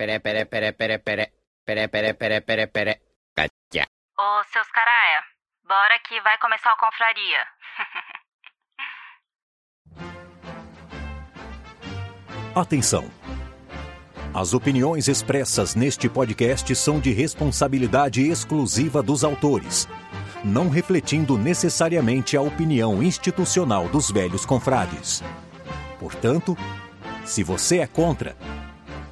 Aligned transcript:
pere, 0.00 0.18
pere, 0.18 0.46
pere, 0.46 0.72
pere, 0.72 0.98
pere. 0.98 1.32
Pere, 1.62 1.88
pere, 1.88 2.14
pere, 2.14 2.40
pere, 2.40 2.66
pere. 2.68 3.02
Catia. 3.36 3.86
Ô, 4.18 4.42
seus 4.50 4.70
caraia, 4.70 5.22
bora 5.62 5.98
que 6.08 6.18
vai 6.22 6.38
começar 6.38 6.72
a 6.72 6.76
confraria. 6.76 7.46
Atenção! 12.56 13.10
As 14.32 14.54
opiniões 14.54 15.06
expressas 15.06 15.74
neste 15.74 16.08
podcast 16.08 16.74
são 16.74 16.98
de 16.98 17.12
responsabilidade 17.12 18.26
exclusiva 18.26 19.02
dos 19.02 19.22
autores, 19.22 19.86
não 20.42 20.70
refletindo 20.70 21.36
necessariamente 21.36 22.38
a 22.38 22.40
opinião 22.40 23.02
institucional 23.02 23.86
dos 23.88 24.10
velhos 24.10 24.46
confrades. 24.46 25.22
Portanto, 25.98 26.56
se 27.24 27.44
você 27.44 27.80
é 27.80 27.86
contra, 27.86 28.34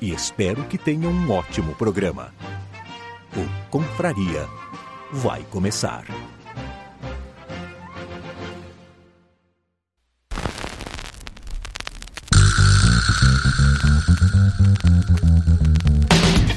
e 0.00 0.12
espero 0.12 0.64
que 0.64 0.78
tenha 0.78 1.08
um 1.08 1.30
ótimo 1.30 1.74
programa. 1.74 2.32
O 3.36 3.70
Confraria 3.70 4.46
vai 5.12 5.42
começar. 5.50 6.04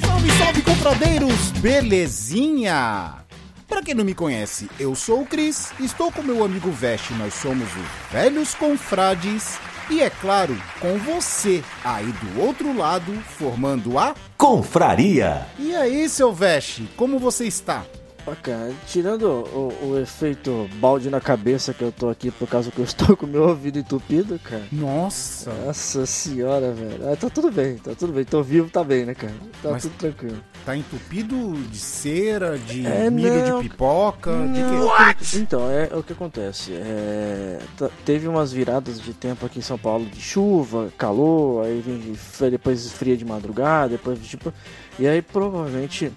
Salve, 0.02 0.31
salve, 0.38 0.62
confradeiros! 0.62 1.52
Belezinha? 1.62 3.26
Pra 3.68 3.84
quem 3.84 3.94
não 3.94 4.03
me 4.03 4.16
conhece, 4.16 4.70
eu 4.80 4.96
sou 4.96 5.22
o 5.22 5.26
Cris, 5.26 5.72
estou 5.80 6.12
com 6.12 6.24
meu 6.24 6.44
amigo 6.44 6.72
Veste, 6.72 7.14
nós 7.14 7.34
somos 7.36 7.68
os 7.68 8.12
Velhos 8.12 8.56
Confrades 8.56 9.59
e, 9.90 10.02
é 10.02 10.09
claro, 10.09 10.56
com 10.80 10.98
você 10.98 11.64
aí 11.84 12.06
do 12.06 12.42
outro 12.42 12.76
lado, 12.78 13.12
formando 13.38 13.98
a... 13.98 14.14
Confraria! 14.38 15.48
E 15.58 15.76
aí, 15.76 16.08
seu 16.08 16.31
Veste, 16.31 16.88
como 16.96 17.18
você 17.18 17.46
está? 17.46 17.84
Ó, 18.28 18.36
cara, 18.44 18.72
tirando 18.86 19.23
o, 19.23 19.73
o 19.92 20.00
efeito 20.00 20.70
balde 20.75 21.09
na 21.09 21.20
cabeça 21.20 21.73
que 21.73 21.81
eu 21.84 21.92
tô 21.92 22.09
aqui 22.09 22.30
por 22.30 22.48
causa 22.48 22.70
que 22.70 22.78
eu 22.80 22.84
estou 22.86 23.16
com 23.17 23.25
meu 23.25 23.48
ouvido 23.48 23.80
entupido, 23.80 24.38
cara. 24.39 24.62
Nossa! 24.72 25.52
Nossa 25.66 26.06
senhora, 26.06 26.72
velho. 26.72 27.12
Ah, 27.12 27.16
tá 27.16 27.30
tudo 27.30 27.52
bem, 27.52 27.78
tá 27.78 27.95
tudo 27.97 28.14
bem. 28.14 28.25
Tô 28.25 28.44
vivo, 28.44 28.70
tá 28.70 28.84
bem, 28.84 29.06
né, 29.06 29.16
cara? 29.16 29.34
Tá 29.64 29.72
Mas- 29.72 29.84
tudo 29.84 29.95
tranquilo. 29.97 30.38
Tá 30.66 30.75
entupido 30.75 31.53
de 31.72 31.78
cera, 31.80 32.58
de 32.59 32.86
É, 32.86 33.09
milho 33.09 33.47
não. 33.50 33.62
de 33.62 33.70
pipoca, 33.70 34.31
de 34.31 34.59
Não, 34.62 34.88
quê? 34.90 35.38
Então, 35.38 35.70
é, 35.72 35.90
é 35.92 35.95
o 35.95 36.03
que 36.03 36.14
acontece. 36.14 36.73
É, 36.73 37.59
tá- 37.78 37.90
teve 38.06 38.28
umas 38.28 38.52
viradas 38.52 39.00
de 39.02 39.14
tempo 39.14 39.45
aqui 39.45 39.59
em 39.59 39.64
São 39.64 39.78
Paulo 39.80 40.06
de 40.06 40.20
chuva, 40.22 40.90
calor, 40.97 41.66
aí 41.66 41.81
vem 41.84 42.14
depois 42.52 42.86
esfria 42.86 43.16
de 43.17 43.25
madrugada, 43.25 43.90
depois 43.90 44.20
tipo. 44.20 44.53
E 45.00 45.08
aí 45.08 45.22
provavelmente 45.22 46.11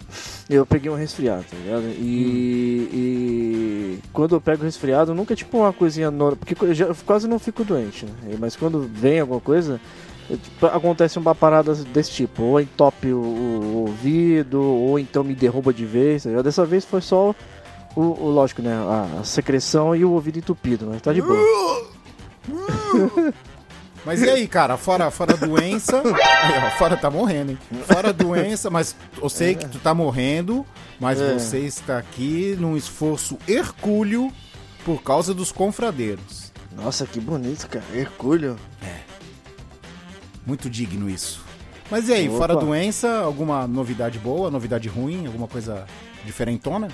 eu 0.50 0.66
peguei 0.66 0.90
um 0.90 0.94
resfriado, 0.96 1.44
tá 1.50 1.56
ligado? 1.56 1.84
E, 1.98 2.88
e 2.92 3.98
quando 4.12 4.34
eu 4.34 4.40
pego 4.40 4.64
resfriado, 4.64 5.14
nunca 5.14 5.32
é 5.34 5.36
tipo 5.36 5.56
uma 5.58 5.72
coisinha 5.72 6.10
normal, 6.10 6.36
porque 6.36 6.56
eu 6.64 6.74
já, 6.74 6.86
eu 6.86 6.96
quase 7.06 7.28
não 7.28 7.38
fico 7.38 7.62
doente, 7.64 8.04
né? 8.06 8.12
Mas 8.40 8.56
quando 8.56 8.80
vem 8.92 9.20
alguma 9.20 9.40
coisa. 9.40 9.80
tipo, 10.28 10.66
Acontece 10.66 11.18
uma 11.18 11.34
parada 11.34 11.74
desse 11.74 12.10
tipo, 12.10 12.42
ou 12.42 12.60
entope 12.60 13.12
o, 13.12 13.18
o 13.18 13.76
ouvido, 13.88 14.60
ou 14.60 14.98
então 14.98 15.22
me 15.22 15.34
derruba 15.34 15.72
de 15.72 15.84
vez. 15.86 16.24
tá 16.24 16.30
ligado? 16.30 16.44
Dessa 16.44 16.64
vez 16.66 16.84
foi 16.84 17.00
só 17.00 17.34
o, 17.94 18.00
o- 18.00 18.30
lógico, 18.30 18.62
né? 18.62 18.72
A, 18.74 19.20
a 19.20 19.24
secreção 19.24 19.94
e 19.94 20.04
o 20.04 20.10
ouvido 20.10 20.38
entupido, 20.38 20.86
mas 20.90 21.00
tá 21.00 21.12
de 21.12 21.22
boa. 21.22 21.38
Mas 24.04 24.20
e 24.20 24.28
aí, 24.28 24.48
cara, 24.48 24.76
fora, 24.76 25.10
fora 25.10 25.36
doença. 25.36 26.02
Aí, 26.02 26.58
ó, 26.66 26.70
fora 26.76 26.96
tá 26.96 27.08
morrendo, 27.08 27.52
hein? 27.52 27.58
Fora 27.86 28.12
doença, 28.12 28.68
mas 28.68 28.96
eu 29.20 29.28
sei 29.28 29.54
que 29.54 29.68
tu 29.68 29.78
tá 29.78 29.94
morrendo, 29.94 30.66
mas 30.98 31.20
É. 31.20 31.34
você 31.34 31.58
está 31.60 31.98
aqui 31.98 32.56
num 32.58 32.76
esforço 32.76 33.38
hercúleo 33.46 34.32
por 34.84 35.00
causa 35.02 35.32
dos 35.32 35.52
confradeiros. 35.52 36.52
Nossa, 36.74 37.06
que 37.06 37.20
bonito, 37.20 37.68
cara. 37.68 37.84
Hercúleo. 37.94 38.56
Muito 40.44 40.68
digno 40.68 41.08
isso. 41.08 41.40
Mas 41.90 42.08
e 42.08 42.12
aí, 42.12 42.28
Opa. 42.28 42.38
fora 42.38 42.56
doença, 42.56 43.18
alguma 43.20 43.68
novidade 43.68 44.18
boa, 44.18 44.50
novidade 44.50 44.88
ruim, 44.88 45.26
alguma 45.26 45.46
coisa 45.46 45.84
diferentona? 46.24 46.88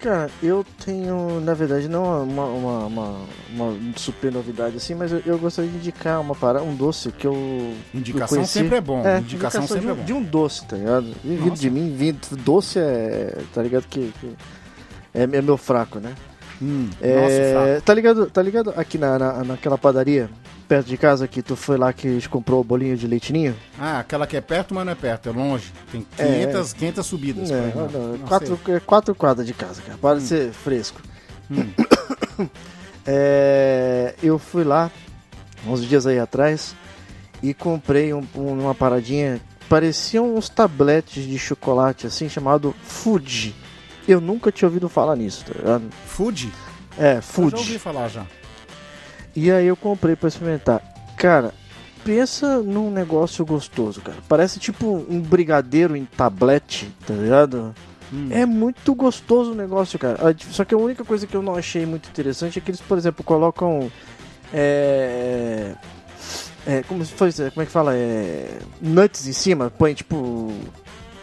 Cara, 0.00 0.30
eu 0.42 0.64
tenho, 0.82 1.40
na 1.42 1.52
verdade, 1.52 1.86
não 1.86 2.22
uma, 2.24 2.44
uma, 2.44 2.86
uma, 2.86 3.16
uma 3.50 3.78
super 3.96 4.32
novidade 4.32 4.76
assim, 4.78 4.94
mas 4.94 5.12
eu, 5.12 5.20
eu 5.26 5.38
gostaria 5.38 5.70
de 5.70 5.76
indicar 5.76 6.18
uma 6.22 6.34
para 6.34 6.62
um 6.62 6.74
doce 6.74 7.12
que 7.12 7.26
eu. 7.26 7.74
Indicação 7.92 8.38
eu 8.38 8.46
sempre 8.46 8.78
é 8.78 8.80
bom. 8.80 9.06
É, 9.06 9.18
indicação, 9.18 9.66
sempre 9.66 9.82
de, 9.82 9.88
é 9.88 9.94
bom. 9.94 10.04
de 10.04 10.12
um 10.14 10.22
doce, 10.22 10.64
tá 10.64 10.76
ligado? 10.76 11.14
Vindo 11.22 11.50
de 11.54 11.70
mim, 11.70 11.94
vindo. 11.94 12.18
Doce 12.38 12.78
é. 12.78 13.42
Tá 13.52 13.62
ligado 13.62 13.84
que. 13.88 14.10
que 14.20 14.34
é, 15.12 15.24
é 15.24 15.26
meu 15.26 15.58
fraco, 15.58 16.00
né? 16.00 16.14
Hum, 16.62 16.88
É, 17.00 17.14
Nossa, 17.14 17.66
fraco. 17.66 17.82
tá 17.84 17.94
ligado, 17.94 18.30
tá 18.30 18.42
ligado 18.42 18.72
aqui 18.76 18.96
na, 18.96 19.18
na, 19.18 19.44
naquela 19.44 19.76
padaria 19.76 20.30
perto 20.70 20.86
de 20.86 20.96
casa 20.96 21.26
que 21.26 21.42
tu 21.42 21.56
foi 21.56 21.76
lá 21.76 21.92
que 21.92 22.26
comprou 22.28 22.60
o 22.60 22.64
bolinho 22.64 22.96
de 22.96 23.04
leitinho? 23.04 23.56
Ah, 23.76 23.98
aquela 23.98 24.24
que 24.24 24.36
é 24.36 24.40
perto, 24.40 24.72
mas 24.72 24.84
não 24.86 24.92
é 24.92 24.94
perto, 24.94 25.28
é 25.28 25.32
longe. 25.32 25.72
Tem 25.90 26.06
É. 26.16 26.44
500, 26.46 26.72
500 26.74 27.06
subidas. 27.06 27.50
É, 27.50 27.58
pra 27.60 27.68
ir 27.68 27.74
lá. 27.84 27.88
não, 27.92 28.08
Não 28.12 28.18
quatro, 28.28 28.60
sei. 28.64 28.74
é 28.76 28.80
quatro 28.80 29.14
quadras 29.16 29.44
de 29.48 29.52
casa, 29.52 29.82
cara. 29.82 29.98
Para 29.98 30.20
de 30.20 30.26
ser 30.26 30.52
fresco. 30.52 31.00
Hum. 31.50 31.66
É, 33.06 34.14
eu 34.22 34.38
fui 34.38 34.62
lá 34.62 34.90
uns 35.66 35.84
dias 35.84 36.06
aí 36.06 36.18
atrás 36.18 36.76
e 37.42 37.52
comprei 37.54 38.12
um- 38.14 38.22
um- 38.36 38.60
uma 38.60 38.74
paradinha. 38.74 39.40
Pareciam 39.68 40.36
uns 40.36 40.48
tabletes 40.48 41.24
de 41.24 41.38
chocolate 41.38 42.06
assim, 42.06 42.28
chamado 42.28 42.74
Fuji. 42.82 43.54
Eu 44.06 44.20
nunca 44.20 44.52
tinha 44.52 44.68
ouvido 44.68 44.88
falar 44.88 45.16
nisso, 45.16 45.44
tá? 45.46 45.80
Food? 46.06 46.52
É, 46.98 47.16
Eu 47.16 47.22
já 47.22 47.40
ouvi 47.42 47.56
Fuji. 47.56 47.78
falar 47.78 48.08
já. 48.08 48.26
E 49.34 49.50
aí 49.50 49.66
eu 49.66 49.76
comprei 49.76 50.16
pra 50.16 50.28
experimentar. 50.28 50.82
Cara, 51.16 51.52
pensa 52.04 52.58
num 52.58 52.90
negócio 52.90 53.44
gostoso, 53.44 54.00
cara. 54.00 54.18
Parece 54.28 54.58
tipo 54.58 55.04
um 55.08 55.20
brigadeiro 55.20 55.96
em 55.96 56.04
tablete, 56.04 56.90
tá 57.06 57.14
ligado? 57.14 57.74
Hum. 58.12 58.28
É 58.30 58.44
muito 58.44 58.94
gostoso 58.94 59.52
o 59.52 59.54
negócio, 59.54 59.98
cara. 59.98 60.34
Só 60.50 60.64
que 60.64 60.74
a 60.74 60.78
única 60.78 61.04
coisa 61.04 61.26
que 61.26 61.36
eu 61.36 61.42
não 61.42 61.54
achei 61.54 61.86
muito 61.86 62.08
interessante 62.08 62.58
é 62.58 62.62
que 62.62 62.70
eles, 62.70 62.80
por 62.80 62.98
exemplo, 62.98 63.24
colocam. 63.24 63.90
É. 64.52 65.74
é 66.66 66.82
como, 66.82 67.04
como 67.06 67.62
é 67.62 67.66
que 67.66 67.72
fala? 67.72 67.94
É, 67.94 68.58
nuts 68.80 69.28
em 69.28 69.32
cima, 69.32 69.70
põe 69.70 69.94
tipo. 69.94 70.52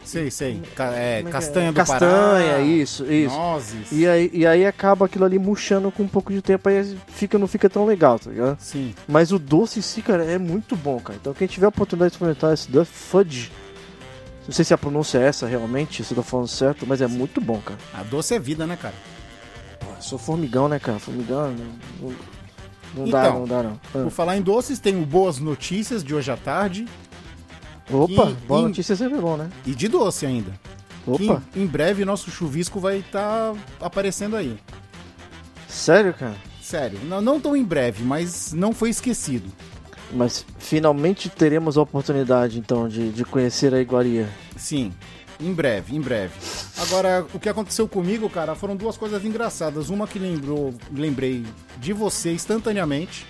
Sei, 0.07 0.31
sei. 0.31 0.61
Ca- 0.75 0.93
é, 0.93 1.17
como 1.17 1.27
é 1.27 1.29
é? 1.29 1.31
castanha 1.31 1.71
do 1.71 1.75
Castanha, 1.75 2.51
Pará. 2.53 2.61
isso, 2.61 3.05
isso. 3.05 3.35
Nozes. 3.35 3.91
E 3.91 4.07
aí, 4.07 4.29
e 4.33 4.45
aí 4.47 4.65
acaba 4.65 5.05
aquilo 5.05 5.25
ali 5.25 5.37
murchando 5.37 5.91
com 5.91 6.03
um 6.03 6.07
pouco 6.07 6.31
de 6.31 6.41
tempo, 6.41 6.69
aí 6.69 6.97
fica, 7.07 7.37
não 7.37 7.47
fica 7.47 7.69
tão 7.69 7.85
legal, 7.85 8.17
tá 8.17 8.29
ligado? 8.29 8.57
Sim. 8.59 8.95
Mas 9.07 9.31
o 9.31 9.37
doce 9.39 9.79
em 9.79 9.81
si, 9.81 10.01
cara, 10.01 10.23
é 10.23 10.37
muito 10.37 10.75
bom, 10.75 10.99
cara. 10.99 11.17
Então 11.21 11.33
quem 11.33 11.47
tiver 11.47 11.65
a 11.65 11.69
oportunidade 11.69 12.11
de 12.11 12.15
experimentar 12.15 12.53
esse 12.53 12.71
Duff 12.71 12.91
Fudge, 12.91 13.51
não 14.45 14.53
sei 14.53 14.63
se 14.63 14.73
a 14.73 14.77
pronúncia 14.77 15.17
é 15.17 15.23
essa 15.23 15.45
realmente, 15.45 16.03
se 16.03 16.11
eu 16.13 16.15
tô 16.15 16.23
falando 16.23 16.47
certo, 16.47 16.85
mas 16.87 17.01
é 17.01 17.07
muito 17.07 17.41
bom, 17.41 17.59
cara. 17.59 17.79
A 17.93 18.03
doce 18.03 18.33
é 18.33 18.39
vida, 18.39 18.65
né, 18.65 18.77
cara? 18.81 18.95
Pô, 19.79 19.87
sou 20.01 20.17
formigão, 20.17 20.69
né, 20.69 20.79
cara? 20.79 20.99
Formigão 20.99 21.51
não, 21.51 21.65
não, 22.09 22.15
não 22.95 23.09
dá, 23.09 23.21
Então, 23.27 23.39
não 23.39 23.45
dá, 23.45 23.63
não. 23.63 23.79
Por 24.03 24.09
falar 24.09 24.37
em 24.37 24.41
doces, 24.41 24.79
tenho 24.79 25.05
boas 25.05 25.37
notícias 25.37 26.01
de 26.03 26.15
hoje 26.15 26.31
à 26.31 26.37
tarde 26.37 26.85
Ah. 26.87 27.06
Opa, 27.89 28.27
que- 28.27 28.33
boa 28.47 28.61
em- 28.61 28.63
notícia 28.67 28.95
sempre 28.95 29.19
bom, 29.19 29.37
né? 29.37 29.49
e 29.65 29.73
de 29.73 29.87
doce 29.87 30.25
ainda. 30.25 30.51
Opa, 31.05 31.41
em, 31.55 31.63
em 31.63 31.65
breve 31.65 32.03
nosso 32.03 32.29
chuvisco 32.29 32.79
vai 32.79 32.97
estar 32.97 33.53
aparecendo 33.79 34.35
aí. 34.35 34.57
sério, 35.67 36.13
cara? 36.13 36.35
Sério, 36.61 36.99
não, 37.05 37.21
não 37.21 37.39
tão 37.39 37.55
em 37.55 37.63
breve, 37.63 38.03
mas 38.03 38.51
não 38.51 38.73
foi 38.73 38.89
esquecido. 38.89 39.49
Mas 40.11 40.45
finalmente 40.59 41.29
teremos 41.29 41.77
a 41.77 41.81
oportunidade, 41.81 42.59
então, 42.59 42.87
de, 42.89 43.09
de 43.11 43.23
conhecer 43.25 43.73
a 43.73 43.79
iguaria. 43.79 44.27
Sim, 44.57 44.91
em 45.39 45.53
breve, 45.53 45.95
em 45.95 46.01
breve. 46.01 46.33
Agora, 46.77 47.25
o 47.33 47.39
que 47.39 47.47
aconteceu 47.47 47.87
comigo, 47.87 48.29
cara, 48.29 48.53
foram 48.55 48.75
duas 48.75 48.97
coisas 48.97 49.23
engraçadas. 49.23 49.89
Uma 49.89 50.07
que 50.07 50.19
lembrou, 50.19 50.73
lembrei 50.93 51.45
de 51.77 51.93
você 51.93 52.33
instantaneamente. 52.33 53.25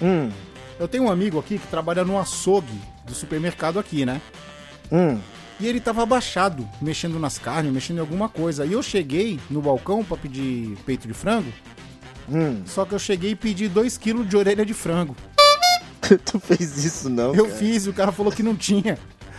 Hum, 0.00 0.30
Eu 0.80 0.86
tenho 0.88 1.04
um 1.04 1.10
amigo 1.10 1.38
aqui 1.38 1.58
que 1.58 1.66
trabalha 1.66 2.04
no 2.04 2.18
açougue 2.18 2.78
do 3.08 3.14
supermercado 3.14 3.78
aqui, 3.78 4.04
né? 4.06 4.20
hum, 4.92 5.18
E 5.60 5.66
ele 5.66 5.80
tava 5.80 6.02
abaixado, 6.02 6.68
mexendo 6.80 7.18
nas 7.18 7.38
carnes, 7.38 7.72
mexendo 7.72 7.96
em 7.96 8.00
alguma 8.00 8.28
coisa. 8.28 8.64
E 8.64 8.72
eu 8.72 8.82
cheguei 8.82 9.40
no 9.50 9.60
balcão 9.60 10.04
pra 10.04 10.16
pedir 10.16 10.76
peito 10.86 11.08
de 11.08 11.14
frango. 11.14 11.52
Hum, 12.30 12.62
Só 12.66 12.84
que 12.84 12.94
eu 12.94 12.98
cheguei 12.98 13.30
e 13.30 13.36
pedi 13.36 13.68
2 13.68 13.98
kg 13.98 14.24
de 14.24 14.36
orelha 14.36 14.64
de 14.64 14.74
frango. 14.74 15.16
tu 16.24 16.38
fez 16.38 16.84
isso 16.84 17.08
não, 17.10 17.34
Eu 17.34 17.46
cara? 17.46 17.56
fiz 17.58 17.86
e 17.86 17.90
o 17.90 17.92
cara 17.92 18.12
falou 18.12 18.30
que 18.32 18.42
não 18.42 18.54
tinha. 18.54 18.98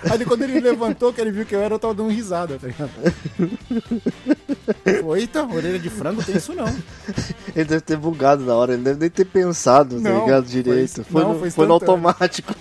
Aí 0.10 0.24
quando 0.24 0.44
ele 0.44 0.60
levantou, 0.62 1.12
que 1.12 1.20
ele 1.20 1.30
viu 1.32 1.46
que 1.46 1.54
eu 1.54 1.60
era, 1.62 1.76
eu 1.76 1.80
tava 1.80 1.94
dando 1.94 2.10
risada, 2.10 2.58
tá 2.58 2.68
ligado? 2.68 2.90
Foi, 5.02 5.20
eita, 5.20 5.44
orelha 5.46 5.78
de 5.80 5.90
frango 5.90 6.24
tem 6.24 6.38
isso 6.38 6.54
não. 6.54 6.68
Ele 7.56 7.66
deve 7.66 7.82
ter 7.82 7.98
bugado 7.98 8.44
na 8.46 8.56
hora, 8.56 8.74
ele 8.74 8.84
deve 8.84 9.00
nem 9.00 9.10
ter 9.10 9.26
pensado, 9.26 10.02
tá 10.02 10.10
Não, 10.10 10.22
ligado, 10.22 10.44
foi- 10.46 10.52
direito. 10.64 11.04
Foi, 11.04 11.22
não, 11.22 11.34
no, 11.34 11.40
foi 11.40 11.52
foi 11.52 11.68
no 11.68 11.74
automático. 11.74 12.56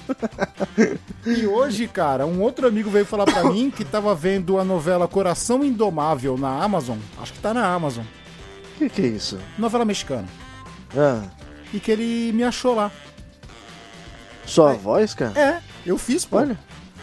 E 1.26 1.46
hoje, 1.46 1.86
cara, 1.88 2.26
um 2.26 2.40
outro 2.40 2.66
amigo 2.66 2.88
veio 2.90 3.04
falar 3.04 3.24
pra 3.24 3.44
mim 3.44 3.70
que 3.70 3.84
tava 3.84 4.14
vendo 4.14 4.58
a 4.58 4.64
novela 4.64 5.08
Coração 5.08 5.64
Indomável 5.64 6.36
na 6.38 6.62
Amazon. 6.62 6.98
Acho 7.20 7.32
que 7.32 7.38
tá 7.40 7.52
na 7.52 7.66
Amazon. 7.66 8.04
O 8.04 8.78
que, 8.78 8.88
que 8.88 9.02
é 9.02 9.06
isso? 9.06 9.38
Novela 9.58 9.84
mexicana. 9.84 10.26
Ah, 10.96 11.22
E 11.72 11.80
que 11.80 11.90
ele 11.90 12.32
me 12.32 12.44
achou 12.44 12.74
lá. 12.74 12.90
sua 14.46 14.70
Ai. 14.70 14.78
voz, 14.78 15.14
cara? 15.14 15.38
É, 15.38 15.60
eu 15.84 15.98
fiz, 15.98 16.24
pô. 16.24 16.36
Olha. 16.38 16.58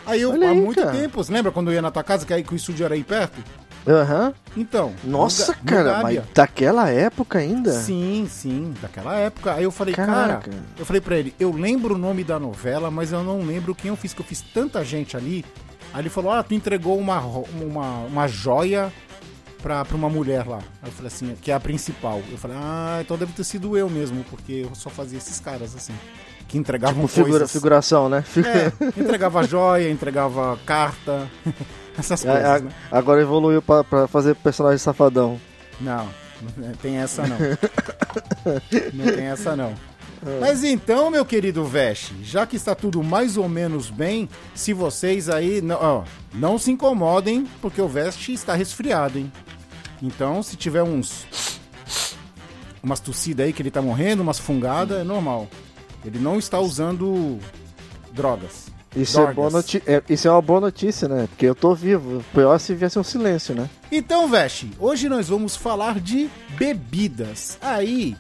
Aí 0.06 0.22
eu, 0.22 0.32
olha 0.32 0.48
há 0.48 0.52
aí, 0.52 0.62
muito 0.62 0.80
cara. 0.82 0.92
tempo, 0.92 1.24
você 1.24 1.34
lembra 1.34 1.52
quando 1.52 1.70
eu 1.70 1.74
ia 1.74 1.82
na 1.82 1.92
tua 1.92 2.04
casa, 2.04 2.26
que 2.26 2.34
aí 2.34 2.44
que 2.44 2.54
o 2.54 2.56
estúdio 2.56 2.86
era 2.86 2.94
aí 2.94 3.04
perto? 3.04 3.44
Aham. 3.88 4.34
Então. 4.58 4.94
Nossa, 5.04 5.54
cara, 5.66 6.02
mas 6.02 6.22
daquela 6.34 6.90
época 6.90 7.40
ainda? 7.40 7.72
Sim, 7.72 8.28
sim, 8.30 8.74
daquela 8.82 9.16
época. 9.16 9.54
Aí 9.54 9.64
eu 9.64 9.72
falei, 9.72 9.94
cara, 9.94 10.12
Caraca. 10.12 10.52
eu 10.78 10.86
falei 10.86 11.02
pra 11.02 11.18
ele, 11.18 11.36
eu 11.40 11.52
lembro 11.52 11.96
o 11.96 11.98
nome 11.98 12.24
da 12.24 12.40
novela, 12.40 12.90
mas 12.90 13.12
eu 13.12 13.24
não 13.24 13.42
lembro 13.44 13.76
quem 13.76 13.90
eu 13.90 13.96
fiz, 13.96 14.14
que 14.14 14.22
eu 14.22 14.26
fiz 14.26 14.42
tanta 14.42 14.84
gente 14.84 15.16
ali. 15.16 15.46
Aí 15.94 16.02
ele 16.02 16.10
falou, 16.10 16.32
ah, 16.32 16.42
tu 16.44 16.54
entregou 16.54 16.98
uma, 16.98 17.20
uma, 17.20 18.00
uma 18.06 18.28
joia 18.28 18.92
pra, 19.62 19.86
pra 19.86 19.96
uma 19.96 20.10
mulher 20.10 20.48
lá. 20.48 20.58
Aí 20.82 20.90
eu 20.90 20.92
falei 20.92 21.08
assim, 21.08 21.36
que 21.42 21.52
é 21.52 21.54
a 21.54 21.60
principal. 21.60 22.22
Eu 22.32 22.38
falei, 22.38 22.58
ah, 22.60 23.00
então 23.02 23.18
deve 23.18 23.34
ter 23.34 23.44
sido 23.44 23.78
eu 23.78 23.90
mesmo, 23.90 24.24
porque 24.30 24.66
eu 24.70 24.74
só 24.74 24.90
fazia 24.90 25.18
esses 25.18 25.40
caras 25.40 25.76
assim. 25.76 25.94
Que 26.48 26.58
entregavam 26.58 26.96
Tipo, 26.96 27.08
figura, 27.08 27.32
coisas. 27.40 27.52
figuração, 27.52 28.08
né? 28.10 28.24
É, 28.38 29.00
entregava 29.00 29.44
joia, 29.44 29.90
entregava 29.90 30.60
carta, 30.66 31.28
essas 31.98 32.26
A- 32.26 32.32
coisas, 32.32 32.50
a- 32.50 32.60
né? 32.60 32.72
Agora 32.92 33.22
evoluiu 33.22 33.62
pra, 33.62 33.84
pra 33.84 34.08
fazer 34.08 34.36
personagem 34.36 34.78
safadão. 34.78 35.40
Não, 35.80 36.08
não 36.58 36.72
tem 36.74 36.98
essa 36.98 37.26
não. 37.28 37.38
não 38.94 39.06
tem 39.16 39.26
essa 39.26 39.56
não. 39.56 39.74
Mas 40.40 40.64
então, 40.64 41.12
meu 41.12 41.24
querido 41.24 41.64
Veste, 41.66 42.16
já 42.24 42.48
que 42.48 42.56
está 42.56 42.74
tudo 42.74 43.04
mais 43.04 43.38
ou 43.38 43.48
menos 43.48 43.92
bem, 43.92 44.28
se 44.56 44.74
vocês 44.74 45.30
aí 45.30 45.62
não, 45.62 45.76
ó, 45.80 46.04
não 46.34 46.58
se 46.58 46.72
incomodem, 46.72 47.46
porque 47.62 47.80
o 47.80 47.88
Veste 47.88 48.34
está 48.34 48.56
resfriado, 48.56 49.20
hein? 49.20 49.32
Então, 50.02 50.42
se 50.42 50.56
tiver 50.56 50.82
uns 50.82 51.26
umas 52.82 53.00
tossidas 53.00 53.46
aí 53.46 53.54
que 53.54 53.62
ele 53.62 53.72
tá 53.72 53.82
morrendo, 53.82 54.22
umas 54.22 54.40
fungadas, 54.40 55.00
é 55.00 55.04
normal. 55.04 55.48
Ele 56.04 56.20
não 56.20 56.38
está 56.40 56.60
usando 56.60 57.40
drogas. 58.12 58.68
Isso 58.96 59.20
é, 59.20 59.34
boa 59.34 59.50
noti- 59.50 59.84
é, 59.86 60.02
isso 60.10 60.28
é 60.28 60.32
uma 60.32 60.42
boa 60.42 60.62
notícia, 60.62 61.08
né? 61.08 61.28
Porque 61.30 61.46
eu 61.46 61.54
tô 61.56 61.76
vivo. 61.76 62.24
Pior 62.34 62.58
se 62.60 62.74
viesse 62.74 62.98
um 62.98 63.04
silêncio, 63.04 63.54
né? 63.54 63.70
Então, 63.92 64.28
Veste, 64.28 64.72
hoje 64.80 65.10
nós 65.10 65.28
vamos 65.28 65.56
falar 65.56 66.00
de 66.00 66.30
bebidas. 66.58 67.58
Aí, 67.62 68.16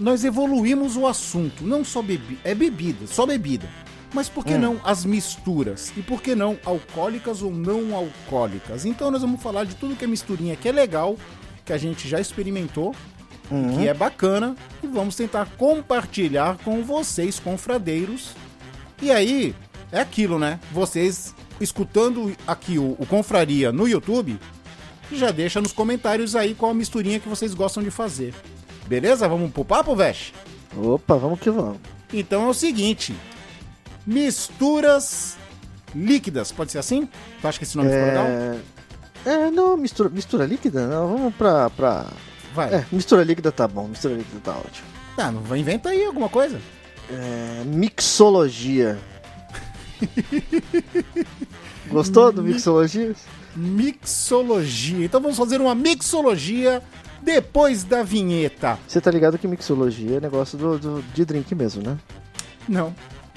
nós 0.00 0.24
evoluímos 0.24 0.96
o 0.96 1.06
assunto. 1.06 1.64
Não 1.64 1.84
só 1.84 2.00
bebida, 2.02 2.40
é 2.44 2.54
bebida, 2.54 3.06
só 3.06 3.26
bebida. 3.26 3.68
Mas 4.14 4.28
por 4.28 4.44
que 4.44 4.58
não 4.58 4.78
as 4.84 5.04
misturas? 5.06 5.90
E 5.96 6.02
por 6.02 6.20
que 6.20 6.34
não 6.34 6.58
alcoólicas 6.66 7.40
ou 7.40 7.50
não 7.50 7.94
alcoólicas? 7.96 8.84
Então 8.84 9.10
nós 9.10 9.22
vamos 9.22 9.40
falar 9.42 9.64
de 9.64 9.74
tudo 9.74 9.96
que 9.96 10.04
é 10.04 10.08
misturinha 10.08 10.54
que 10.54 10.68
é 10.68 10.72
legal, 10.72 11.16
que 11.64 11.72
a 11.72 11.78
gente 11.78 12.06
já 12.06 12.20
experimentou, 12.20 12.94
que 13.78 13.88
é 13.88 13.94
bacana, 13.94 14.54
e 14.82 14.86
vamos 14.86 15.16
tentar 15.16 15.46
compartilhar 15.56 16.58
com 16.64 16.82
vocês, 16.82 17.38
confradeiros. 17.38 18.34
E 19.02 19.10
aí, 19.10 19.52
é 19.90 20.00
aquilo, 20.00 20.38
né? 20.38 20.60
Vocês 20.70 21.34
escutando 21.60 22.32
aqui 22.46 22.78
o, 22.78 22.96
o 23.00 23.04
Confraria 23.04 23.72
no 23.72 23.88
YouTube, 23.88 24.38
já 25.10 25.32
deixa 25.32 25.60
nos 25.60 25.72
comentários 25.72 26.36
aí 26.36 26.54
qual 26.54 26.70
a 26.70 26.74
misturinha 26.74 27.18
que 27.18 27.28
vocês 27.28 27.52
gostam 27.52 27.82
de 27.82 27.90
fazer. 27.90 28.32
Beleza? 28.86 29.26
Vamos 29.26 29.50
pro 29.50 29.64
papo, 29.64 29.96
Vesh? 29.96 30.32
Opa, 30.76 31.16
vamos 31.16 31.40
que 31.40 31.50
vamos. 31.50 31.78
Então 32.12 32.44
é 32.44 32.48
o 32.48 32.54
seguinte: 32.54 33.12
misturas 34.06 35.36
líquidas, 35.92 36.52
pode 36.52 36.70
ser 36.70 36.78
assim? 36.78 37.08
Tu 37.40 37.48
acha 37.48 37.58
que 37.58 37.64
esse 37.64 37.76
nome 37.76 37.90
ficou 37.90 38.06
legal? 38.06 38.26
É... 38.26 38.60
é, 39.26 39.50
não, 39.50 39.76
mistura, 39.76 40.10
mistura 40.10 40.46
líquida? 40.46 40.86
Não, 40.86 41.08
vamos 41.08 41.34
pra, 41.34 41.68
pra... 41.70 42.06
Vai. 42.54 42.72
É, 42.72 42.86
mistura 42.92 43.24
líquida 43.24 43.50
tá 43.50 43.66
bom, 43.66 43.88
mistura 43.88 44.14
líquida 44.14 44.40
tá 44.44 44.52
ótimo. 44.52 44.86
Ah, 45.18 45.32
não 45.32 45.56
inventa 45.56 45.88
aí 45.88 46.04
alguma 46.04 46.28
coisa. 46.28 46.60
É, 47.12 47.64
mixologia. 47.64 48.98
Gostou 51.88 52.32
do 52.32 52.42
mixologia? 52.42 53.14
Mixologia. 53.54 55.04
Então 55.04 55.20
vamos 55.20 55.36
fazer 55.36 55.60
uma 55.60 55.74
mixologia 55.74 56.82
depois 57.22 57.84
da 57.84 58.02
vinheta. 58.02 58.78
Você 58.88 59.00
tá 59.00 59.10
ligado 59.10 59.38
que 59.38 59.46
mixologia 59.46 60.16
é 60.16 60.20
negócio 60.20 60.56
do, 60.56 60.78
do- 60.78 61.02
de 61.14 61.24
drink 61.24 61.54
mesmo, 61.54 61.82
né? 61.82 61.98
Não. 62.68 62.94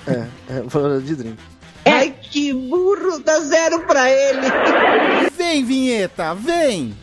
É, 0.08 0.26
é 0.50 0.64
falando 0.70 1.04
de 1.04 1.16
drink. 1.16 1.38
Ai, 1.86 2.16
que 2.32 2.52
burro, 2.54 3.20
dá 3.24 3.40
zero 3.42 3.86
pra 3.86 4.10
ele. 4.10 4.48
Vem, 5.38 5.64
vinheta, 5.64 6.34
vem! 6.34 6.96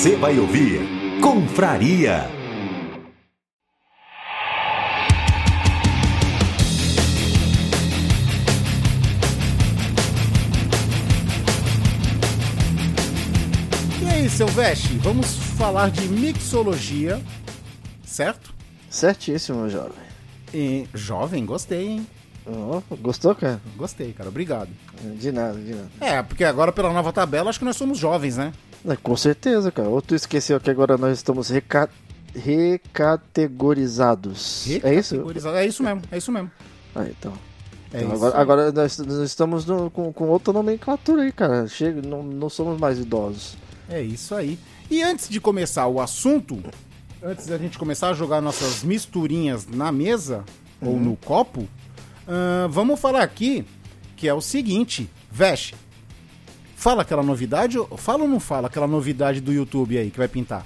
Você 0.00 0.16
vai 0.16 0.38
ouvir 0.38 0.80
Confraria. 1.20 2.26
E 14.00 14.08
aí, 14.08 14.30
seu 14.30 14.46
Veste, 14.46 14.96
vamos 15.02 15.36
falar 15.36 15.90
de 15.90 16.08
mixologia, 16.08 17.20
certo? 18.02 18.54
Certíssimo, 18.88 19.68
jovem. 19.68 19.92
E, 20.54 20.88
jovem, 20.94 21.44
gostei, 21.44 21.88
hein? 21.88 22.06
Ó, 22.46 22.80
gostou, 23.02 23.34
cara? 23.34 23.60
Gostei, 23.76 24.14
cara, 24.14 24.30
obrigado. 24.30 24.70
De 25.18 25.30
nada, 25.30 25.58
de 25.60 25.74
nada. 25.74 25.90
É, 26.00 26.22
porque 26.22 26.44
agora 26.44 26.72
pela 26.72 26.90
nova 26.90 27.12
tabela 27.12 27.50
acho 27.50 27.58
que 27.58 27.66
nós 27.66 27.76
somos 27.76 27.98
jovens, 27.98 28.38
né? 28.38 28.54
É, 28.86 28.96
com 28.96 29.16
certeza, 29.16 29.70
cara. 29.70 29.88
Ou 29.88 30.00
tu 30.02 30.14
esqueceu 30.14 30.58
que 30.60 30.70
agora 30.70 30.96
nós 30.96 31.18
estamos 31.18 31.50
reca... 31.50 31.88
recategorizados. 32.34 34.66
É 34.82 34.94
isso? 34.94 35.16
É 35.54 35.66
isso 35.66 35.82
mesmo, 35.82 36.02
é 36.10 36.18
isso 36.18 36.32
mesmo. 36.32 36.50
Ah, 36.94 37.06
então. 37.08 37.32
É 37.92 37.98
Então, 38.02 38.12
agora 38.12 38.38
agora 38.40 38.72
nós, 38.72 38.98
estamos 38.98 39.64
no- 39.66 39.90
com, 39.90 40.12
com 40.12 40.28
outra 40.28 40.52
nomenclatura 40.52 41.22
aí, 41.22 41.32
cara. 41.32 41.66
Chega, 41.66 42.00
não, 42.02 42.22
não 42.22 42.48
somos 42.48 42.78
mais 42.78 42.98
idosos. 42.98 43.56
É 43.88 44.00
isso 44.00 44.34
aí. 44.34 44.58
E 44.90 45.02
antes 45.02 45.28
de 45.28 45.40
começar 45.40 45.86
o 45.88 46.00
assunto, 46.00 46.62
antes 47.22 47.46
da 47.46 47.58
gente 47.58 47.78
começar 47.78 48.10
a 48.10 48.14
jogar 48.14 48.40
nossas 48.40 48.84
misturinhas 48.84 49.66
na 49.66 49.90
mesa 49.90 50.44
ou 50.80 50.96
no 50.96 51.16
copo, 51.16 51.66
ahn, 52.28 52.68
vamos 52.70 53.00
falar 53.00 53.22
aqui 53.22 53.64
que 54.16 54.28
é 54.28 54.34
o 54.34 54.40
seguinte, 54.40 55.10
Vesh, 55.30 55.74
fala 56.80 57.02
aquela 57.02 57.22
novidade, 57.22 57.76
fala 57.98 58.22
ou 58.22 58.28
não 58.28 58.40
fala 58.40 58.68
aquela 58.68 58.86
novidade 58.86 59.38
do 59.40 59.52
YouTube 59.52 59.98
aí 59.98 60.10
que 60.10 60.16
vai 60.18 60.28
pintar? 60.28 60.64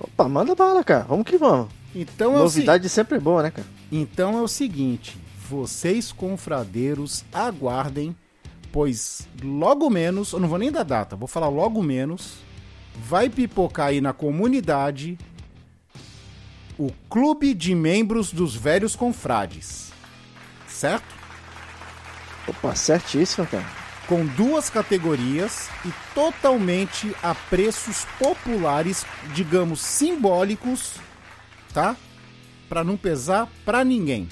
Opa, 0.00 0.28
manda 0.28 0.54
bala, 0.56 0.82
cara. 0.82 1.04
Vamos 1.08 1.24
que 1.24 1.38
vamos. 1.38 1.68
Então 1.94 2.32
é, 2.36 2.42
o, 2.42 2.48
se- 2.48 2.56
Novidade 2.56 2.88
sempre 2.88 3.16
é 3.18 3.20
boa, 3.20 3.42
né, 3.42 3.50
cara? 3.52 3.66
então 3.92 4.36
é 4.38 4.42
o 4.42 4.48
seguinte, 4.48 5.16
vocês 5.48 6.10
confradeiros 6.12 7.24
aguardem, 7.32 8.16
pois 8.72 9.28
logo 9.42 9.88
menos, 9.90 10.32
eu 10.32 10.40
não 10.40 10.48
vou 10.48 10.58
nem 10.58 10.70
dar 10.72 10.82
data, 10.84 11.14
vou 11.16 11.26
falar 11.28 11.48
logo 11.48 11.82
menos, 11.82 12.34
vai 13.08 13.28
pipocar 13.28 13.88
aí 13.88 14.00
na 14.00 14.12
comunidade 14.12 15.16
o 16.78 16.90
Clube 17.08 17.52
de 17.54 17.74
Membros 17.74 18.32
dos 18.32 18.54
Velhos 18.56 18.94
Confrades. 18.96 19.90
Certo? 20.68 21.14
Opa, 22.48 22.74
certíssimo, 22.74 23.46
cara. 23.46 23.79
Com 24.10 24.26
duas 24.26 24.68
categorias 24.68 25.68
e 25.86 25.92
totalmente 26.14 27.14
a 27.22 27.32
preços 27.34 28.04
populares, 28.18 29.06
digamos 29.32 29.80
simbólicos, 29.80 30.94
tá? 31.72 31.94
Pra 32.68 32.82
não 32.84 32.96
pesar 32.96 33.48
pra 33.64 33.84
ninguém. 33.84 34.28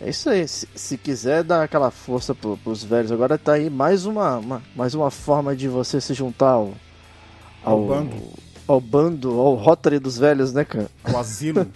É 0.00 0.10
isso 0.10 0.28
aí. 0.28 0.46
Se, 0.48 0.68
se 0.74 0.98
quiser 0.98 1.44
dar 1.44 1.62
aquela 1.62 1.90
força 1.92 2.34
pro, 2.34 2.56
pros 2.56 2.82
velhos, 2.82 3.12
agora 3.12 3.38
tá 3.38 3.52
aí 3.52 3.70
mais 3.70 4.04
uma, 4.06 4.38
uma- 4.38 4.62
mais 4.74 4.92
uma 4.92 5.10
forma 5.10 5.54
de 5.56 5.68
você 5.68 6.00
se 6.00 6.12
juntar 6.12 6.50
ao, 6.50 6.74
Ao 7.62 7.80
bando. 7.86 8.16
Ao 8.68 8.80
bando, 8.80 9.30
ao 9.40 9.54
Rotary 9.54 9.98
dos 9.98 10.18
velhos, 10.18 10.52
né, 10.52 10.62
cara? 10.62 10.88
O 11.10 11.16
asilo. 11.16 11.66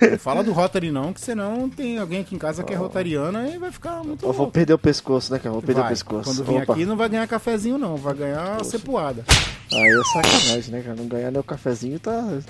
não 0.00 0.18
fala 0.18 0.42
do 0.42 0.52
Rotary 0.52 0.90
não, 0.90 1.12
que 1.12 1.20
senão 1.20 1.70
tem 1.70 1.98
alguém 1.98 2.20
aqui 2.20 2.34
em 2.34 2.38
casa 2.38 2.64
que 2.64 2.72
é 2.72 2.76
rotariana 2.76 3.48
e 3.48 3.56
vai 3.56 3.70
ficar 3.70 4.02
muito 4.02 4.26
Eu 4.26 4.32
vou 4.32 4.50
perder 4.50 4.74
o 4.74 4.78
pescoço, 4.78 5.32
né, 5.32 5.38
cara? 5.38 5.52
Vou 5.52 5.62
perder 5.62 5.82
Vai. 5.82 5.90
o 5.90 5.94
pescoço. 5.94 6.30
Quando 6.30 6.44
vir 6.44 6.62
Opa. 6.62 6.72
aqui 6.72 6.84
não 6.84 6.96
vai 6.96 7.08
ganhar 7.08 7.28
cafezinho 7.28 7.78
não, 7.78 7.96
vai 7.96 8.14
ganhar 8.14 8.62
cepuada. 8.64 9.24
Aí 9.72 9.88
é 9.88 10.04
sacanagem, 10.12 10.72
né, 10.72 10.82
cara? 10.82 10.96
Não 10.96 11.06
ganhar 11.06 11.30
nem 11.30 11.40
o 11.40 11.44
cafezinho 11.44 12.00
tá. 12.00 12.40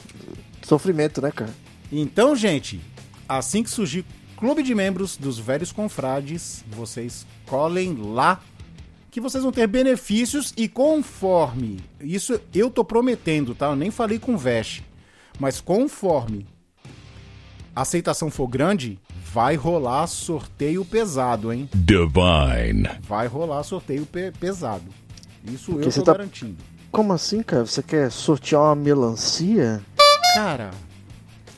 Sofrimento, 0.63 1.21
né, 1.21 1.31
cara? 1.31 1.51
Então, 1.93 2.35
gente, 2.35 2.81
assim 3.29 3.63
que 3.63 3.69
surgir 3.69 4.07
clube 4.39 4.63
de 4.63 4.75
membros 4.75 5.19
dos 5.19 5.39
velhos 5.39 5.71
confrades, 5.71 6.65
vocês 6.71 7.27
colhem 7.47 7.95
lá 8.01 8.41
que 9.11 9.21
vocês 9.21 9.43
vão 9.43 9.53
ter 9.53 9.67
benefícios 9.67 10.53
e 10.57 10.69
conforme. 10.69 11.81
Isso 12.01 12.41
eu 12.55 12.71
tô 12.71 12.85
prometendo, 12.85 13.55
tá? 13.55 13.67
Eu 13.67 13.77
nem 13.77 13.91
falei 13.91 14.19
com 14.19 14.35
o 14.35 14.39
Vest. 14.39 14.83
Mas 15.39 15.61
conforme 15.61 16.47
a 17.75 17.83
aceitação 17.83 18.31
for 18.31 18.47
grande, 18.47 18.99
vai 19.33 19.55
rolar 19.57 20.07
sorteio 20.07 20.85
pesado, 20.85 21.53
hein? 21.53 21.69
Divine. 21.75 22.89
Vai 23.03 23.27
rolar 23.27 23.63
sorteio 23.63 24.05
pe- 24.07 24.33
pesado. 24.39 24.85
Isso 25.45 25.73
Porque 25.73 25.89
eu 25.89 25.93
tô 25.93 26.03
tá- 26.03 26.13
garantindo. 26.13 26.57
Como 26.93 27.13
assim, 27.13 27.43
cara? 27.43 27.65
Você 27.65 27.83
quer 27.83 28.11
sortear 28.11 28.61
uma 28.63 28.75
melancia? 28.75 29.81
Cara, 30.35 30.71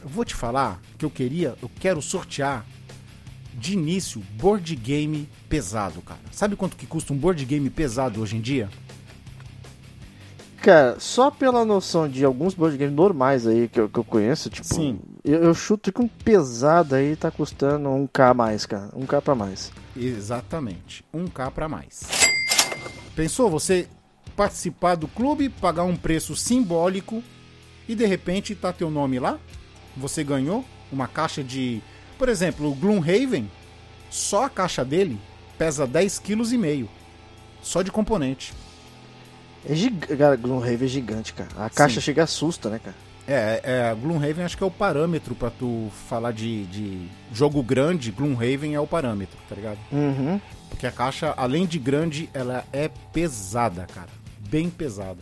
eu 0.02 0.09
vou 0.09 0.25
te 0.25 0.35
falar 0.35 0.80
que 0.99 1.04
eu 1.04 1.11
queria, 1.11 1.54
eu 1.62 1.71
quero 1.80 2.00
sortear 2.02 2.64
de 3.54 3.75
início 3.75 4.23
board 4.35 4.75
game 4.76 5.28
pesado, 5.49 6.00
cara. 6.02 6.21
Sabe 6.30 6.56
quanto 6.56 6.76
que 6.76 6.87
custa 6.87 7.12
um 7.12 7.16
board 7.16 7.44
game 7.44 7.68
pesado 7.71 8.21
hoje 8.21 8.37
em 8.37 8.40
dia? 8.40 8.68
Cara, 10.62 10.97
só 11.00 11.28
pela 11.30 11.64
noção 11.64 12.09
de 12.09 12.25
alguns 12.25 12.54
board 12.54 12.76
games 12.78 12.94
normais 12.94 13.47
aí 13.47 13.68
que 13.68 13.80
eu, 13.80 13.88
que 13.88 13.99
eu 13.99 14.04
conheço, 14.04 14.49
tipo, 14.49 14.66
Sim. 14.66 15.00
Eu, 15.25 15.42
eu 15.42 15.54
chuto 15.54 15.92
que 15.92 16.00
um 16.00 16.06
pesado 16.06 16.94
aí 16.94 17.16
tá 17.16 17.30
custando 17.30 17.88
um 17.88 18.06
K 18.06 18.30
a 18.30 18.35
mais, 18.35 18.64
cara. 18.64 18.88
Um 18.94 19.04
K 19.04 19.21
pra 19.21 19.35
mais. 19.35 19.73
Exatamente, 19.97 21.04
1k 21.14 21.50
pra 21.50 21.68
mais. 21.68 22.02
Pensou 23.14 23.50
você 23.50 23.88
participar 24.35 24.94
do 24.94 25.06
clube, 25.06 25.49
pagar 25.49 25.85
um 25.85 25.97
preço 25.97 26.35
simbólico 26.35 27.23
e 27.88 27.94
de 27.94 28.06
repente 28.06 28.54
tá 28.54 28.73
teu 28.73 28.90
nome 28.90 29.18
lá? 29.18 29.38
Você 29.97 30.25
ganhou 30.25 30.64
uma 30.90 31.06
caixa 31.06 31.42
de, 31.42 31.82
por 32.23 32.29
exemplo, 32.29 32.71
o 32.71 32.75
Gloomhaven, 32.76 33.50
só 34.09 34.45
a 34.45 34.49
caixa 34.49 34.85
dele 34.85 35.19
pesa 35.59 35.88
10,5 35.88 36.85
kg, 36.85 36.88
só 37.61 37.83
de 37.83 37.91
componente. 37.91 38.55
É 39.69 39.75
gigante, 39.75 40.17
cara, 40.17 40.37
Gloomhaven 40.37 40.85
é 40.85 40.88
gigante, 40.88 41.35
cara. 41.35 41.50
A 41.57 41.69
caixa 41.69 41.97
Sim. 41.97 42.00
chega 42.00 42.23
assusta, 42.23 42.71
né, 42.71 42.79
cara? 42.79 42.95
É, 43.26 43.61
é, 43.64 43.91
a 43.91 43.95
Gloomhaven 43.95 44.45
acho 44.45 44.57
que 44.57 44.62
é 44.62 44.67
o 44.67 44.71
parâmetro 44.71 45.35
pra 45.35 45.50
tu 45.50 45.91
falar 46.09 46.33
de, 46.33 46.64
de 46.67 47.09
jogo 47.33 47.61
grande, 47.61 48.12
Gloomhaven 48.12 48.76
é 48.76 48.81
o 48.81 48.87
parâmetro, 48.87 49.37
tá 49.49 49.57
ligado? 49.57 49.79
Uhum. 49.91 50.41
Porque 50.71 50.87
a 50.87 50.93
caixa, 50.93 51.35
além 51.37 51.67
de 51.67 51.81
grande, 51.81 52.31
ela 52.33 52.64
é 52.73 52.88
pesada, 53.12 53.85
cara. 53.93 54.11
Bem 54.49 54.71
pesada. 54.71 55.19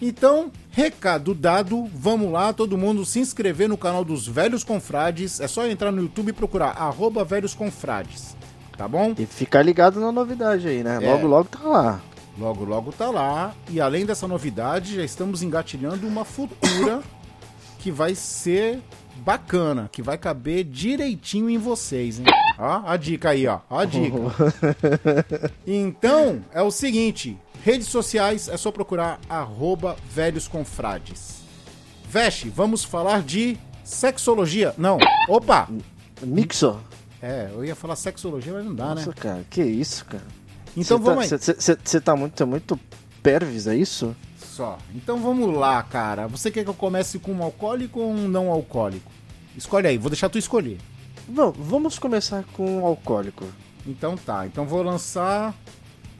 Então, 0.00 0.50
recado 0.70 1.34
dado, 1.34 1.84
vamos 1.92 2.32
lá, 2.32 2.52
todo 2.54 2.78
mundo 2.78 3.04
se 3.04 3.20
inscrever 3.20 3.68
no 3.68 3.76
canal 3.76 4.02
dos 4.02 4.26
Velhos 4.26 4.64
Confrades. 4.64 5.40
É 5.40 5.46
só 5.46 5.66
entrar 5.66 5.92
no 5.92 6.02
YouTube 6.02 6.30
e 6.30 6.32
procurar 6.32 6.70
arroba 6.70 7.22
Velhos 7.22 7.54
Confrades, 7.54 8.34
tá 8.78 8.88
bom? 8.88 9.14
E 9.18 9.26
ficar 9.26 9.62
ligado 9.62 10.00
na 10.00 10.10
novidade 10.10 10.66
aí, 10.66 10.82
né? 10.82 10.98
É. 11.02 11.10
Logo, 11.10 11.26
logo 11.26 11.48
tá 11.50 11.68
lá. 11.68 12.00
Logo, 12.38 12.64
logo 12.64 12.92
tá 12.92 13.10
lá. 13.10 13.54
E 13.68 13.78
além 13.78 14.06
dessa 14.06 14.26
novidade, 14.26 14.96
já 14.96 15.04
estamos 15.04 15.42
engatilhando 15.42 16.06
uma 16.06 16.24
futura 16.24 17.02
que 17.78 17.90
vai 17.90 18.14
ser 18.14 18.80
bacana, 19.16 19.90
que 19.92 20.00
vai 20.00 20.16
caber 20.16 20.64
direitinho 20.64 21.50
em 21.50 21.58
vocês, 21.58 22.18
hein? 22.18 22.24
Ó, 22.58 22.82
a 22.86 22.96
dica 22.96 23.30
aí, 23.30 23.46
ó. 23.46 23.60
ó 23.68 23.80
a 23.80 23.84
dica. 23.84 24.16
Então, 25.66 26.42
é 26.52 26.62
o 26.62 26.70
seguinte: 26.70 27.36
redes 27.62 27.88
sociais 27.88 28.48
é 28.48 28.56
só 28.56 28.70
procurar 28.70 29.20
arroba 29.28 29.96
velhos 30.12 30.48
confrades. 30.48 31.40
Veste, 32.08 32.48
vamos 32.48 32.82
falar 32.84 33.22
de 33.22 33.56
sexologia. 33.84 34.74
Não, 34.76 34.98
opa! 35.28 35.68
Mixo. 36.22 36.80
É, 37.22 37.50
eu 37.52 37.64
ia 37.64 37.74
falar 37.74 37.96
sexologia, 37.96 38.52
mas 38.52 38.64
não 38.64 38.74
dá, 38.74 38.94
né? 38.94 39.04
Nossa, 39.04 39.12
cara, 39.12 39.44
que 39.48 39.62
isso, 39.62 40.04
cara? 40.06 40.24
Então 40.76 40.98
Cê 40.98 41.04
vamos 41.04 41.28
tá, 41.28 41.36
aí. 41.36 41.76
Você 41.84 42.00
tá 42.00 42.16
muito, 42.16 42.42
é 42.42 42.46
muito 42.46 42.80
pervis, 43.22 43.66
é 43.66 43.76
isso? 43.76 44.16
Só. 44.38 44.78
Então 44.94 45.18
vamos 45.18 45.54
lá, 45.54 45.82
cara. 45.82 46.26
Você 46.28 46.50
quer 46.50 46.64
que 46.64 46.70
eu 46.70 46.74
comece 46.74 47.18
com 47.18 47.32
um 47.32 47.42
alcoólico 47.42 48.00
ou 48.00 48.10
um 48.10 48.28
não 48.28 48.50
alcoólico? 48.50 49.10
Escolhe 49.56 49.86
aí, 49.86 49.98
vou 49.98 50.10
deixar 50.10 50.28
tu 50.28 50.38
escolher. 50.38 50.78
Bom, 51.28 51.52
vamos 51.52 51.98
começar 51.98 52.44
com 52.54 52.82
o 52.82 52.86
alcoólico. 52.86 53.44
Então 53.86 54.16
tá, 54.16 54.46
então 54.46 54.66
vou 54.66 54.82
lançar 54.82 55.54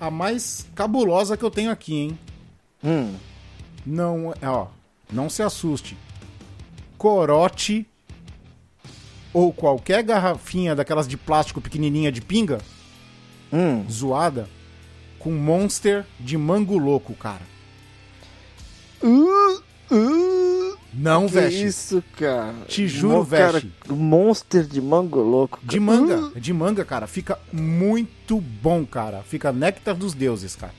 a 0.00 0.10
mais 0.10 0.66
cabulosa 0.74 1.36
que 1.36 1.44
eu 1.44 1.50
tenho 1.50 1.70
aqui, 1.70 1.94
hein? 1.94 2.18
Hum, 2.82 3.14
Não, 3.84 4.34
ó, 4.42 4.68
não 5.12 5.28
se 5.28 5.42
assuste. 5.42 5.96
Corote 6.96 7.86
ou 9.32 9.52
qualquer 9.52 10.02
garrafinha 10.02 10.74
daquelas 10.74 11.06
de 11.06 11.16
plástico 11.16 11.60
pequenininha 11.60 12.10
de 12.10 12.20
pinga, 12.20 12.60
hum. 13.52 13.84
zoada, 13.88 14.48
com 15.18 15.30
monster 15.30 16.04
de 16.18 16.36
mango 16.36 16.78
louco, 16.78 17.14
cara. 17.14 17.42
Uh, 19.02 19.62
uh, 19.94 20.69
Não, 20.92 21.26
que 21.26 21.34
veste. 21.34 21.64
isso, 21.64 22.04
cara? 22.18 22.54
Te 22.66 22.88
juro, 22.88 23.18
Mo- 23.18 23.26
cara, 23.26 23.52
veste. 23.52 23.70
Monster 23.88 24.64
de 24.64 24.80
mango 24.80 25.20
louco. 25.20 25.58
cara. 25.58 25.68
De 25.68 25.78
manga, 25.80 26.40
de 26.40 26.52
manga, 26.52 26.84
cara. 26.84 27.06
Fica 27.06 27.38
muito 27.52 28.40
bom, 28.40 28.84
cara. 28.84 29.22
Fica 29.22 29.52
néctar 29.52 29.94
dos 29.94 30.14
deuses, 30.14 30.56
cara. 30.56 30.72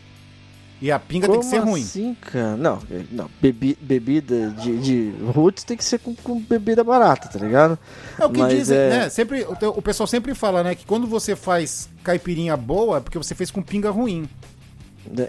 E 0.81 0.91
a 0.91 0.97
pinga 0.97 1.29
tem 1.29 1.39
que 1.39 1.45
ser 1.45 1.59
Como 1.59 1.71
ruim. 1.73 1.83
assim, 1.83 2.15
cara? 2.19 2.57
Não, 2.57 2.79
não. 3.11 3.29
Bebi, 3.39 3.77
bebida 3.79 4.49
de, 4.49 4.79
de 4.79 5.13
roots 5.31 5.63
tem 5.63 5.77
que 5.77 5.83
ser 5.83 5.99
com, 5.99 6.15
com 6.15 6.39
bebida 6.41 6.83
barata, 6.83 7.29
tá 7.29 7.37
ligado? 7.37 7.77
É 8.19 8.25
o 8.25 8.29
que 8.31 8.39
Mas 8.39 8.51
dizem, 8.57 8.77
é- 8.77 8.89
né? 8.89 9.09
Sempre, 9.09 9.45
o, 9.45 9.81
pessoal 9.81 10.07
sempre 10.07 10.33
fala, 10.33 10.63
né? 10.63 10.73
Que 10.73 10.83
quando 10.85 11.05
você 11.05 11.35
faz 11.35 11.87
caipirinha 12.03 12.57
boa 12.57 12.97
é 12.97 12.99
porque 12.99 13.17
você 13.19 13.35
fez 13.35 13.51
com 13.51 13.61
pinga 13.61 13.91
ruim. 13.91 14.27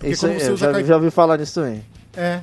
É, 0.02 0.08
Isso 0.08 0.26
quando 0.26 0.40
aí, 0.40 0.46
eu 0.48 0.56
já, 0.56 0.72
caip- 0.72 0.86
já 0.86 0.96
ouvi 0.96 1.10
falar 1.10 1.36
nisso 1.36 1.60
também. 1.60 1.84
É. 2.16 2.40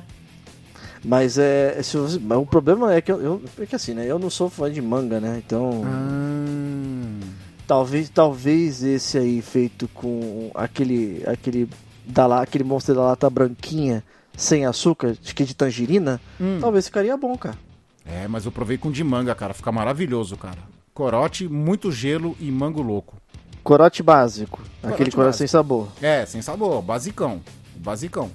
Mas 1.04 1.38
é. 1.38 1.82
Se 1.82 1.96
você- 1.96 2.18
mas 2.18 2.38
o 2.38 2.44
problema 2.46 2.92
é 2.94 3.00
que 3.00 3.10
eu, 3.10 3.20
eu. 3.20 3.42
É 3.58 3.66
que 3.66 3.74
assim, 3.74 3.94
né? 3.94 4.04
Eu 4.06 4.18
não 4.18 4.28
sou 4.30 4.50
fã 4.50 4.70
de 4.70 4.82
manga, 4.82 5.18
né? 5.20 5.42
Então. 5.44 5.82
Ah. 5.86 7.26
Talvez, 7.66 8.08
talvez 8.10 8.82
esse 8.82 9.16
aí 9.16 9.40
feito 9.40 9.88
com 9.94 10.50
aquele. 10.54 11.22
aquele. 11.26 11.68
Da, 12.04 12.26
la- 12.26 12.42
aquele 12.42 12.64
monstro 12.64 12.94
da 12.94 13.02
lata 13.02 13.30
branquinha, 13.30 14.02
sem 14.36 14.66
açúcar, 14.66 15.16
acho 15.22 15.34
que 15.34 15.44
de 15.44 15.54
tangerina, 15.54 16.20
Hum. 16.40 16.58
talvez 16.60 16.86
ficaria 16.86 17.16
bom, 17.16 17.36
cara. 17.38 17.56
É, 18.04 18.26
mas 18.26 18.44
eu 18.44 18.50
provei 18.50 18.76
com 18.76 18.90
de 18.90 19.04
manga, 19.04 19.32
cara. 19.34 19.54
Fica 19.54 19.70
maravilhoso, 19.70 20.36
cara. 20.36 20.58
Corote, 20.92 21.46
muito 21.48 21.92
gelo 21.92 22.36
e 22.40 22.50
mango 22.50 22.82
louco. 22.82 23.16
Corote 23.62 24.02
básico. 24.02 24.60
aquele 24.82 25.10
corote 25.10 25.16
básico. 25.16 25.38
sem 25.38 25.46
sabor. 25.46 25.88
É, 26.02 26.26
sem 26.26 26.42
sabor, 26.42 26.82
basicão. 26.82 27.40
Basicão. 27.76 28.30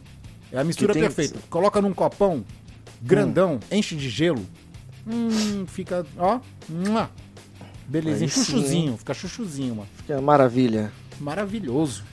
É 0.54 0.60
a 0.60 0.64
mistura 0.64 0.94
Que 0.94 1.00
tem- 1.00 1.10
perfeita. 1.10 1.40
Coloca 1.50 1.82
num 1.82 1.94
copão 1.94 2.46
grandão, 3.06 3.60
enche 3.72 3.96
de 3.96 4.10
gelo. 4.10 4.46
Hum, 5.08 5.66
fica, 5.68 6.06
ó. 6.18 6.40
mua. 6.68 7.10
Belezinha, 7.88 8.26
Aí 8.26 8.32
sim, 8.32 8.44
chuchuzinho, 8.44 8.98
fica 8.98 9.14
chuchuzinho, 9.14 9.76
mano. 9.76 9.88
Fica 9.98 10.20
maravilha. 10.20 10.92
Maravilhoso. 11.20 12.04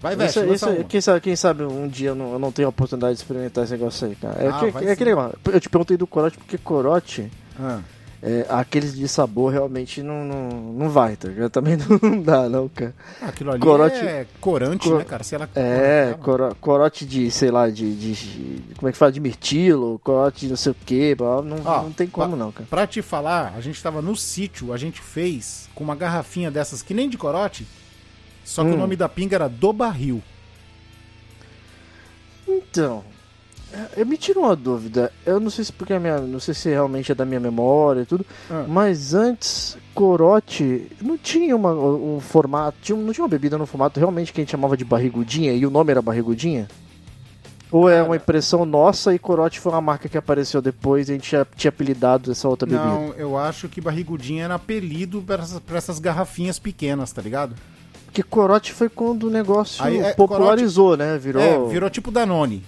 Vai, 0.00 0.12
Isso, 0.12 0.18
Veste, 0.40 0.54
isso, 0.54 0.68
uma. 0.68 0.84
quem, 0.84 1.00
sabe, 1.00 1.20
quem 1.20 1.34
sabe 1.34 1.62
um 1.64 1.88
dia 1.88 2.10
eu 2.10 2.14
não, 2.14 2.32
eu 2.34 2.38
não 2.38 2.52
tenho 2.52 2.68
a 2.68 2.70
oportunidade 2.70 3.14
de 3.14 3.20
experimentar 3.22 3.64
esse 3.64 3.72
negócio 3.72 4.06
aí, 4.06 4.14
cara. 4.14 4.40
É, 4.40 4.48
Ah, 4.48 4.58
que, 4.60 4.70
vai 4.70 4.86
é 4.86 4.94
negócio. 4.94 5.34
Eu 5.46 5.60
te 5.60 5.68
perguntei 5.68 5.96
do 5.96 6.06
corote 6.06 6.38
porque 6.38 6.56
corote, 6.58 7.28
Ah, 7.58 7.80
é, 8.20 8.44
aqueles 8.48 8.96
de 8.96 9.06
sabor 9.06 9.52
realmente 9.52 10.02
não, 10.02 10.24
não, 10.24 10.48
não 10.72 10.88
vai, 10.90 11.14
tá 11.16 11.28
ligado? 11.28 11.50
Também 11.50 11.76
não 12.02 12.20
dá, 12.20 12.48
não, 12.48 12.68
cara. 12.68 12.92
aquilo 13.22 13.50
ali 13.52 13.60
Corote- 13.60 13.96
é 14.04 14.26
corante, 14.40 14.88
Cor- 14.88 14.98
né, 14.98 15.04
cara? 15.04 15.22
Se 15.22 15.34
ela 15.36 15.48
É, 15.54 16.08
ela- 16.08 16.18
coro- 16.18 16.56
corote 16.60 17.06
de, 17.06 17.30
sei 17.30 17.50
lá, 17.50 17.70
de, 17.70 17.94
de, 17.94 18.74
Como 18.76 18.88
é 18.88 18.92
que 18.92 18.98
fala? 18.98 19.12
De 19.12 19.20
mirtilo, 19.20 20.00
corote 20.02 20.40
de 20.40 20.48
não 20.48 20.56
sei 20.56 20.72
o 20.72 20.74
que, 20.74 21.14
não, 21.20 21.60
Ó, 21.64 21.82
não 21.82 21.92
tem 21.92 22.06
como 22.08 22.30
pa- 22.30 22.36
não, 22.36 22.50
cara. 22.50 22.66
Pra 22.68 22.86
te 22.86 23.00
falar, 23.02 23.54
a 23.56 23.60
gente 23.60 23.80
tava 23.82 24.02
no 24.02 24.16
sítio, 24.16 24.72
a 24.72 24.76
gente 24.76 25.00
fez 25.00 25.68
com 25.74 25.84
uma 25.84 25.94
garrafinha 25.94 26.50
dessas 26.50 26.82
que 26.82 26.92
nem 26.92 27.08
de 27.08 27.16
corote, 27.16 27.66
só 28.44 28.64
que 28.64 28.70
Hum. 28.70 28.74
o 28.74 28.76
nome 28.78 28.96
da 28.96 29.08
pinga 29.08 29.36
era 29.36 29.48
do 29.48 29.72
barril. 29.72 30.20
Então, 32.46 33.04
Eu 33.96 34.06
me 34.06 34.16
tiro 34.16 34.40
uma 34.40 34.56
dúvida. 34.56 35.12
Eu 35.26 35.38
não 35.38 35.50
sei 35.50 35.64
se 35.64 35.72
porque 35.72 35.92
a 35.92 36.00
minha, 36.00 36.18
não 36.18 36.40
sei 36.40 36.54
se 36.54 36.68
realmente 36.70 37.12
é 37.12 37.14
da 37.14 37.24
minha 37.24 37.40
memória 37.40 38.00
e 38.02 38.06
tudo, 38.06 38.24
Ah. 38.50 38.64
mas 38.66 39.14
antes 39.14 39.76
corote 39.94 40.90
não 41.02 41.18
tinha 41.18 41.54
uma, 41.54 41.72
um 41.72 42.18
formato, 42.20 42.78
tinha, 42.80 42.96
não 42.96 43.12
tinha 43.12 43.24
uma 43.24 43.28
bebida 43.28 43.58
no 43.58 43.66
formato 43.66 44.00
realmente 44.00 44.32
que 44.32 44.40
a 44.40 44.42
gente 44.42 44.50
chamava 44.50 44.76
de 44.76 44.84
barrigudinha 44.84 45.52
e 45.52 45.66
o 45.66 45.70
nome 45.70 45.90
era 45.90 46.00
barrigudinha? 46.00 46.68
Ou 47.70 47.88
é 47.90 48.02
uma 48.02 48.16
impressão 48.16 48.64
nossa 48.64 49.14
e 49.14 49.18
corote 49.18 49.60
foi 49.60 49.72
uma 49.72 49.80
marca 49.80 50.08
que 50.08 50.16
apareceu 50.16 50.62
depois 50.62 51.08
e 51.08 51.12
a 51.12 51.14
gente 51.16 51.28
tinha, 51.28 51.46
tinha 51.54 51.68
apelidado 51.68 52.32
essa 52.32 52.48
outra 52.48 52.66
bebida? 52.66 52.86
Não, 52.88 53.12
eu 53.14 53.36
acho 53.36 53.68
que 53.68 53.80
barrigudinha 53.80 54.44
era 54.44 54.54
apelido 54.54 55.20
pra 55.20 55.42
essas, 55.42 55.60
essas 55.74 55.98
garrafinhas 55.98 56.58
pequenas, 56.58 57.12
tá 57.12 57.20
ligado? 57.20 57.54
Porque 58.06 58.22
corote 58.22 58.72
foi 58.72 58.88
quando 58.88 59.24
o 59.24 59.30
negócio 59.30 59.84
Aí, 59.84 59.98
é, 59.98 60.14
popularizou, 60.14 60.96
né? 60.96 61.18
Virou. 61.18 61.42
É, 61.42 61.68
virou 61.68 61.90
tipo 61.90 62.10
Danone. 62.10 62.64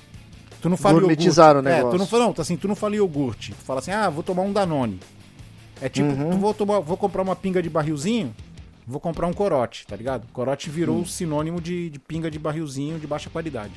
Tu 0.61 0.69
não 0.69 0.77
fala 0.77 0.99
Gourmetizaram 1.01 1.61
iogurte. 1.61 1.69
o 1.69 1.77
É, 1.77 1.79
tu 1.81 1.85
não 1.85 1.93
negócio. 1.93 2.11
fala, 2.11 2.25
não, 2.27 2.35
assim, 2.37 2.57
tu 2.57 2.69
não 2.69 2.75
fala 2.75 2.97
iogurte. 2.97 3.53
Tu 3.53 3.65
fala 3.65 3.79
assim, 3.81 3.91
ah, 3.93 4.09
vou 4.11 4.23
tomar 4.23 4.43
um 4.43 4.53
Danone. 4.53 5.01
É 5.81 5.89
tipo, 5.89 6.09
Uhum. 6.09 6.31
tu 6.31 6.37
vou, 6.39 6.53
tomar, 6.55 6.81
vou 6.81 6.97
comprar 6.97 7.23
uma 7.23 7.35
pinga 7.35 7.63
de 7.63 7.71
barrilzinho, 7.71 8.35
vou 8.87 9.01
comprar 9.01 9.27
um 9.27 9.33
corote, 9.33 9.87
tá 9.87 9.97
ligado? 9.97 10.27
Corote 10.33 10.69
virou 10.69 10.99
Hum. 10.99 11.07
sinônimo 11.07 11.61
de, 11.61 11.89
de 11.91 11.99
pinga 11.99 12.31
de 12.31 12.39
barrilzinho 12.39 12.99
de 12.99 13.07
baixa 13.07 13.31
qualidade. 13.31 13.73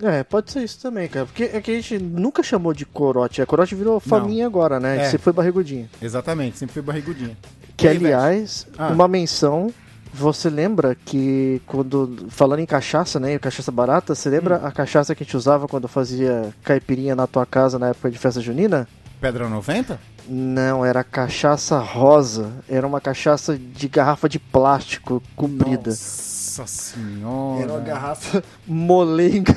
É, 0.00 0.24
pode 0.24 0.50
ser 0.50 0.64
isso 0.64 0.80
também, 0.80 1.08
cara. 1.08 1.26
Porque 1.26 1.44
é 1.44 1.60
que 1.60 1.70
a 1.70 1.74
gente 1.74 1.98
nunca 1.98 2.42
chamou 2.42 2.72
de 2.74 2.84
corote. 2.84 3.40
A 3.40 3.46
corote 3.46 3.74
virou 3.74 4.00
faminha 4.00 4.46
agora, 4.46 4.80
né? 4.80 5.04
É. 5.06 5.10
Você 5.10 5.18
foi 5.18 5.32
barrigudinha. 5.32 5.88
Exatamente, 6.00 6.58
sempre 6.58 6.72
foi 6.74 6.82
barrigudinha. 6.82 7.36
Que, 7.76 7.86
aí, 7.86 7.96
aliás, 7.98 8.66
Ah. 8.76 8.88
uma 8.88 9.06
menção. 9.06 9.72
Você 10.12 10.50
lembra 10.50 10.94
que 10.94 11.62
quando. 11.66 12.26
Falando 12.28 12.60
em 12.60 12.66
cachaça, 12.66 13.18
né? 13.18 13.38
Cachaça 13.38 13.72
barata, 13.72 14.14
você 14.14 14.28
lembra 14.28 14.58
Hum. 14.58 14.66
a 14.66 14.70
cachaça 14.70 15.14
que 15.14 15.22
a 15.22 15.26
gente 15.26 15.36
usava 15.36 15.66
quando 15.66 15.88
fazia 15.88 16.52
caipirinha 16.62 17.16
na 17.16 17.26
tua 17.26 17.46
casa 17.46 17.78
na 17.78 17.88
época 17.88 18.10
de 18.10 18.18
festa 18.18 18.40
junina? 18.40 18.86
Pedra 19.20 19.48
90? 19.48 19.98
Não, 20.28 20.84
era 20.84 21.02
cachaça 21.02 21.78
rosa. 21.78 22.52
Era 22.68 22.86
uma 22.86 23.00
cachaça 23.00 23.56
de 23.56 23.88
garrafa 23.88 24.28
de 24.28 24.38
plástico 24.38 25.22
comprida. 25.34 25.90
Nossa 25.90 26.41
senhora. 26.66 27.62
Era 27.62 27.72
uma 27.72 27.80
garrafa 27.80 28.42
molenga, 28.66 29.54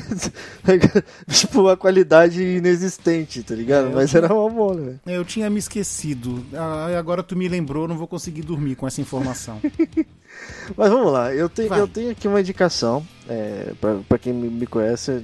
tipo 1.30 1.62
uma 1.62 1.76
qualidade 1.78 2.42
inexistente, 2.42 3.44
tá 3.44 3.54
ligado? 3.56 3.88
É, 3.88 3.90
Mas 3.94 4.10
tinha- 4.10 4.24
era 4.24 4.34
uma 4.34 4.50
bola, 4.50 4.82
velho. 4.82 5.00
Eu 5.06 5.26
tinha 5.26 5.50
me 5.50 5.60
esquecido. 5.60 6.46
Ah, 6.54 6.88
agora 6.98 7.22
tu 7.24 7.36
me 7.36 7.48
lembrou, 7.48 7.88
não 7.88 7.98
vou 7.98 8.08
conseguir 8.08 8.42
dormir 8.44 8.76
com 8.76 8.88
essa 8.88 9.02
informação. 9.02 9.60
Mas 10.76 10.90
vamos 10.90 11.12
lá, 11.12 11.34
eu 11.34 11.48
tenho, 11.50 11.70
Vai. 11.70 11.80
eu 11.80 11.88
tenho 11.88 12.12
aqui 12.12 12.28
uma 12.28 12.42
indicação, 12.42 13.06
é, 13.28 13.74
pra, 13.80 13.96
pra 14.08 14.18
quem 14.18 14.34
me, 14.34 14.50
me 14.50 14.68
conhece, 14.68 15.24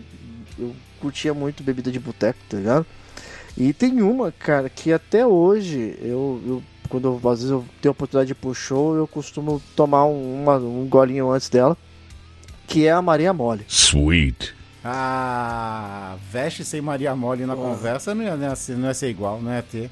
eu 0.58 0.74
curtia 1.02 1.34
muito 1.34 1.64
bebida 1.64 1.92
de 1.92 2.00
boteco, 2.00 2.40
tá 2.50 2.58
ligado? 2.58 2.86
E 3.58 3.74
tem 3.74 4.02
uma, 4.02 4.32
cara, 4.32 4.70
que 4.70 4.94
até 4.94 5.28
hoje, 5.28 5.98
eu, 6.02 6.42
eu 6.46 6.64
quando 6.92 7.06
eu, 7.24 7.30
às 7.30 7.40
vezes 7.40 7.50
eu 7.52 7.66
tenho 7.82 7.90
a 7.92 7.94
oportunidade 7.94 8.28
de 8.28 8.32
ir 8.34 8.36
pro 8.36 8.54
show, 8.54 8.96
eu 8.96 9.08
costumo 9.08 9.62
tomar 9.76 10.06
um, 10.06 10.44
uma- 10.44 10.58
um 10.58 10.86
golinho 10.88 11.32
antes 11.32 11.50
dela, 11.50 11.76
que 12.68 12.86
é 12.86 12.92
a 12.92 13.02
Maria 13.02 13.34
Mole. 13.34 13.66
Sweet. 13.68 14.54
ah, 14.84 16.16
veste 16.32 16.64
sem 16.66 16.82
Maria 16.82 17.16
Mole 17.16 17.46
na 17.46 17.56
conversa 17.56 18.14
não 18.16 18.24
ia, 18.24 18.36
não 18.36 18.50
ia 18.50 18.56
ser, 18.56 18.78
não 18.78 18.88
ia 18.88 18.94
ser 18.94 19.10
igual, 19.10 19.42
não 19.42 19.52
ia 19.54 19.62
ter. 19.64 19.90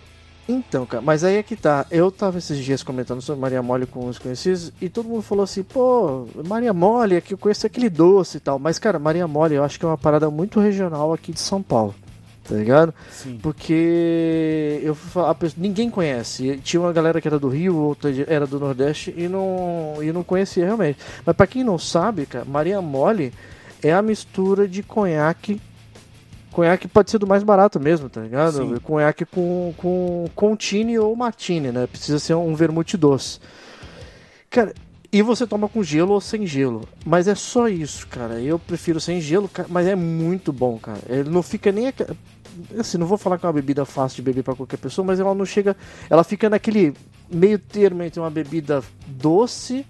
Então, 0.48 0.84
cara, 0.84 1.01
mas 1.01 1.24
aí 1.24 1.36
é 1.38 1.44
que 1.44 1.56
tá. 1.56 1.86
Eu 1.91 2.10
tava 2.12 2.39
esses 2.39 2.58
dias 2.58 2.82
comentando 2.82 3.22
sobre 3.22 3.39
Maria 3.39 3.62
Mole 3.62 3.86
com 3.86 4.08
os 4.08 4.18
conhecidos 4.18 4.74
e 4.82 4.89
todo 4.89 5.08
mundo 5.08 5.22
falou 5.22 5.44
assim, 5.44 5.62
pô, 5.62 6.25
Maria 6.48 6.74
Mole, 6.74 7.15
aqui 7.18 7.36
eu 7.36 7.38
conheço 7.38 7.68
aquele 7.68 7.88
doce 7.88 8.38
e 8.38 8.39
tal. 8.39 8.58
Mas, 8.58 8.79
cara, 8.79 8.98
Maria 8.98 9.27
Mole 9.27 9.53
eu 9.53 9.63
acho 9.63 9.77
que 9.79 9.86
é 9.86 9.88
uma 9.88 9.98
parada 9.98 10.27
muito 10.32 10.60
regional 10.60 11.13
aqui 11.13 11.32
de 11.32 11.39
São 11.39 11.62
Paulo. 11.62 11.94
Tá 12.50 12.56
ligado? 12.56 12.94
Sim. 13.12 13.38
Porque 13.41 14.82
eu 14.84 14.98
a 15.24 15.36
pessoa- 15.36 15.62
ninguém 15.62 15.89
conhece. 15.89 16.60
Tinha 16.63 16.82
uma 16.82 16.91
galera 16.91 17.21
que 17.21 17.28
era 17.28 17.38
do 17.38 17.47
Rio, 17.47 17.76
outra 17.78 18.12
era 18.28 18.47
do 18.47 18.60
Nordeste 18.60 19.13
e 19.15 19.28
não, 19.28 19.93
e 20.02 20.12
não 20.12 20.24
conhecia 20.24 20.65
realmente. 20.65 20.97
Mas 21.24 21.36
pra 21.36 21.45
quem 21.45 21.63
não 21.63 21.78
sabe, 21.78 22.26
cara, 22.26 22.45
Maria 22.45 22.82
Mole 22.82 23.32
é 23.84 23.93
a 23.93 24.02
mistura 24.02 24.67
de 24.67 24.82
conhaque. 24.82 25.62
Conhaque 26.52 26.88
pode 26.88 27.12
ser 27.12 27.19
do 27.19 27.28
mais 27.28 27.43
barato 27.43 27.80
mesmo, 27.80 28.10
tá 28.10 28.21
ligado? 28.21 28.58
Sim. 28.58 28.78
Conhaque 28.80 29.24
com, 29.26 29.71
com, 29.78 30.26
com 30.36 30.56
tine 30.56 30.97
ou 30.97 31.15
martini, 31.15 31.71
né? 31.71 31.86
Precisa 31.86 32.17
ser 32.17 32.34
um 32.34 32.56
vermute 32.56 32.97
doce. 32.97 33.39
Cara, 34.50 34.74
e 35.12 35.21
você 35.21 35.45
toma 35.47 35.69
com 35.69 35.84
gelo 35.84 36.13
ou 36.13 36.21
sem 36.21 36.45
gelo. 36.45 36.88
Mas 37.06 37.28
é 37.28 37.36
só 37.36 37.67
isso, 37.67 38.08
cara. 38.08 38.39
Eu 38.41 38.58
prefiro 38.60 39.00
sem 39.00 39.21
gelo, 39.21 39.50
mas 39.69 39.88
é 39.88 39.95
muito 39.95 40.52
bom, 40.52 40.78
cara. 40.80 41.00
Ele 41.08 41.30
não 41.30 41.43
fica 41.43 41.71
nem. 41.71 41.93
Assim, 42.78 42.98
não 42.98 43.08
vou 43.08 43.17
falar 43.17 43.38
que 43.38 43.45
é 43.45 43.48
uma 43.48 43.54
bebida 43.54 43.86
fácil 43.86 44.17
de 44.17 44.22
beber 44.22 44.43
pra 44.43 44.56
qualquer 44.56 44.78
pessoa, 44.78 45.06
mas 45.06 45.19
ela 45.19 45.34
não 45.36 45.45
chega. 45.45 45.76
Ela 46.10 46.24
fica 46.24 46.50
naquele 46.50 46.93
meio 47.32 47.60
termo 47.60 48.04
entre 48.04 48.19
uma 48.19 48.30
bebida 48.30 48.84
doce 49.08 49.86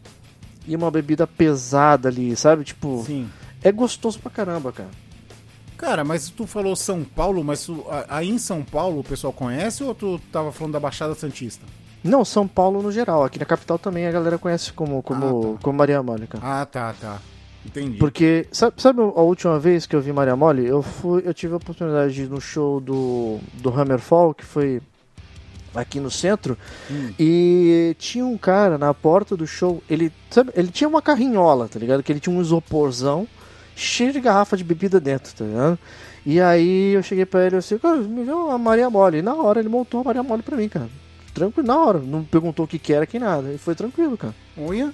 e 0.67 0.75
uma 0.75 0.91
bebida 0.91 1.25
pesada 1.25 2.09
ali, 2.09 2.35
sabe? 2.35 2.63
Tipo, 2.63 3.03
Sim. 3.05 3.29
é 3.63 3.71
gostoso 3.71 4.19
pra 4.19 4.29
caramba, 4.31 4.71
cara. 4.71 4.89
Cara, 5.77 6.03
mas 6.03 6.29
tu 6.29 6.45
falou 6.45 6.75
São 6.75 7.03
Paulo, 7.03 7.43
mas 7.43 7.65
tu- 7.65 7.85
aí 8.09 8.29
em 8.29 8.37
São 8.37 8.61
Paulo 8.63 8.99
o 8.99 9.03
pessoal 9.03 9.31
conhece 9.31 9.81
ou 9.83 9.95
tu 9.95 10.19
tava 10.31 10.51
falando 10.51 10.73
da 10.73 10.79
Baixada 10.79 11.15
Santista? 11.15 11.65
Não, 12.03 12.23
São 12.25 12.47
Paulo 12.47 12.81
no 12.81 12.91
geral. 12.91 13.23
Aqui 13.23 13.39
na 13.39 13.45
capital 13.45 13.79
também 13.79 14.05
a 14.05 14.11
galera 14.11 14.37
conhece 14.37 14.73
como, 14.73 15.01
como, 15.01 15.25
Ah, 15.25 15.53
tá. 15.57 15.63
como 15.63 15.77
Maria 15.77 16.01
cara. 16.29 16.43
Ah, 16.61 16.65
tá, 16.65 16.93
tá. 16.99 17.19
Entendi. 17.65 17.97
Porque, 17.97 18.47
sabe, 18.51 18.81
sabe 18.81 19.01
a 19.01 19.21
última 19.21 19.59
vez 19.59 19.85
que 19.85 19.95
eu 19.95 20.01
vi 20.01 20.11
Maria 20.13 20.35
Mole? 20.35 20.65
Eu, 20.65 20.81
fui, 20.81 21.21
eu 21.25 21.33
tive 21.33 21.53
a 21.53 21.57
oportunidade 21.57 22.13
de 22.13 22.23
ir 22.23 22.29
no 22.29 22.39
show 22.39 22.79
do, 22.79 23.39
do 23.55 23.69
Hammerfall, 23.69 24.33
que 24.33 24.45
foi 24.45 24.81
aqui 25.75 25.99
no 25.99 26.09
centro, 26.09 26.57
Hum. 26.89 27.13
e 27.19 27.95
tinha 27.99 28.25
um 28.25 28.37
cara 28.37 28.77
na 28.77 28.91
porta 28.93 29.37
do 29.37 29.45
show, 29.45 29.83
ele, 29.87 30.11
sabe, 30.31 30.51
ele 30.55 30.69
tinha 30.69 30.87
uma 30.87 31.01
carrinhola, 31.01 31.67
tá 31.67 31.77
ligado? 31.77 32.01
Que 32.01 32.11
ele 32.11 32.19
tinha 32.19 32.35
um 32.35 32.41
isoporzão 32.41 33.27
cheio 33.75 34.11
de 34.11 34.19
garrafa 34.19 34.57
de 34.57 34.63
bebida 34.63 34.99
dentro, 34.99 35.31
tá 35.35 35.45
ligado? 35.45 35.77
E 36.25 36.41
aí 36.41 36.93
eu 36.93 37.03
cheguei 37.03 37.25
pra 37.25 37.45
ele 37.45 37.55
e 37.55 37.59
assim, 37.59 37.77
cara, 37.77 37.97
me 37.97 38.25
deu 38.25 38.47
uma 38.47 38.57
Maria 38.57 38.89
Mole. 38.89 39.19
E 39.19 39.21
na 39.21 39.35
hora 39.35 39.59
ele 39.59 39.69
montou 39.69 40.01
a 40.01 40.03
Maria 40.03 40.23
Mole 40.23 40.41
pra 40.43 40.57
mim, 40.57 40.67
cara. 40.67 40.89
Tranquilo, 41.33 41.67
na 41.67 41.77
hora. 41.77 41.99
Não 41.99 42.23
perguntou 42.23 42.65
o 42.65 42.67
que 42.67 42.77
que 42.77 42.91
era, 42.91 43.05
que 43.05 43.17
nada. 43.19 43.51
E 43.53 43.57
foi 43.57 43.73
tranquilo, 43.75 44.17
cara. 44.17 44.35
Olha. 44.57 44.93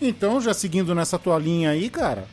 Então, 0.00 0.40
já 0.40 0.54
seguindo 0.54 0.94
nessa 0.94 1.18
tua 1.18 1.38
linha 1.38 1.70
aí, 1.70 1.90
cara, 1.90 2.24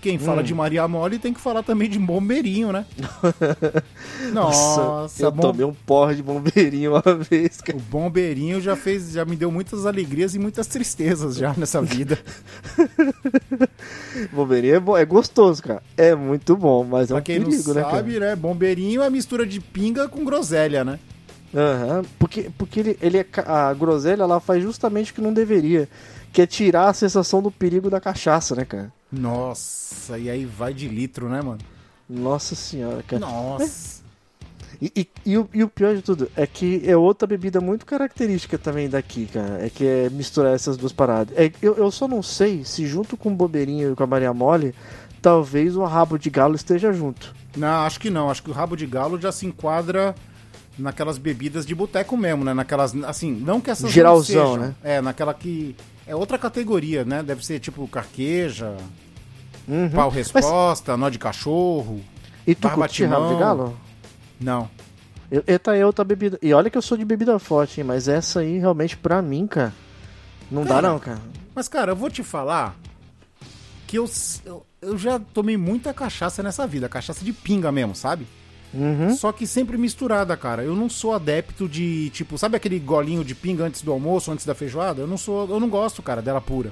quem 0.00 0.16
fala 0.18 0.40
Hum. 0.40 0.44
de 0.44 0.54
Maria 0.54 0.86
Mole 0.86 1.18
tem 1.18 1.34
que 1.34 1.40
falar 1.40 1.62
também 1.64 1.90
de 1.90 1.98
bombeirinho, 1.98 2.70
né? 2.72 2.86
Nossa, 4.32 5.22
eu 5.24 5.32
bom- 5.32 5.42
tomei 5.42 5.66
um 5.66 5.74
porra 5.74 6.14
de 6.14 6.22
bombeirinho 6.22 6.92
uma 6.92 7.14
vez, 7.16 7.60
cara. 7.60 7.76
o 7.76 7.80
bombeirinho 7.80 8.60
já 8.60 8.76
fez, 8.76 9.10
já 9.12 9.24
me 9.24 9.34
deu 9.34 9.50
muitas 9.50 9.84
alegrias 9.86 10.34
e 10.34 10.38
muitas 10.38 10.66
tristezas 10.68 11.36
já 11.36 11.52
nessa 11.56 11.82
vida. 11.82 12.16
Bombeirinho 14.32 14.74
é, 14.76 14.80
bom, 14.80 14.96
é 14.96 15.04
gostoso, 15.04 15.62
cara. 15.62 15.82
É 15.96 16.14
muito 16.14 16.56
bom, 16.56 16.84
mas 16.84 17.04
é 17.10 17.14
pra 17.14 17.18
um 17.18 17.22
quem 17.22 17.42
perigo, 17.42 17.68
não 17.68 17.74
né, 17.74 17.82
cara? 17.82 17.96
sabe, 17.96 18.20
né, 18.20 18.36
bombeirinho 18.36 19.02
é 19.02 19.10
mistura 19.10 19.46
de 19.46 19.60
pinga 19.60 20.08
com 20.08 20.24
groselha, 20.24 20.84
né? 20.84 20.98
Aham, 21.54 22.02
porque, 22.18 22.50
porque 22.58 22.80
ele, 22.80 22.98
ele 23.00 23.18
é, 23.18 23.26
a 23.46 23.72
groselha 23.72 24.22
ela 24.22 24.38
faz 24.38 24.62
justamente 24.62 25.12
o 25.12 25.14
que 25.14 25.20
não 25.20 25.32
deveria, 25.32 25.88
que 26.38 26.42
é 26.42 26.46
tirar 26.46 26.88
a 26.88 26.92
sensação 26.92 27.42
do 27.42 27.50
perigo 27.50 27.90
da 27.90 28.00
cachaça, 28.00 28.54
né, 28.54 28.64
cara? 28.64 28.92
Nossa, 29.10 30.16
e 30.16 30.30
aí 30.30 30.44
vai 30.44 30.72
de 30.72 30.86
litro, 30.86 31.28
né, 31.28 31.42
mano? 31.42 31.58
Nossa 32.08 32.54
senhora, 32.54 33.02
cara. 33.02 33.18
Nossa. 33.18 34.02
E, 34.80 34.92
e, 34.94 35.08
e 35.26 35.36
o, 35.36 35.50
e 35.52 35.64
o 35.64 35.68
pior 35.68 35.96
de 35.96 36.02
tudo 36.02 36.30
é 36.36 36.46
que 36.46 36.80
é 36.86 36.96
outra 36.96 37.26
bebida 37.26 37.60
muito 37.60 37.84
característica 37.84 38.56
também 38.56 38.88
daqui, 38.88 39.26
cara. 39.26 39.66
É 39.66 39.68
que 39.68 39.84
é 39.84 40.08
misturar 40.10 40.54
essas 40.54 40.76
duas 40.76 40.92
paradas. 40.92 41.36
É, 41.36 41.50
eu, 41.60 41.74
eu 41.74 41.90
só 41.90 42.06
não 42.06 42.22
sei 42.22 42.64
se 42.64 42.86
junto 42.86 43.16
com 43.16 43.30
o 43.30 43.34
Bobeirinho 43.34 43.90
e 43.90 43.96
com 43.96 44.04
a 44.04 44.06
Maria 44.06 44.32
Mole, 44.32 44.72
talvez 45.20 45.74
o 45.74 45.82
rabo 45.82 46.16
de 46.16 46.30
galo 46.30 46.54
esteja 46.54 46.92
junto. 46.92 47.34
Não, 47.56 47.80
acho 47.84 47.98
que 47.98 48.10
não. 48.10 48.30
Acho 48.30 48.44
que 48.44 48.50
o 48.50 48.54
rabo 48.54 48.76
de 48.76 48.86
galo 48.86 49.20
já 49.20 49.32
se 49.32 49.44
enquadra 49.44 50.14
naquelas 50.78 51.18
bebidas 51.18 51.66
de 51.66 51.74
boteco 51.74 52.16
mesmo, 52.16 52.44
né? 52.44 52.54
Naquelas, 52.54 52.94
assim, 53.02 53.32
não 53.32 53.60
que 53.60 53.72
essas 53.72 53.82
não 53.86 53.90
Geralzão, 53.90 54.52
sejam. 54.52 54.56
né? 54.68 54.74
É, 54.84 55.00
naquela 55.00 55.34
que 55.34 55.74
é 56.08 56.16
outra 56.16 56.38
categoria, 56.38 57.04
né? 57.04 57.22
Deve 57.22 57.44
ser 57.44 57.60
tipo 57.60 57.86
carqueja, 57.86 58.76
Uhum. 59.68 59.90
pau 59.90 60.08
resposta, 60.08 60.96
nó 60.96 61.10
de 61.10 61.18
cachorro. 61.18 62.00
E 62.46 62.54
tu 62.54 62.70
curte 62.70 63.04
rabo 63.04 63.28
de 63.28 63.38
galo? 63.38 63.78
Não. 64.40 64.70
Eu, 65.30 65.44
é 65.46 65.84
outra 65.84 66.04
bebida. 66.04 66.38
E 66.40 66.54
olha 66.54 66.70
que 66.70 66.78
eu 66.78 66.82
sou 66.82 66.96
de 66.96 67.04
bebida 67.04 67.38
forte, 67.38 67.80
hein, 67.80 67.84
mas 67.86 68.08
essa 68.08 68.40
aí 68.40 68.58
realmente 68.58 68.96
pra 68.96 69.20
mim, 69.20 69.46
cara, 69.46 69.74
não 70.50 70.64
dá 70.64 70.80
não, 70.80 70.98
cara. 70.98 71.20
Mas, 71.54 71.68
cara, 71.68 71.92
eu 71.92 71.96
vou 71.96 72.08
te 72.08 72.22
falar 72.22 72.74
que 73.86 73.98
eu, 73.98 74.08
eu, 74.46 74.64
eu 74.80 74.96
já 74.96 75.18
tomei 75.18 75.58
muita 75.58 75.92
cachaça 75.92 76.42
nessa 76.42 76.66
vida, 76.66 76.88
cachaça 76.88 77.22
de 77.22 77.32
pinga 77.34 77.70
mesmo, 77.70 77.94
sabe? 77.94 78.26
Uhum. 78.74 79.14
Só 79.16 79.32
que 79.32 79.46
sempre 79.46 79.78
misturada, 79.78 80.36
cara. 80.36 80.62
Eu 80.62 80.76
não 80.76 80.88
sou 80.90 81.14
adepto 81.14 81.68
de, 81.68 82.10
tipo, 82.10 82.36
sabe 82.36 82.56
aquele 82.56 82.78
golinho 82.78 83.24
de 83.24 83.34
pinga 83.34 83.64
antes 83.64 83.80
do 83.82 83.90
almoço, 83.92 84.30
antes 84.30 84.44
da 84.44 84.54
feijoada? 84.54 85.00
Eu 85.00 85.06
não 85.06 85.16
sou, 85.16 85.48
eu 85.48 85.58
não 85.58 85.68
gosto, 85.68 86.02
cara, 86.02 86.20
dela 86.20 86.40
pura. 86.40 86.70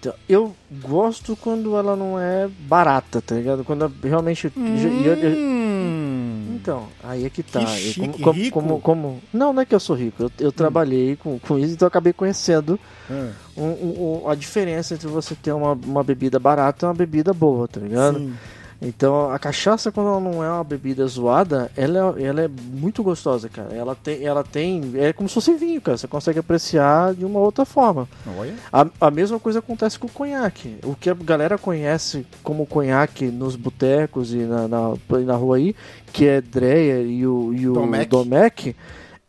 Então, 0.00 0.14
eu 0.28 0.56
gosto 0.80 1.36
quando 1.36 1.76
ela 1.76 1.94
não 1.94 2.18
é 2.18 2.48
barata, 2.66 3.20
tá 3.22 3.34
ligado? 3.36 3.62
Quando 3.64 3.92
realmente. 4.02 4.52
e 4.56 5.06
eu- 5.06 5.14
eu- 5.14 5.36
Hum. 5.38 6.56
então, 6.56 6.88
aí 7.04 7.24
é 7.24 7.30
que 7.30 7.40
tá. 7.42 7.60
Que 7.60 7.64
Eu 7.66 7.68
chique, 7.78 8.00
como, 8.00 8.18
como- 8.18 8.32
rico. 8.32 8.58
Hum. 8.58 8.62
como- 8.62 8.80
como- 8.80 9.22
Não, 9.32 9.52
não 9.52 9.62
é 9.62 9.64
que 9.64 9.74
eu 9.74 9.78
sou 9.78 9.94
rico. 9.94 10.24
Eu, 10.24 10.30
eu 10.40 10.50
trabalhei 10.52 11.14
com, 11.14 11.38
com 11.38 11.56
isso, 11.56 11.74
então 11.74 11.86
eu 11.86 11.88
acabei 11.88 12.12
conhecendo 12.12 12.80
Ah, 13.08 13.30
um- 13.56 13.62
um- 13.62 14.22
um- 14.24 14.28
a 14.28 14.34
diferença 14.34 14.94
entre 14.94 15.06
você 15.06 15.36
ter 15.36 15.52
uma, 15.52 15.72
uma 15.74 16.02
bebida 16.02 16.38
barata 16.40 16.84
e 16.84 16.88
uma 16.88 16.94
bebida 16.94 17.32
boa, 17.32 17.68
tá 17.68 17.78
ligado? 17.78 18.18
sim. 18.18 18.34
Então, 18.84 19.30
a 19.30 19.38
cachaça, 19.38 19.92
quando 19.92 20.08
ela 20.08 20.20
não 20.20 20.42
é 20.42 20.50
uma 20.50 20.64
bebida 20.64 21.06
zoada, 21.06 21.70
ela, 21.76 22.16
é- 22.18 22.24
ela 22.24 22.40
é 22.42 22.48
muito 22.48 23.00
gostosa, 23.02 23.48
cara. 23.48 23.72
Ela 23.72 23.94
tem, 23.94 24.24
ela 24.24 24.42
tem. 24.42 24.92
É 24.96 25.12
como 25.12 25.28
se 25.28 25.34
fosse 25.36 25.54
vinho, 25.54 25.80
cara. 25.80 25.96
Você 25.96 26.08
consegue 26.08 26.40
apreciar 26.40 27.14
de 27.14 27.24
uma 27.24 27.38
outra 27.38 27.64
forma. 27.64 28.08
Olha. 28.36 28.54
A, 28.72 28.86
a 29.00 29.10
mesma 29.10 29.38
coisa 29.38 29.60
acontece 29.60 29.98
com 30.00 30.08
o 30.08 30.10
conhaque. 30.10 30.78
O 30.82 30.96
que 30.96 31.08
a 31.08 31.14
galera 31.14 31.56
conhece 31.56 32.26
como 32.42 32.66
conhaque 32.66 33.26
nos 33.26 33.54
botecos 33.54 34.34
e 34.34 34.38
na, 34.38 34.66
na, 34.66 34.94
na 35.24 35.36
rua 35.36 35.58
aí, 35.58 35.76
que 36.12 36.26
é 36.26 36.40
Dreyer 36.40 37.06
e 37.06 37.24
o, 37.24 37.54
e 37.54 37.68
o. 37.68 37.74
Domecq, 38.04 38.74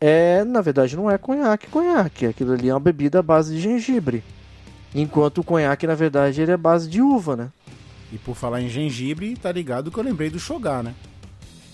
é, 0.00 0.42
na 0.42 0.60
verdade, 0.60 0.96
não 0.96 1.08
é 1.08 1.16
conhaque, 1.16 1.68
conhaque. 1.68 2.26
Aquilo 2.26 2.54
ali 2.54 2.68
é 2.70 2.74
uma 2.74 2.80
bebida 2.80 3.20
à 3.20 3.22
base 3.22 3.54
de 3.54 3.60
gengibre. 3.60 4.24
Enquanto 4.92 5.38
o 5.38 5.44
conhaque, 5.44 5.86
na 5.86 5.94
verdade, 5.94 6.40
ele 6.42 6.50
é 6.50 6.54
à 6.54 6.58
base 6.58 6.88
de 6.88 7.00
uva, 7.00 7.36
né? 7.36 7.48
E 8.14 8.18
por 8.18 8.36
falar 8.36 8.62
em 8.62 8.68
gengibre, 8.68 9.34
tá 9.34 9.50
ligado 9.50 9.90
que 9.90 9.98
eu 9.98 10.04
lembrei 10.04 10.30
do 10.30 10.38
Shogar, 10.38 10.84
né? 10.84 10.94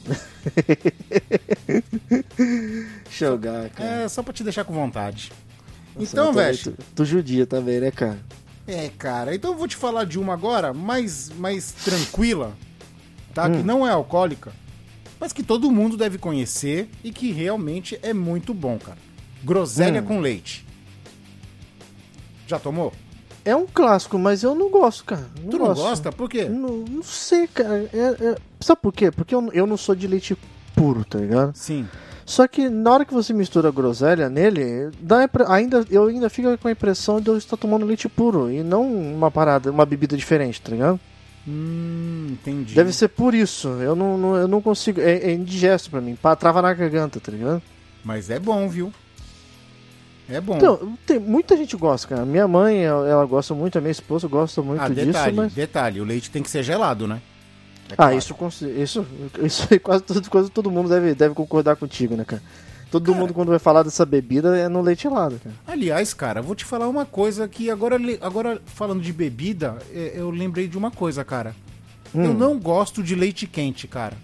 Jogar, 3.11 3.69
cara. 3.71 4.03
É, 4.05 4.09
só 4.09 4.23
pra 4.23 4.33
te 4.33 4.43
deixar 4.43 4.65
com 4.65 4.73
vontade. 4.73 5.31
Nossa, 5.95 6.13
então, 6.13 6.33
velho. 6.33 6.77
tu 6.95 7.05
judia 7.05 7.47
também, 7.47 7.81
né, 7.81 7.91
cara? 7.91 8.19
É, 8.67 8.89
cara, 8.97 9.35
então 9.35 9.53
eu 9.53 9.59
vou 9.59 9.69
te 9.69 9.77
falar 9.77 10.05
de 10.05 10.19
uma 10.19 10.33
agora 10.33 10.73
mais, 10.73 11.31
mais 11.37 11.73
tranquila, 11.73 12.57
tá? 13.35 13.47
Hum. 13.47 13.59
Que 13.59 13.63
não 13.63 13.87
é 13.87 13.91
alcoólica, 13.91 14.53
mas 15.19 15.33
que 15.33 15.43
todo 15.43 15.71
mundo 15.71 15.97
deve 15.97 16.17
conhecer 16.17 16.89
e 17.05 17.11
que 17.13 17.33
realmente 17.33 17.99
é 18.03 18.15
muito 18.15 18.55
bom, 18.55 18.79
cara. 18.79 18.99
Groselha 19.43 20.01
Hum. 20.01 20.05
com 20.07 20.21
leite. 20.21 20.65
Já 22.47 22.59
tomou? 22.59 22.93
É 23.45 23.57
um 23.57 23.67
clássico, 23.67 24.19
mas 24.19 24.43
eu 24.43 24.55
não 24.55 24.71
gosto, 24.71 25.05
cara. 25.05 25.27
Não 25.43 25.51
tu 25.51 25.59
não 25.59 25.67
gosto. 25.67 25.83
gosta? 25.83 26.13
Por 26.13 26.29
quê? 26.29 26.45
Não, 26.45 26.85
não 26.89 27.03
sei, 27.03 27.47
cara. 27.47 27.89
É- 27.93 28.17
é- 28.33 28.37
Sabe 28.61 28.81
por 28.83 28.93
quê? 28.93 29.11
Porque 29.11 29.35
eu, 29.35 29.51
eu 29.53 29.67
não 29.67 29.77
sou 29.77 29.95
de 29.95 30.07
leite 30.07 30.37
puro, 30.77 31.05
tá 31.05 31.19
ligado? 31.19 31.53
Sim. 31.57 31.89
Só 32.27 32.47
que 32.47 32.69
na 32.69 32.93
hora 32.93 33.05
que 33.05 33.13
você 33.15 33.33
mistura 33.33 33.71
groselha 33.73 34.29
nele, 34.29 34.91
dá 35.01 35.29
ainda, 35.49 35.85
eu 35.91 36.07
ainda 36.07 36.31
fico 36.31 36.57
com 36.59 36.69
a 36.69 36.73
impressão 36.73 37.21
de 37.21 37.29
eu 37.29 37.37
estar 37.37 37.57
tomando 37.57 37.85
leite 37.87 38.09
puro 38.09 38.51
e 38.51 38.63
não 38.63 38.85
uma 38.93 39.31
parada, 39.31 39.71
uma 39.71 39.85
bebida 39.85 40.17
diferente, 40.17 40.61
tá 40.61 40.71
ligado? 40.71 41.01
Hum, 41.49 42.29
entendi. 42.31 42.75
Deve 42.75 42.93
ser 42.93 43.09
por 43.09 43.35
isso. 43.35 43.69
Eu 43.69 43.97
não, 43.97 44.17
não- 44.19 44.37
eu 44.37 44.47
não 44.47 44.61
consigo. 44.61 45.01
É, 45.01 45.13
é 45.17 45.33
indigesto 45.33 45.91
pra 45.91 46.01
mim. 46.01 46.17
Trava 46.39 46.63
na 46.63 46.73
garganta, 46.73 47.19
tá 47.19 47.33
ligado? 47.33 47.63
Mas 48.05 48.31
é 48.31 48.39
bom, 48.39 48.69
viu? 48.69 48.93
É 50.31 50.41
bom. 50.41 50.57
Então, 50.57 50.97
tem, 51.07 51.19
muita 51.19 51.57
gente 51.57 51.77
gosta, 51.77 52.07
cara. 52.09 52.25
Minha 52.25 52.47
mãe, 52.47 52.85
ela, 52.85 53.09
ela 53.09 53.27
gosta 53.27 53.55
muito, 53.55 53.77
a 53.77 53.81
minha 53.81 53.91
esposa 53.91 54.29
gosta 54.29 54.63
muito 54.63 54.81
ah, 54.81 54.89
disso, 54.89 55.07
detalhe, 55.07 55.37
mas. 55.37 55.53
detalhe, 55.53 56.01
o 56.01 56.05
leite 56.05 56.31
tem 56.31 56.43
que 56.43 56.51
ser 56.51 56.63
gelado, 56.63 57.07
né? 57.09 57.21
É 57.89 57.93
Ah, 57.95 57.97
claro. 57.97 58.17
isso, 58.17 58.35
cons- 58.35 58.63
isso, 58.63 59.05
isso 59.43 59.67
aí 59.71 59.79
quase, 59.79 60.03
todo, 60.05 60.31
quase 60.31 60.51
todo 60.51 60.71
mundo 60.71 60.89
deve, 60.89 61.15
deve 61.15 61.35
concordar 61.35 61.75
contigo, 61.77 62.15
né, 62.17 62.25
cara? 62.25 62.43
Todo 62.91 63.15
mundo, 63.15 63.33
quando 63.33 63.51
vai 63.51 63.59
falar 63.61 63.85
dessa 63.85 64.05
bebida, 64.05 64.57
é 64.57 64.69
no 64.69 64.81
leite 64.81 65.05
gelado, 65.05 65.41
cara. 65.43 65.55
Aliás, 65.67 66.13
cara, 66.13 66.43
vou 66.43 66.57
te 66.57 66.65
falar 66.65 66.89
uma 66.89 67.07
coisa 67.07 67.47
que 67.49 67.71
agora, 67.71 67.97
agora 68.21 68.61
falando 68.67 69.01
de 69.01 69.13
bebida, 69.13 69.79
é, 69.93 70.13
eu 70.17 70.31
lembrei 70.31 70.67
de 70.67 70.77
uma 70.77 70.91
coisa, 70.91 71.25
cara. 71.25 71.55
Hum. 72.13 72.25
Eu 72.25 72.35
não 72.35 72.59
gosto 72.59 73.01
de 73.03 73.15
leite 73.15 73.47
quente, 73.47 73.87
cara. 73.87 74.17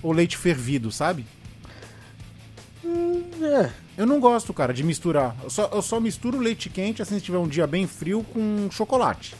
Ou 0.00 0.12
leite 0.12 0.36
fervido, 0.36 0.92
sabe? 0.92 1.26
É, 2.84 3.70
Eu 3.96 4.06
não 4.06 4.18
gosto, 4.20 4.52
cara, 4.54 4.72
de 4.72 4.82
misturar. 4.82 5.36
Eu 5.42 5.50
só, 5.50 5.68
eu 5.72 5.82
só 5.82 6.00
misturo 6.00 6.38
leite 6.38 6.70
quente 6.70 7.02
assim 7.02 7.16
se 7.18 7.24
tiver 7.24 7.38
um 7.38 7.46
dia 7.48 7.66
bem 7.66 7.86
frio 7.86 8.24
com 8.32 8.68
chocolate. 8.70 9.34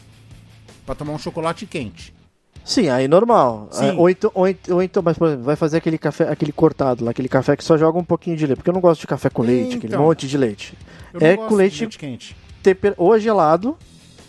Pra 0.85 0.93
tomar 0.93 1.13
um 1.13 1.17
chocolate 1.17 1.65
quente. 1.65 2.13
sim, 2.63 2.87
aí 2.89 3.07
normal. 3.07 3.67
Sim. 3.71 3.87
É, 3.89 3.93
ou, 3.93 4.09
então, 4.09 4.31
ou, 4.33 4.47
então, 4.47 4.75
ou 4.75 4.83
então, 4.83 5.01
mas 5.03 5.17
por 5.17 5.27
exemplo, 5.27 5.43
vai 5.43 5.55
fazer 5.55 5.77
aquele 5.77 5.97
café, 5.97 6.29
aquele 6.29 6.51
cortado 6.51 7.03
lá, 7.03 7.11
aquele 7.11 7.27
café 7.29 7.55
que 7.57 7.63
só 7.63 7.77
joga 7.77 7.97
um 7.97 8.03
pouquinho 8.03 8.37
de 8.37 8.45
leite. 8.45 8.57
Porque 8.57 8.69
eu 8.69 8.73
não 8.73 8.81
gosto 8.81 9.01
de 9.01 9.07
café 9.07 9.29
com 9.29 9.41
leite, 9.41 9.77
aquele 9.77 9.93
Então. 9.93 10.03
monte 10.05 10.27
de 10.27 10.37
leite. 10.37 10.77
É 11.19 11.35
gosto 11.35 11.47
com 11.49 11.55
de 11.55 11.55
leite- 11.55 11.79
leite 11.81 11.97
quente. 11.97 12.35
Temper... 12.61 12.93
Ou 12.97 13.15
é 13.15 13.19
gelado, 13.19 13.77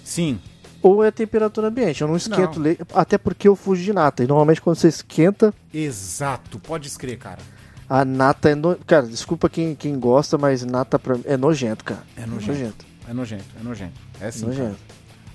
Sim. 0.02 0.40
ou 0.82 1.04
é 1.04 1.10
temperatura 1.10 1.68
ambiente. 1.68 2.00
Eu 2.02 2.08
não 2.08 2.16
esquento 2.16 2.56
Não. 2.58 2.62
leite, 2.64 2.82
até 2.94 3.18
porque 3.18 3.46
eu 3.46 3.54
fujo 3.54 3.82
de 3.82 3.92
nata. 3.92 4.24
E 4.24 4.26
normalmente 4.26 4.60
quando 4.60 4.76
você 4.76 4.88
esquenta, 4.88 5.52
Exato, 5.72 6.58
pode 6.58 6.88
escrever, 6.88 7.18
cara. 7.18 7.38
A 7.88 8.04
nata 8.04 8.50
é. 8.50 8.54
No... 8.54 8.76
Cara, 8.86 9.06
desculpa 9.06 9.48
quem, 9.48 9.74
quem 9.74 9.98
gosta, 9.98 10.38
mas 10.38 10.64
nata 10.64 10.98
pra... 10.98 11.16
é 11.24 11.36
nojento, 11.36 11.84
cara. 11.84 12.02
É 12.16 12.26
nojento. 12.26 12.84
É 13.08 13.12
nojento, 13.12 13.44
é 13.60 13.62
nojento. 13.62 14.00
É 14.20 14.30
sim. 14.30 14.46
cara. 14.46 14.58
Nojento. 14.58 14.80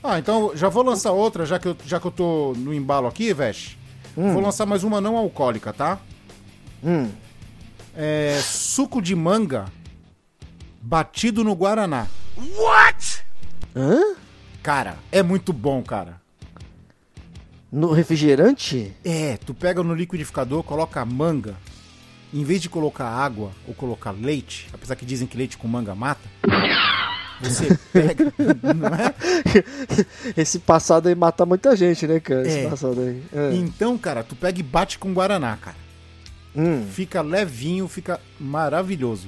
Ah, 0.01 0.17
então 0.17 0.51
já 0.55 0.69
vou 0.69 0.83
lançar 0.83 1.11
outra, 1.11 1.45
já 1.45 1.59
que 1.59 1.67
eu, 1.67 1.77
já 1.85 1.99
que 1.99 2.07
eu 2.07 2.11
tô 2.11 2.53
no 2.57 2.73
embalo 2.73 3.07
aqui, 3.07 3.33
Vesh. 3.33 3.77
Vou 4.15 4.41
lançar 4.41 4.65
mais 4.65 4.83
uma 4.83 4.99
não 4.99 5.15
alcoólica, 5.15 5.71
tá? 5.71 5.99
Hum. 6.83 7.09
É 7.95 8.39
suco 8.41 9.01
de 9.01 9.15
manga 9.15 9.65
batido 10.81 11.43
no 11.43 11.53
Guaraná. 11.53 12.07
Hã? 13.75 14.15
Cara, 14.63 14.97
é 15.11 15.21
muito 15.21 15.53
bom, 15.53 15.81
cara. 15.81 16.19
No 17.71 17.91
refrigerante? 17.91 18.93
É, 19.03 19.37
tu 19.37 19.53
pega 19.53 19.83
no 19.83 19.93
liquidificador, 19.93 20.63
coloca 20.63 20.99
a 21.01 21.05
manga, 21.05 21.55
em 22.33 22.43
vez 22.43 22.61
de 22.61 22.69
colocar 22.69 23.05
água 23.07 23.51
ou 23.67 23.73
colocar 23.73 24.11
leite, 24.11 24.67
apesar 24.73 24.95
que 24.95 25.05
dizem 25.05 25.27
que 25.27 25.37
leite 25.37 25.57
com 25.57 25.67
manga 25.67 25.95
mata, 25.95 26.21
você 27.41 27.77
pega, 27.91 28.33
não 28.75 28.87
é? 28.89 29.13
Esse 30.37 30.59
passado 30.59 31.07
aí 31.07 31.15
mata 31.15 31.45
muita 31.45 31.75
gente, 31.75 32.05
né, 32.07 32.19
cara? 32.19 32.47
Esse 32.47 32.59
É. 32.59 32.69
passado 32.69 32.99
aí. 33.01 33.23
É. 33.33 33.53
Então, 33.55 33.97
cara, 33.97 34.23
tu 34.23 34.35
pega 34.35 34.59
e 34.59 34.63
bate 34.63 34.99
com 34.99 35.13
Guaraná, 35.13 35.57
cara. 35.57 35.77
Hum. 36.55 36.85
Fica 36.91 37.21
levinho, 37.21 37.87
fica 37.87 38.19
maravilhoso. 38.39 39.27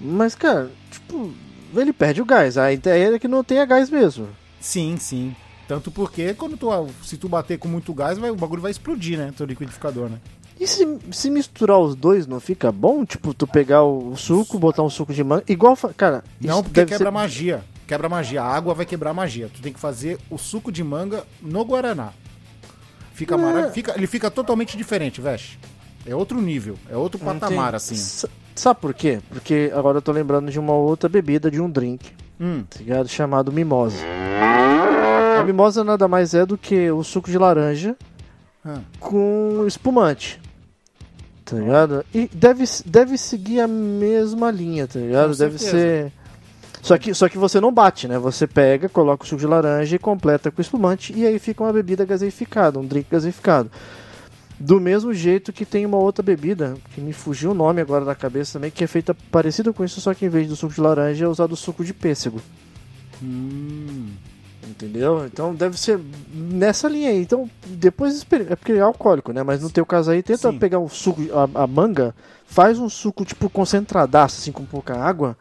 Mas, 0.00 0.34
cara, 0.34 0.70
tipo, 0.90 1.32
ele 1.74 1.92
perde 1.92 2.20
o 2.20 2.24
gás. 2.24 2.56
A 2.58 2.72
ideia 2.72 3.14
é 3.14 3.18
que 3.18 3.28
não 3.28 3.42
tenha 3.42 3.64
gás 3.64 3.90
mesmo. 3.90 4.28
Sim, 4.60 4.96
sim. 4.98 5.34
Tanto 5.66 5.90
porque 5.90 6.34
quando 6.34 6.56
tu, 6.56 6.68
se 7.04 7.16
tu 7.16 7.28
bater 7.28 7.58
com 7.58 7.68
muito 7.68 7.92
gás, 7.92 8.16
vai, 8.18 8.30
o 8.30 8.36
bagulho 8.36 8.62
vai 8.62 8.70
explodir, 8.70 9.18
né? 9.18 9.32
Teu 9.36 9.44
liquidificador, 9.46 10.08
né? 10.08 10.18
E 10.60 10.66
se, 10.66 10.98
se 11.12 11.30
misturar 11.30 11.78
os 11.78 11.94
dois 11.94 12.26
não 12.26 12.40
fica 12.40 12.72
bom? 12.72 13.04
Tipo, 13.04 13.32
tu 13.32 13.46
pegar 13.46 13.82
o 13.84 14.16
suco, 14.16 14.58
botar 14.58 14.82
um 14.82 14.90
suco 14.90 15.12
de 15.14 15.22
manga. 15.22 15.44
Igual. 15.48 15.76
Cara, 15.96 16.24
Não, 16.40 16.62
porque 16.62 16.84
quebra 16.84 16.98
ser... 17.06 17.10
magia. 17.12 17.64
Quebra 17.86 18.08
magia. 18.08 18.42
A 18.42 18.46
água 18.54 18.74
vai 18.74 18.84
quebrar 18.84 19.14
magia. 19.14 19.48
Tu 19.54 19.62
tem 19.62 19.72
que 19.72 19.78
fazer 19.80 20.18
o 20.28 20.36
suco 20.36 20.72
de 20.72 20.82
manga 20.82 21.24
no 21.40 21.64
Guaraná. 21.64 22.10
Fica 23.12 23.34
É. 23.34 23.38
maravilhoso. 23.38 23.72
Fica, 23.72 23.94
ele 23.96 24.06
fica 24.06 24.30
totalmente 24.30 24.76
diferente, 24.76 25.20
Vesh. 25.20 25.58
É 26.06 26.14
outro 26.14 26.40
nível. 26.40 26.76
É 26.90 26.96
outro 26.96 27.18
patamar, 27.20 27.74
assim. 27.74 27.94
S- 27.94 28.28
Sabe 28.54 28.80
por 28.80 28.92
quê? 28.92 29.20
Porque 29.28 29.70
agora 29.74 29.98
eu 29.98 30.02
tô 30.02 30.10
lembrando 30.10 30.50
de 30.50 30.58
uma 30.58 30.72
outra 30.72 31.08
bebida, 31.08 31.48
de 31.50 31.60
um 31.60 31.70
drink, 31.70 32.10
Hum, 32.40 32.64
tá 32.68 32.78
ligado? 32.80 33.08
Chamado 33.08 33.52
mimosa. 33.52 33.98
A 35.38 35.42
mimosa 35.44 35.84
nada 35.84 36.08
mais 36.08 36.34
é 36.34 36.44
do 36.44 36.58
que 36.58 36.90
o 36.90 37.02
suco 37.04 37.30
de 37.30 37.38
laranja 37.38 37.96
ah, 38.64 38.78
com 38.98 39.64
espumante. 39.66 40.40
Tá 41.48 41.56
ligado? 41.56 42.04
E 42.14 42.28
deve, 42.32 42.64
deve 42.84 43.16
seguir 43.16 43.60
a 43.60 43.66
mesma 43.66 44.50
linha, 44.50 44.86
tá 44.86 44.98
ligado? 44.98 45.30
Com 45.30 45.38
deve 45.38 45.58
certeza. 45.58 45.70
ser. 45.70 46.12
Só 46.82 46.98
que, 46.98 47.14
só 47.14 47.28
que 47.28 47.38
você 47.38 47.60
não 47.60 47.72
bate, 47.72 48.06
né? 48.06 48.18
Você 48.18 48.46
pega, 48.46 48.88
coloca 48.88 49.24
o 49.24 49.26
suco 49.26 49.40
de 49.40 49.46
laranja 49.46 49.96
e 49.96 49.98
completa 49.98 50.50
com 50.50 50.60
espumante, 50.60 51.12
e 51.16 51.26
aí 51.26 51.38
fica 51.38 51.64
uma 51.64 51.72
bebida 51.72 52.04
gaseificada, 52.04 52.78
um 52.78 52.86
drink 52.86 53.08
gaseificado. 53.10 53.70
Do 54.60 54.80
mesmo 54.80 55.14
jeito 55.14 55.52
que 55.52 55.64
tem 55.64 55.86
uma 55.86 55.96
outra 55.96 56.22
bebida, 56.22 56.76
que 56.94 57.00
me 57.00 57.12
fugiu 57.12 57.52
o 57.52 57.54
nome 57.54 57.80
agora 57.80 58.04
da 58.04 58.14
cabeça 58.14 58.54
também, 58.54 58.70
que 58.70 58.84
é 58.84 58.86
feita 58.86 59.14
parecida 59.14 59.72
com 59.72 59.84
isso, 59.84 60.00
só 60.00 60.12
que 60.12 60.26
em 60.26 60.28
vez 60.28 60.48
do 60.48 60.56
suco 60.56 60.74
de 60.74 60.80
laranja 60.80 61.24
é 61.24 61.28
usado 61.28 61.52
o 61.52 61.56
suco 61.56 61.84
de 61.84 61.94
pêssego. 61.94 62.40
hum. 63.22 64.08
Entendeu? 64.78 65.26
Então 65.26 65.52
deve 65.52 65.76
ser 65.76 65.98
nessa 66.32 66.88
linha 66.88 67.10
aí. 67.10 67.20
Então, 67.20 67.50
depois 67.66 68.24
é 68.30 68.54
porque 68.54 68.72
é 68.72 68.80
alcoólico, 68.80 69.32
né? 69.32 69.42
Mas 69.42 69.60
no 69.60 69.68
teu 69.68 69.84
caso 69.84 70.12
aí, 70.12 70.22
tenta 70.22 70.52
Sim. 70.52 70.58
pegar 70.58 70.78
o 70.78 70.88
suco, 70.88 71.20
a, 71.32 71.64
a 71.64 71.66
manga, 71.66 72.14
faz 72.46 72.78
um 72.78 72.88
suco 72.88 73.24
tipo 73.24 73.50
concentradaço, 73.50 74.40
assim, 74.40 74.52
com 74.52 74.64
pouca 74.64 74.96
água, 74.96 75.36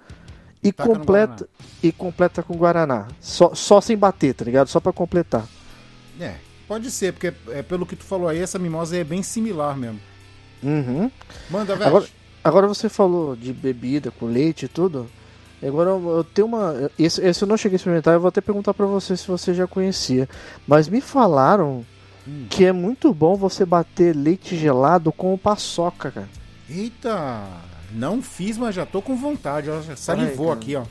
e 0.64 0.72
Taca 0.72 0.90
completa 0.90 1.48
e 1.84 1.92
completa 1.92 2.42
com 2.42 2.58
guaraná. 2.58 3.08
Só, 3.22 3.54
só 3.54 3.80
sem 3.80 3.96
bater, 3.96 4.34
tá 4.34 4.44
ligado? 4.44 4.70
Só 4.70 4.80
pra 4.80 4.92
completar. 4.92 5.46
É, 6.20 6.38
pode 6.68 6.90
ser, 6.90 7.14
porque 7.14 7.32
é, 7.50 7.62
pelo 7.62 7.86
que 7.86 7.96
tu 7.96 8.06
falou 8.06 8.28
aí, 8.28 8.40
essa 8.40 8.58
mimosa 8.58 8.98
é 8.98 9.04
bem 9.04 9.22
similar 9.22 9.78
mesmo. 9.78 10.00
Uhum. 10.64 11.12
Manda, 11.52 11.76
Vesh. 11.76 11.88
Agora, 11.88 12.06
agora 12.44 12.68
você 12.68 12.90
falou 12.90 13.36
de 13.36 13.54
bebida 13.54 14.10
com 14.10 14.26
leite 14.26 14.66
e 14.66 14.68
tudo. 14.68 15.08
Agora 15.62 15.90
eu 15.90 16.24
tenho 16.24 16.48
uma. 16.48 16.92
Esse, 17.00 17.22
esse 17.26 17.44
eu 17.44 17.48
não 17.48 17.58
cheguei 17.58 17.76
a 17.76 17.78
experimentar, 17.78 18.14
eu 18.14 18.20
vou 18.20 18.30
até 18.30 18.42
perguntar 18.42 18.74
pra 18.74 18.86
você 18.86 19.18
se 19.18 19.28
você 19.28 19.54
já 19.54 19.66
conhecia. 19.66 20.30
Mas 20.68 20.88
me 20.88 21.02
falaram 21.02 21.84
que 22.50 22.66
é 22.66 22.72
muito 22.72 23.14
bom 23.14 23.36
você 23.36 23.66
bater 23.66 24.16
leite 24.16 24.56
gelado 24.58 25.12
com 25.12 25.38
paçoca, 25.38 26.12
cara. 26.12 26.30
Eita, 26.70 27.44
não 27.92 28.22
fiz, 28.22 28.58
mas 28.58 28.76
já 28.76 28.86
tô 28.86 29.02
com 29.02 29.16
vontade. 29.16 29.70
Ó, 29.70 29.80
salivou 29.96 30.52
aqui, 30.52 30.76
ó. 30.76 30.84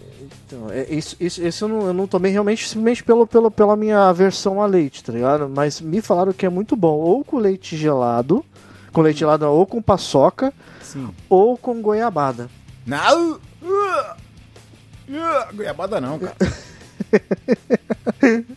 Então, 0.46 0.70
é, 0.70 0.92
isso, 0.92 1.16
isso, 1.20 1.42
esse 1.44 1.62
eu 1.62 1.68
não, 1.68 1.86
eu 1.86 1.92
não 1.92 2.06
tomei 2.06 2.32
realmente 2.32 2.66
simplesmente 2.66 3.04
pelo, 3.04 3.26
pelo, 3.26 3.50
pela 3.50 3.76
minha 3.76 4.08
aversão 4.08 4.62
a 4.62 4.66
leite, 4.66 5.04
tá 5.04 5.12
ligado? 5.12 5.48
Mas 5.48 5.80
me 5.80 6.00
falaram 6.00 6.32
que 6.32 6.46
é 6.46 6.48
muito 6.48 6.74
bom, 6.74 6.94
ou 6.94 7.22
com 7.22 7.38
leite 7.38 7.76
gelado, 7.76 8.44
com 8.92 9.02
leite 9.02 9.20
gelado, 9.20 9.44
não, 9.44 9.52
ou 9.52 9.66
com 9.66 9.82
paçoca, 9.82 10.52
Sim. 10.82 11.10
ou 11.28 11.56
com 11.58 11.80
goiabada. 11.82 12.48
Não! 12.86 13.38
Goiabada 15.54 16.00
não, 16.00 16.18
cara. 16.18 16.36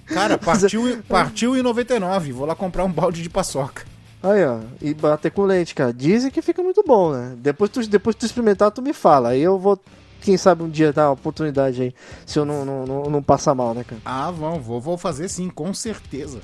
Cara, 0.08 0.38
partiu, 0.38 1.02
partiu 1.08 1.56
em 1.58 1.62
99. 1.62 2.32
Vou 2.32 2.46
lá 2.46 2.56
comprar 2.56 2.84
um 2.86 2.92
balde 2.92 3.22
de 3.22 3.30
paçoca. 3.30 3.86
Aí, 4.22 4.44
ó, 4.46 4.60
e 4.82 4.94
bater 4.94 5.32
com 5.32 5.44
leite, 5.44 5.74
cara. 5.76 5.94
Dizem 5.94 6.32
que 6.32 6.42
fica 6.42 6.62
muito 6.62 6.84
bom, 6.86 7.12
né? 7.14 7.36
Depois 7.38 7.70
tu, 7.70 7.86
depois 7.88 8.16
tu 8.16 8.26
experimentar, 8.26 8.72
tu 8.72 8.82
me 8.82 8.94
fala. 8.94 9.30
Aí 9.30 9.42
eu 9.42 9.58
vou, 9.58 9.80
quem 10.22 10.36
sabe 10.38 10.64
um 10.64 10.70
dia 10.70 10.92
dar 10.92 11.08
uma 11.08 11.14
oportunidade 11.14 11.82
aí, 11.82 11.96
se 12.26 12.38
eu 12.40 12.44
não, 12.46 12.66
não, 12.66 12.86
não, 12.86 13.04
não 13.04 13.24
passar 13.24 13.56
mal, 13.56 13.74
né, 13.74 13.84
cara? 13.84 14.02
Ah, 14.04 14.32
vão, 14.32 14.60
vou, 14.60 14.82
vou 14.82 14.98
fazer 14.98 15.30
sim, 15.30 15.50
com 15.50 15.74
certeza. 15.74 16.40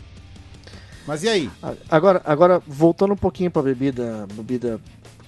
Mas 1.07 1.23
e 1.23 1.29
aí? 1.29 1.49
A- 1.61 1.73
Agora, 1.89 2.21
agora 2.25 2.61
voltando 2.65 3.13
um 3.13 3.17
pouquinho 3.17 3.51
pra 3.51 3.61
bebida, 3.61 4.25
bebida 4.33 4.79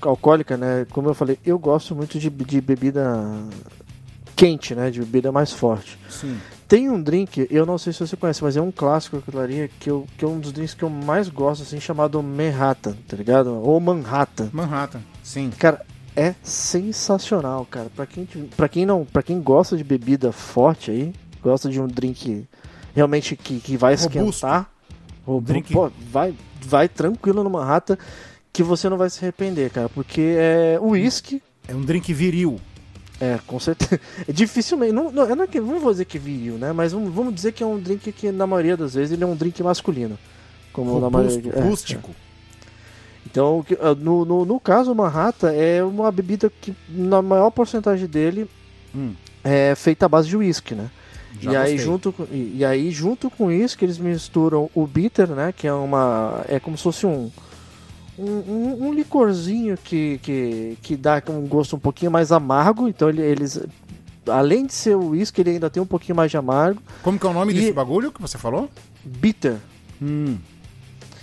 alcoólica, 0.02 0.56
né? 0.56 0.86
Como 0.92 1.10
eu 1.10 1.14
falei, 1.14 1.38
eu 1.46 1.58
gosto 1.60 1.96
muito 1.96 2.18
de, 2.18 2.30
de 2.30 2.62
bebida 2.62 3.04
quente, 4.38 4.74
né? 4.74 4.90
De 4.90 5.00
bebida 5.00 5.32
mais 5.34 5.52
forte. 5.52 5.98
Sim. 6.10 6.38
Tem 6.68 6.90
um 6.90 7.02
drink, 7.02 7.48
eu 7.50 7.66
não 7.66 7.78
sei 7.78 7.92
se 7.94 8.00
você 8.00 8.16
conhece, 8.18 8.44
mas 8.44 8.56
é 8.58 8.62
um 8.62 8.72
clássico 8.72 9.22
ali, 9.40 9.70
que, 9.80 9.90
eu, 9.90 10.06
que 10.18 10.24
é 10.24 10.28
um 10.28 10.38
dos 10.40 10.52
drinks 10.52 10.74
que 10.74 10.84
eu 10.84 10.90
mais 10.90 11.28
gosto, 11.30 11.64
assim, 11.64 11.80
chamado 11.80 12.22
Manhattan, 12.22 12.96
tá 13.08 13.16
ligado? 13.18 13.54
Ou 13.54 13.80
Manhattan. 13.80 14.50
Manhattan, 14.54 15.00
sim. 15.24 15.50
Cara, 15.58 15.82
é 16.16 16.36
sensacional, 16.44 17.66
cara. 17.70 17.90
Pra 17.96 18.06
quem, 18.06 18.26
pra 18.56 18.68
quem 18.68 18.86
não, 18.86 19.06
para 19.06 19.24
quem 19.24 19.40
gosta 19.42 19.76
de 19.78 19.84
bebida 19.84 20.32
forte 20.34 20.92
aí, 20.92 21.14
gosta 21.42 21.70
de 21.70 21.80
um 21.80 21.88
drink 21.88 22.46
realmente 22.94 23.36
que, 23.36 23.60
que 23.62 23.78
vai 23.78 23.96
Robusto. 23.96 24.18
esquentar, 24.28 24.70
robu- 25.26 25.48
Drink- 25.54 25.72
pô, 25.74 25.90
vai, 26.12 26.34
vai 26.62 26.90
tranquilo 26.90 27.44
no 27.46 27.50
Manhattan 27.50 27.98
que 28.52 28.62
você 28.64 28.90
não 28.90 28.98
vai 28.98 29.10
se 29.10 29.20
arrepender, 29.24 29.70
cara, 29.70 29.88
porque 29.88 30.36
é 30.38 30.78
uísque, 30.82 31.42
É 31.68 31.76
um 31.76 31.82
drink 31.82 32.12
viril. 32.14 32.60
É, 33.20 33.40
com 33.48 33.60
certeza. 33.60 34.00
É 34.28 34.32
dificilmente. 34.32 34.92
Não, 34.94 35.12
não, 35.12 35.36
não, 35.36 35.44
é 35.44 35.48
que- 35.48 35.60
vou 35.60 35.92
dizer 35.92 36.06
que 36.06 36.20
viril, 36.20 36.56
né? 36.56 36.72
Mas 36.74 36.92
vamos, 36.94 37.14
vamos 37.14 37.34
dizer 37.34 37.52
que 37.52 37.64
é 37.64 37.66
um 37.66 37.80
drink 37.80 38.12
que, 38.12 38.32
na 38.32 38.46
maioria 38.48 38.76
das 38.78 38.94
vezes, 38.94 39.12
ele 39.12 39.24
é 39.24 39.28
um 39.28 39.36
drink 39.36 39.62
masculino. 39.64 40.18
Como 40.74 40.94
na 41.00 41.08
Robusto, 41.08 41.40
maioria. 41.42 41.54
é, 41.54 41.62
rústico. 41.68 42.12
Então, 43.26 43.60
o 43.60 43.64
que- 43.64 43.78
ah, 43.82 43.94
no, 43.96 44.24
no, 44.26 44.46
no 44.46 44.60
caso, 44.60 44.92
o 44.92 44.96
Manhattan 44.96 45.52
é 45.52 45.84
uma 45.84 46.12
bebida 46.12 46.52
que, 46.62 46.74
na 46.90 47.22
maior 47.22 47.50
porcentagem 47.52 48.08
dele, 48.08 48.50
Hum, 48.96 49.14
é 49.44 49.76
feita 49.76 50.06
à 50.06 50.10
base 50.10 50.28
de 50.30 50.38
uísque, 50.38 50.74
né? 50.74 50.90
já 51.42 51.52
E 51.52 51.58
aí, 51.58 51.78
junto 51.78 52.12
com, 52.14 52.24
e, 52.32 52.56
e 52.58 52.66
aí, 52.66 52.90
junto 52.90 53.30
com 53.30 53.52
isso, 53.52 53.78
que 53.78 53.84
eles 53.86 53.98
misturam 53.98 54.70
o 54.74 54.88
bitter, 54.88 55.28
né? 55.30 55.54
Que 55.56 55.68
é 55.68 55.74
uma. 55.74 56.44
É 56.48 56.60
como 56.60 56.78
se 56.78 56.84
fosse 56.84 57.06
um. 57.06 57.30
Um, 58.18 58.26
um- 58.52 58.88
um 58.88 58.94
licorzinho 58.94 59.78
que, 59.78 60.20
que, 60.24 60.78
que 60.82 60.96
dá 60.96 61.22
um 61.30 61.42
gosto 61.48 61.76
um 61.76 61.80
pouquinho 61.80 62.10
mais 62.12 62.32
amargo. 62.32 62.88
Então, 62.88 63.10
ele- 63.10 63.22
eles. 63.22 63.60
Além 64.28 64.66
de 64.66 64.74
ser 64.74 64.96
o 64.96 65.10
uísque, 65.12 65.40
ele 65.42 65.52
ainda 65.52 65.70
tem 65.70 65.82
um 65.82 65.86
pouquinho 65.86 66.16
mais 66.16 66.30
de 66.32 66.38
amargo. 66.38 66.82
Como 67.04 67.18
que 67.20 67.26
é 67.26 67.30
o 67.30 67.34
nome 67.34 67.54
E- 67.54 67.56
desse 67.56 67.72
bagulho 67.74 68.12
que 68.12 68.22
você 68.22 68.38
falou? 68.38 68.70
Bitter. 69.06 69.58
Hum. 70.02 70.38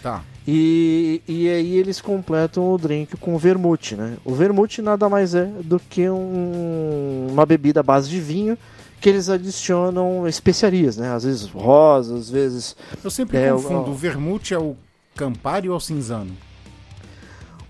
Tá. 0.03 0.23
E, 0.47 1.23
e 1.27 1.49
aí 1.49 1.77
eles 1.77 2.01
completam 2.01 2.73
o 2.73 2.79
drink 2.79 3.17
com 3.17 3.37
vermute, 3.39 3.97
né? 3.97 4.17
O 4.25 4.35
vermute 4.35 4.81
nada 4.83 5.09
mais 5.09 5.35
é 5.35 5.47
do 5.65 5.79
que 5.81 6.09
um- 6.09 7.29
uma 7.31 7.45
bebida 7.47 7.81
à 7.81 7.83
base 7.83 8.09
de 8.09 8.21
vinho 8.21 8.57
que 9.01 9.09
eles 9.09 9.29
adicionam 9.29 10.27
especiarias, 10.29 10.97
né? 10.97 11.11
Às 11.13 11.25
vezes 11.25 11.47
rosa, 11.49 12.17
às 12.17 12.29
vezes... 12.31 12.77
Eu 13.03 13.11
sempre 13.11 13.37
É, 13.39 13.53
o- 13.53 13.57
confundo. 13.57 13.91
O 13.91 13.95
vermute 13.95 14.55
é 14.55 14.59
o 14.59 14.77
Campari 15.17 15.69
ou 15.69 15.77
o 15.77 15.81
cinzano? 15.81 16.31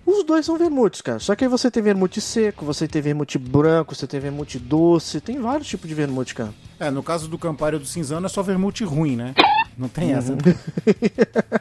Os 0.06 0.22
dois 0.24 0.44
são 0.44 0.58
vermutes, 0.58 1.00
cara. 1.00 1.18
Só 1.18 1.34
que 1.34 1.44
aí 1.44 1.48
você 1.50 1.70
tem 1.70 1.82
vermute 1.82 2.20
seco, 2.20 2.64
você 2.64 2.86
tem 2.86 3.00
vermute 3.00 3.38
branco, 3.38 3.94
você 3.94 4.06
tem 4.06 4.20
vermute 4.20 4.58
doce, 4.58 5.20
tem 5.20 5.40
vários 5.40 5.66
tipos 5.68 5.88
de 5.88 5.94
vermute, 5.94 6.34
cara. 6.34 6.52
É, 6.78 6.90
no 6.90 7.02
caso 7.02 7.28
do 7.28 7.38
Campari 7.38 7.76
ou 7.76 7.80
do 7.80 7.86
cinzano 7.86 8.26
é 8.26 8.28
só 8.28 8.42
vermute 8.42 8.84
ruim, 8.84 9.16
né? 9.16 9.34
Não 9.78 9.88
tem 9.88 10.12
essa. 10.12 10.32
Uhum. 10.32 10.38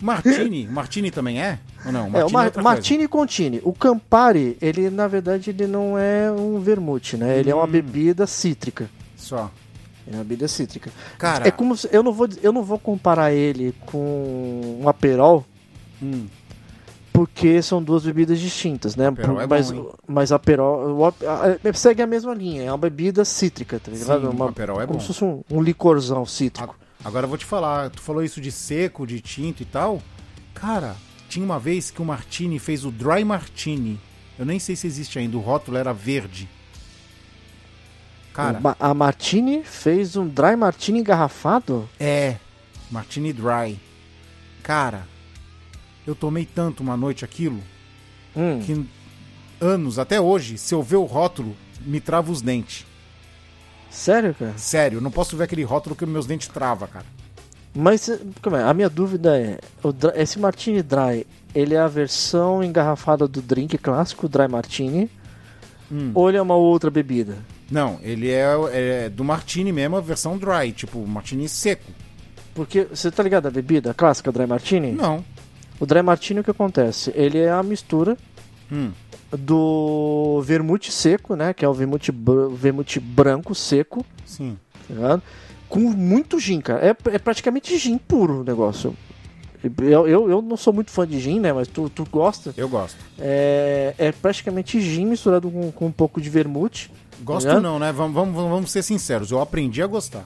Martini. 0.00 0.66
Martini 0.68 1.10
também 1.10 1.40
é? 1.42 1.58
Ou 1.84 1.92
não? 1.92 2.06
é, 2.16 2.24
o 2.24 2.30
Mar 2.30 2.50
coisa. 2.50 2.62
Martini 2.62 3.08
Contini. 3.08 3.60
O 3.64 3.72
Campari, 3.72 4.56
ele 4.60 4.90
na 4.90 5.08
verdade 5.08 5.50
ele 5.50 5.66
não 5.66 5.98
é 5.98 6.30
um 6.30 6.60
vermute, 6.60 7.16
né? 7.16 7.38
Ele 7.38 7.50
é 7.50 7.54
uma 7.54 7.64
Hum. 7.64 7.70
bebida 7.70 8.26
cítrica. 8.26 8.88
Só. 9.16 9.50
É 10.10 10.14
uma 10.14 10.22
bebida 10.24 10.46
cítrica. 10.46 10.90
Cara, 11.18 11.48
É 11.48 11.50
como 11.50 11.76
se, 11.76 11.88
eu 11.90 12.02
não 12.02 12.12
vou 12.12 12.28
eu 12.42 12.52
não 12.52 12.62
vou 12.62 12.78
comparar 12.78 13.32
ele 13.32 13.74
com 13.86 14.78
um 14.80 14.88
Aperol, 14.88 15.44
hum, 16.00 16.26
porque 17.18 17.60
são 17.62 17.82
duas 17.82 18.04
bebidas 18.04 18.38
distintas, 18.38 18.94
né? 18.94 19.10
Por- 19.10 19.40
é 19.42 19.46
mas 19.48 19.72
bom, 19.72 19.92
mas 20.06 20.30
Aperol 20.30 20.94
o 20.96 21.04
Ap- 21.04 21.20
a- 21.24 21.68
a- 21.68 21.72
segue 21.72 22.00
a 22.00 22.06
mesma 22.06 22.32
linha, 22.32 22.62
é 22.62 22.70
uma 22.70 22.78
bebida 22.78 23.24
cítrica, 23.24 23.80
tá 23.80 23.90
ligado? 23.90 24.20
Sim, 24.20 24.26
uma, 24.28 24.44
o 24.44 24.48
Aperol 24.50 24.80
é 24.80 24.86
como 24.86 25.00
bom. 25.00 25.00
se 25.00 25.08
fosse 25.08 25.24
um, 25.24 25.42
um 25.50 25.60
licorzão 25.60 26.24
cítrico. 26.24 26.76
agora 27.04 27.24
eu 27.24 27.28
vou 27.28 27.36
te 27.36 27.44
falar. 27.44 27.90
Tu 27.90 28.00
falou 28.00 28.22
isso 28.22 28.40
de 28.40 28.52
seco, 28.52 29.04
de 29.04 29.20
tinto 29.20 29.62
e 29.64 29.66
tal. 29.66 30.00
Cara, 30.54 30.94
tinha 31.28 31.44
uma 31.44 31.58
vez 31.58 31.90
que 31.90 32.00
o 32.00 32.04
Martini 32.04 32.60
fez 32.60 32.84
o 32.84 32.90
Dry 32.92 33.24
Martini. 33.24 33.98
Eu 34.38 34.46
nem 34.46 34.60
sei 34.60 34.76
se 34.76 34.86
existe 34.86 35.18
ainda. 35.18 35.36
O 35.36 35.40
rótulo 35.40 35.76
era 35.76 35.92
verde. 35.92 36.48
Cara, 38.32 38.60
a 38.78 38.94
Martini 38.94 39.64
fez 39.64 40.14
um 40.14 40.28
dry 40.28 40.54
martini 40.56 41.00
engarrafado? 41.00 41.88
É, 41.98 42.36
Martini 42.88 43.32
Dry. 43.32 43.76
Cara, 44.62 45.08
eu 46.08 46.14
tomei 46.14 46.44
tanto 46.46 46.82
uma 46.82 46.96
noite 46.96 47.24
aquilo 47.24 47.60
Hum. 48.36 48.60
que 48.64 48.86
anos, 49.60 49.98
até 49.98 50.20
hoje, 50.20 50.56
se 50.58 50.74
eu 50.74 50.82
ver 50.82 50.96
o 50.96 51.04
rótulo, 51.04 51.54
me 51.84 52.00
trava 52.00 52.30
os 52.32 52.40
dentes. 52.40 52.86
Sério, 53.90 54.34
cara? 54.34 54.54
Sério, 54.56 54.96
eu 54.98 55.00
não 55.02 55.10
posso 55.10 55.36
ver 55.36 55.44
aquele 55.44 55.64
rótulo 55.64 55.96
que 55.96 56.04
meus 56.06 56.26
dentes 56.26 56.48
trava, 56.48 56.86
cara. 56.86 57.06
Mas 57.74 58.10
como 58.42 58.56
é? 58.56 58.62
A 58.62 58.72
minha 58.74 58.88
dúvida 58.88 59.38
é, 59.38 59.58
dry- 59.92 60.12
esse 60.16 60.38
Martini 60.38 60.82
Dry, 60.82 61.26
ele 61.54 61.74
é 61.74 61.78
a 61.78 61.88
versão 61.88 62.62
engarrafada 62.62 63.26
do 63.28 63.40
drink 63.42 63.76
clássico 63.78 64.28
Dry 64.28 64.48
Martini 64.48 65.10
Hum. 65.90 66.10
ou 66.14 66.28
ele 66.28 66.36
é 66.38 66.42
uma 66.42 66.54
outra 66.54 66.90
bebida? 66.90 67.36
Não, 67.70 67.98
ele 68.02 68.30
é, 68.30 68.44
é 68.72 69.08
do 69.08 69.24
Martini 69.24 69.72
mesmo, 69.72 69.96
a 69.96 70.00
versão 70.00 70.36
dry, 70.38 70.72
tipo 70.72 71.06
Martini 71.06 71.48
seco. 71.48 71.90
Porque 72.54 72.84
você 72.84 73.10
tá 73.10 73.22
ligado 73.22 73.46
a 73.46 73.50
bebida 73.50 73.92
clássica 73.94 74.30
Dry 74.32 74.46
Martini? 74.46 74.92
Não. 74.92 75.24
O 75.80 75.86
Dry 75.86 76.02
Martini 76.02 76.40
o 76.40 76.44
que 76.44 76.50
acontece? 76.50 77.12
Ele 77.14 77.38
é 77.38 77.50
a 77.50 77.62
mistura 77.62 78.16
Hum. 78.70 78.90
do 79.32 80.42
vermute 80.44 80.90
seco, 80.92 81.34
né? 81.34 81.52
Que 81.54 81.64
é 81.64 81.68
o 81.68 81.72
vermute, 81.72 82.12
br- 82.12 82.48
vermute 82.52 83.00
branco 83.00 83.54
seco, 83.54 84.04
Sim. 84.26 84.58
tá? 84.88 85.20
Com 85.68 85.80
muito 85.80 86.38
gin, 86.38 86.60
cara. 86.60 86.84
É, 86.86 86.96
é 87.14 87.18
praticamente 87.18 87.76
gin 87.78 87.96
puro 87.98 88.40
o 88.40 88.44
negócio. 88.44 88.94
Eu, 89.80 90.06
eu, 90.06 90.30
eu 90.30 90.40
não 90.42 90.56
sou 90.56 90.72
muito 90.72 90.90
fã 90.90 91.06
de 91.06 91.18
gin, 91.20 91.40
né? 91.40 91.52
Mas 91.52 91.66
tu, 91.68 91.88
tu 91.90 92.06
gosta. 92.10 92.54
Eu 92.56 92.68
gosto. 92.68 92.96
É, 93.18 93.94
é 93.98 94.12
praticamente 94.12 94.80
gin 94.80 95.04
misturado 95.06 95.50
com, 95.50 95.70
com 95.72 95.86
um 95.86 95.92
pouco 95.92 96.20
de 96.20 96.30
vermute. 96.30 96.90
Gosto 97.22 97.48
Tá 97.48 97.60
não, 97.60 97.78
né? 97.78 97.90
Vamos, 97.92 98.14
vamos, 98.14 98.34
vamos 98.34 98.70
ser 98.70 98.82
sinceros, 98.82 99.30
eu 99.32 99.40
aprendi 99.40 99.82
a 99.82 99.86
gostar. 99.86 100.24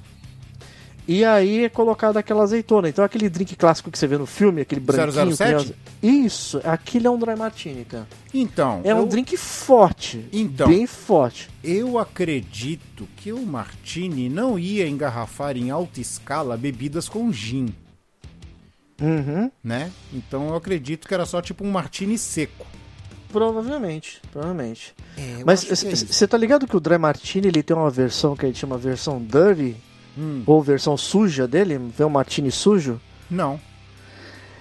E 1.06 1.24
aí 1.24 1.64
é 1.64 1.68
colocado 1.68 2.16
aquela 2.16 2.44
azeitona. 2.44 2.88
Então 2.88 3.04
aquele 3.04 3.28
drink 3.28 3.56
clássico 3.56 3.90
que 3.90 3.98
você 3.98 4.06
vê 4.06 4.16
no 4.16 4.24
filme, 4.26 4.60
aquele 4.62 4.80
branquinho. 4.80 5.34
007? 5.34 5.64
que 5.66 5.74
tem- 6.00 6.24
Isso, 6.24 6.60
aquilo 6.64 7.08
é 7.08 7.10
um 7.10 7.18
dry 7.18 7.34
martini, 7.36 7.84
cara. 7.84 8.06
Então, 8.32 8.80
É 8.84 8.94
um 8.94 8.98
eu, 9.00 9.06
drink 9.06 9.36
forte. 9.36 10.24
Então. 10.32 10.68
Bem 10.68 10.86
forte. 10.86 11.50
eu 11.62 11.98
acredito 11.98 13.08
que 13.16 13.32
o 13.32 13.44
Martini 13.44 14.28
não 14.28 14.58
ia 14.58 14.88
engarrafar 14.88 15.56
em 15.56 15.70
alta 15.70 16.00
escala 16.00 16.56
bebidas 16.56 17.08
com 17.08 17.32
gin, 17.32 17.74
Uhum. 19.00 19.50
né? 19.62 19.90
Então 20.12 20.48
eu 20.48 20.54
acredito 20.56 21.08
que 21.08 21.14
era 21.14 21.26
só 21.26 21.42
tipo 21.42 21.64
um 21.64 21.70
Martini 21.70 22.16
seco. 22.16 22.64
Provavelmente, 23.32 24.20
provavelmente. 24.30 24.94
É, 25.16 25.42
Mas 25.44 25.64
você 25.64 26.28
tá 26.28 26.36
ligado 26.36 26.66
que 26.66 26.76
o 26.76 26.80
Dry 26.80 26.98
Martini 26.98 27.48
ele 27.48 27.62
tem 27.62 27.74
uma 27.76 27.88
versão 27.90 28.36
que 28.36 28.44
a 28.44 28.48
gente 28.48 28.58
chama 28.58 28.76
versão 28.76 29.18
dirty, 29.20 29.74
Hum, 30.16 30.42
ou 30.46 30.62
versão 30.62 30.96
suja 30.96 31.46
dele, 31.48 31.78
vê 31.96 32.04
um 32.04 32.08
Martini 32.10 32.50
sujo? 32.50 33.00
não. 33.30 33.58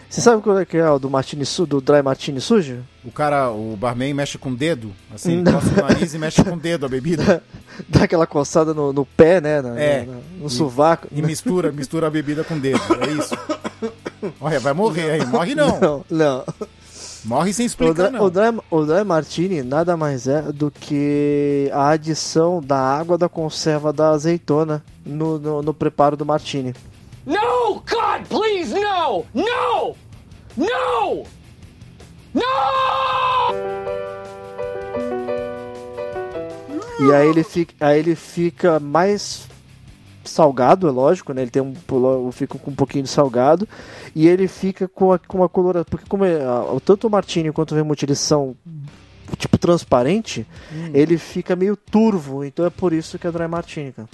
Você 0.09 0.19
sabe 0.19 0.41
qual 0.41 0.59
é 0.59 0.65
que 0.65 0.75
é 0.75 0.89
o 0.89 0.99
do 0.99 1.09
martini 1.09 1.45
su, 1.45 1.65
do 1.65 1.79
dry 1.79 2.01
martini 2.03 2.41
sujo? 2.41 2.83
O 3.01 3.09
cara, 3.13 3.49
o 3.49 3.77
barman 3.77 4.13
mexe 4.13 4.37
com 4.37 4.51
o 4.51 4.55
dedo, 4.57 4.91
assim, 5.15 5.41
coça 5.41 5.69
o 5.71 5.87
nariz 5.87 6.13
e 6.13 6.17
mexe 6.19 6.43
com 6.43 6.51
o 6.55 6.59
dedo 6.59 6.85
a 6.85 6.89
bebida. 6.89 7.41
Dá 7.87 8.03
aquela 8.03 8.27
coçada 8.27 8.73
no, 8.73 8.91
no 8.91 9.05
pé, 9.05 9.39
né? 9.39 9.61
na- 9.61 9.79
É. 9.79 10.05
na- 10.05 10.17
no 10.37 10.49
sovaco. 10.49 11.07
E 11.13 11.21
mistura, 11.21 11.71
mistura 11.71 12.07
a 12.07 12.09
bebida 12.09 12.43
com 12.43 12.55
o 12.55 12.59
dedo. 12.59 12.81
É 12.99 13.09
isso. 13.11 13.33
Olha, 14.41 14.59
vai 14.59 14.73
morrer 14.73 15.11
aí. 15.11 15.25
Morre 15.25 15.55
não. 15.55 15.79
Não, 15.79 16.05
não. 16.09 16.43
Morre 17.23 17.53
sem 17.53 17.65
O 17.65 17.67
explicar, 17.67 18.09
dry, 18.09 18.17
não. 18.17 18.25
o, 18.25 18.29
dry, 18.29 18.59
o 18.71 18.85
dry 18.85 19.03
martini 19.03 19.61
nada 19.61 19.95
mais 19.95 20.27
é 20.27 20.41
do 20.51 20.71
que 20.71 21.69
a 21.71 21.89
adição 21.89 22.61
da 22.61 22.77
água 22.79 23.17
da 23.17 23.29
conserva 23.29 23.93
da 23.93 24.09
azeitona 24.09 24.83
no, 25.05 25.37
no, 25.37 25.61
no 25.61 25.73
preparo 25.73 26.17
do 26.17 26.25
martini. 26.25 26.73
No! 27.25 27.75
God, 27.75 28.25
please, 28.27 28.73
no! 28.73 29.25
No! 29.33 29.95
No! 30.57 31.23
No! 32.33 32.41
E 37.07 37.13
aí 37.13 37.27
ele 37.27 37.43
fica, 37.43 37.73
aí 37.79 37.99
ele 37.99 38.15
fica 38.15 38.79
mais 38.79 39.47
salgado, 40.23 40.87
é 40.87 40.91
lógico, 40.91 41.33
né? 41.33 41.41
Ele 41.41 41.51
tem 41.51 41.61
um 41.61 41.73
pulo- 41.73 42.31
fica 42.31 42.57
com 42.57 42.71
um 42.71 42.75
pouquinho 42.75 43.03
de 43.03 43.09
salgado 43.09 43.67
e 44.15 44.27
ele 44.27 44.47
fica 44.47 44.87
com, 44.87 45.11
a, 45.11 45.19
com 45.19 45.37
uma 45.39 45.49
coloração, 45.49 45.85
porque 45.89 46.05
como 46.07 46.23
é, 46.25 46.35
a- 46.43 46.65
tanto 46.85 47.07
o 47.07 47.09
martini 47.09 47.51
quanto 47.51 47.71
o 47.71 47.75
vermute 47.75 48.05
eles 48.05 48.19
são 48.19 48.55
tipo 49.37 49.57
transparente, 49.57 50.45
ele 50.93 51.17
fica 51.17 51.55
meio 51.55 51.75
turvo, 51.77 52.43
então 52.43 52.65
é 52.65 52.69
por 52.69 52.91
isso 52.93 53.17
que 53.17 53.25
é 53.25 53.31
dry 53.31 53.47
martini, 53.47 53.91
cara. 53.91 54.09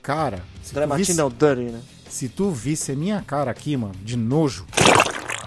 Cara, 0.00 0.40
se 0.62 0.72
Dry 0.74 0.86
martini 0.86 1.06
visse, 1.06 1.18
não, 1.18 1.28
dirty, 1.28 1.70
né? 1.72 1.80
se 2.08 2.28
tu 2.28 2.50
visse 2.50 2.92
a 2.92 2.96
minha 2.96 3.20
cara 3.22 3.50
aqui, 3.50 3.76
mano, 3.76 3.94
de 4.02 4.16
nojo. 4.16 4.66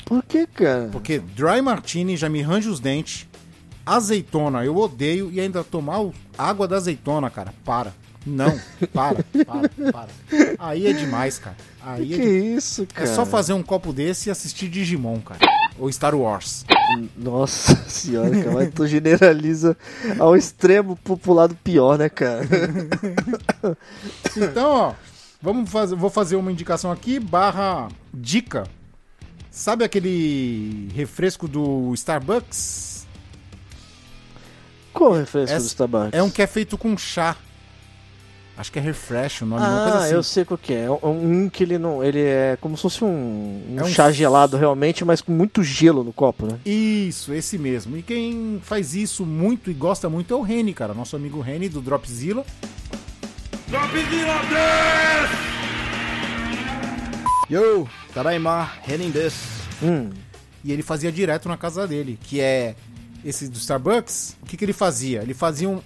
Por 0.05 0.23
que, 0.23 0.45
cara? 0.47 0.89
Porque 0.91 1.19
dry 1.19 1.61
martini 1.61 2.15
já 2.15 2.29
me 2.29 2.41
range 2.41 2.69
os 2.69 2.79
dentes. 2.79 3.27
Azeitona 3.85 4.63
eu 4.65 4.75
odeio 4.77 5.29
e 5.31 5.39
ainda 5.39 5.63
tomar 5.63 5.99
o- 6.01 6.13
água 6.37 6.67
da 6.67 6.75
azeitona, 6.77 7.29
cara. 7.29 7.53
Para. 7.63 7.93
Não, 8.25 8.59
para, 8.91 9.23
para, 9.45 9.91
para. 9.91 10.07
Aí 10.57 10.87
é 10.87 10.93
demais, 10.93 11.37
cara. 11.37 11.55
Aí 11.81 12.13
é, 12.13 12.17
Que 12.17 12.21
de- 12.23 12.55
isso, 12.55 12.81
é 12.83 12.85
cara? 12.87 13.07
só 13.13 13.25
fazer 13.25 13.53
um 13.53 13.61
copo 13.61 13.93
desse 13.93 14.29
e 14.29 14.31
assistir 14.31 14.67
Digimon, 14.67 15.19
cara. 15.19 15.39
Ou 15.77 15.91
Star 15.91 16.15
Wars. 16.15 16.65
Nossa 17.15 17.75
senhora, 17.87 18.31
cara, 18.31 18.51
mas 18.51 18.73
tu 18.73 18.87
generaliza 18.87 19.77
ao 20.17 20.35
extremo 20.35 20.95
pro, 21.03 21.17
pro 21.17 21.33
lado 21.33 21.55
pior, 21.63 21.97
né, 21.99 22.09
cara? 22.09 22.47
Então, 24.35 24.69
ó, 24.71 24.93
vamos 25.41 25.69
fazer, 25.69 25.95
vou 25.95 26.09
fazer 26.09 26.35
uma 26.35 26.51
indicação 26.51 26.91
aqui, 26.91 27.19
barra 27.19 27.89
dica. 28.13 28.63
Sabe 29.51 29.83
aquele 29.85 30.89
refresco 30.93 31.47
do 31.47 31.93
Starbucks? 31.93 33.05
Qual 34.93 35.13
refresco 35.13 35.53
Essa- 35.55 35.63
do 35.65 35.67
Starbucks? 35.67 36.13
É 36.13 36.23
um 36.23 36.29
que 36.29 36.41
é 36.41 36.47
feito 36.47 36.77
com 36.77 36.97
chá. 36.97 37.35
Acho 38.57 38.71
que 38.71 38.79
é 38.79 38.81
refresh 38.81 39.41
o 39.41 39.45
nome, 39.45 39.61
Ah, 39.65 39.97
assim. 39.97 40.13
eu 40.13 40.23
sei 40.23 40.45
qual 40.45 40.57
que 40.57 40.73
é. 40.73 40.85
É 40.85 40.89
um 40.89 41.49
que 41.49 41.61
ele 41.61 41.77
não. 41.77 42.01
Ele 42.01 42.21
é 42.21 42.57
como 42.61 42.77
se 42.77 42.83
fosse 42.83 43.03
um, 43.03 43.07
um 43.69 43.75
É 43.79 43.83
um 43.83 43.87
chá 43.87 44.09
gelado 44.11 44.55
realmente, 44.55 45.03
mas 45.03 45.19
com 45.19 45.33
muito 45.33 45.61
gelo 45.61 46.05
no 46.05 46.13
copo, 46.13 46.45
né? 46.45 46.57
Isso, 46.65 47.33
esse 47.33 47.57
mesmo. 47.57 47.97
E 47.97 48.01
quem 48.01 48.61
faz 48.63 48.95
isso 48.95 49.25
muito 49.25 49.69
e 49.69 49.73
gosta 49.73 50.09
muito 50.09 50.33
é 50.33 50.37
o 50.37 50.41
Reni, 50.41 50.73
cara. 50.73 50.93
Nosso 50.93 51.17
amigo 51.17 51.41
Reni 51.41 51.67
do 51.67 51.81
Dropzilla. 51.81 52.45
Yo, 57.49 57.87
tadaima, 58.13 58.71
Renin 58.83 59.11
desu. 59.11 59.35
Hum. 59.83 60.09
E 60.63 60.71
ele 60.71 60.81
fazia 60.81 61.11
direto 61.11 61.47
na 61.47 61.57
casa 61.57 61.87
dele, 61.87 62.17
que 62.23 62.39
é 62.39 62.75
esse 63.23 63.47
do 63.47 63.57
Starbucks. 63.57 64.35
O 64.41 64.45
que, 64.45 64.57
que 64.57 64.65
ele 64.65 64.73
fazia? 64.73 65.21
Ele 65.21 65.33
fazia 65.33 65.69
um, 65.69 65.79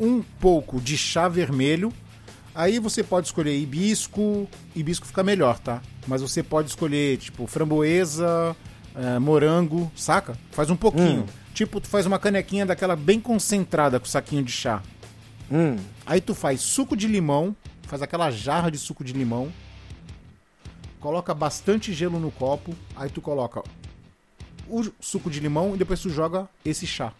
um 0.00 0.22
pouco 0.40 0.80
de 0.80 0.96
chá 0.96 1.28
vermelho. 1.28 1.92
Aí 2.54 2.78
você 2.78 3.02
pode 3.02 3.26
escolher 3.26 3.58
hibisco. 3.58 4.48
Hibisco 4.76 5.06
fica 5.06 5.22
melhor, 5.22 5.58
tá? 5.58 5.82
Mas 6.06 6.22
você 6.22 6.42
pode 6.42 6.68
escolher, 6.68 7.18
tipo, 7.18 7.46
framboesa, 7.46 8.56
eh, 8.94 9.18
morango, 9.18 9.90
saca? 9.96 10.38
Faz 10.52 10.70
um 10.70 10.76
pouquinho. 10.76 11.26
Tipo, 11.52 11.80
tu 11.80 11.88
faz 11.88 12.06
uma 12.06 12.18
canequinha 12.18 12.64
daquela 12.66 12.96
bem 12.96 13.20
concentrada 13.20 13.98
com 13.98 14.06
saquinho 14.06 14.42
de 14.42 14.52
chá. 14.52 14.82
Hum. 15.50 15.76
Aí 16.06 16.20
tu 16.20 16.34
faz 16.34 16.60
suco 16.60 16.96
de 16.96 17.06
limão, 17.06 17.54
faz 17.82 18.02
aquela 18.02 18.30
jarra 18.30 18.70
de 18.70 18.78
suco 18.78 19.04
de 19.04 19.12
limão, 19.12 19.52
coloca 21.00 21.34
bastante 21.34 21.92
gelo 21.92 22.18
no 22.18 22.30
copo, 22.30 22.74
aí 22.96 23.10
tu 23.10 23.20
coloca 23.20 23.62
o 24.68 24.82
suco 25.00 25.30
de 25.30 25.38
limão 25.38 25.74
e 25.74 25.78
depois 25.78 26.00
tu 26.00 26.08
joga 26.08 26.48
esse 26.64 26.86
chá 26.86 27.12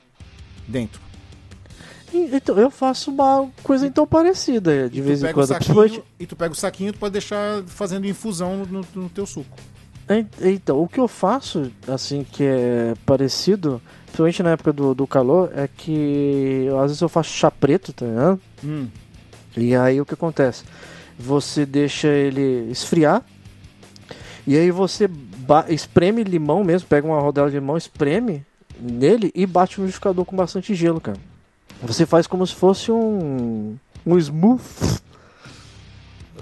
dentro. 0.66 1.03
Então, 2.12 2.56
eu 2.58 2.70
faço 2.70 3.10
uma 3.10 3.48
coisa 3.62 3.86
então 3.86 4.06
parecida 4.06 4.88
de 4.88 5.00
Tu 5.00 5.04
vez 5.04 5.22
em 5.22 5.32
quando. 5.32 5.46
saquinho, 5.48 5.74
Principalmente- 5.74 6.02
e 6.20 6.26
tu 6.26 6.36
pega 6.36 6.52
o 6.52 6.56
saquinho 6.56 6.90
e 6.90 6.92
tu 6.92 6.98
pode 6.98 7.12
deixar 7.12 7.62
fazendo 7.66 8.06
infusão 8.06 8.64
no, 8.64 8.84
no 8.94 9.08
teu 9.08 9.26
suco. 9.26 9.56
En- 10.08 10.26
Então, 10.40 10.80
o 10.80 10.86
que 10.88 11.00
eu 11.00 11.08
faço, 11.08 11.72
assim, 11.88 12.24
que 12.30 12.44
é 12.44 12.94
parecido, 13.04 13.80
principalmente 14.06 14.42
na 14.42 14.50
época 14.50 14.72
do, 14.72 14.94
do 14.94 15.06
calor, 15.06 15.50
é 15.56 15.68
que 15.68 16.68
às 16.76 16.82
vezes 16.90 17.00
eu 17.00 17.08
faço 17.08 17.30
chá 17.30 17.50
preto, 17.50 17.92
tá 17.92 18.06
ligado? 18.06 18.40
Hum. 18.62 18.86
E 19.56 19.74
aí 19.74 20.00
o 20.00 20.04
que 20.06 20.14
acontece? 20.14 20.62
Você 21.18 21.64
deixa 21.66 22.08
ele 22.08 22.70
esfriar, 22.70 23.22
e 24.46 24.56
aí 24.56 24.70
você 24.70 25.08
espreme 25.68 26.22
limão 26.22 26.62
mesmo, 26.62 26.88
pega 26.88 27.06
uma 27.06 27.18
rodela 27.20 27.48
de 27.48 27.56
limão, 27.56 27.76
espreme 27.76 28.44
nele 28.80 29.32
e 29.34 29.46
bate 29.46 29.78
no 29.78 29.86
liquidificador 29.86 30.24
com 30.24 30.36
bastante 30.36 30.74
gelo, 30.74 31.00
cara. 31.00 31.18
Você 31.82 32.06
faz 32.06 32.26
como 32.26 32.46
se 32.46 32.54
fosse 32.54 32.90
um. 32.90 33.76
um 34.06 34.18
smooth. 34.18 34.62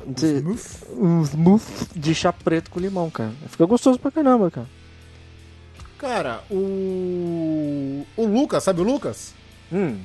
De- 0.07 0.39
Smooth. 0.39 0.63
um 0.99 1.23
smooth 1.23 1.63
de 1.95 2.15
chá 2.15 2.33
preto 2.33 2.71
com 2.71 2.81
limão, 2.81 3.09
cara. 3.11 3.33
Fica 3.49 3.65
gostoso 3.67 3.99
pra 3.99 4.11
caramba, 4.11 4.51
cara. 4.51 4.69
Cara, 5.99 6.43
o. 6.51 8.05
O 8.17 8.27
Lucas, 8.27 8.65
sabe 8.65 8.81
o 8.81 8.85
Lucas? 8.85 9.33
Hum. 9.73 9.99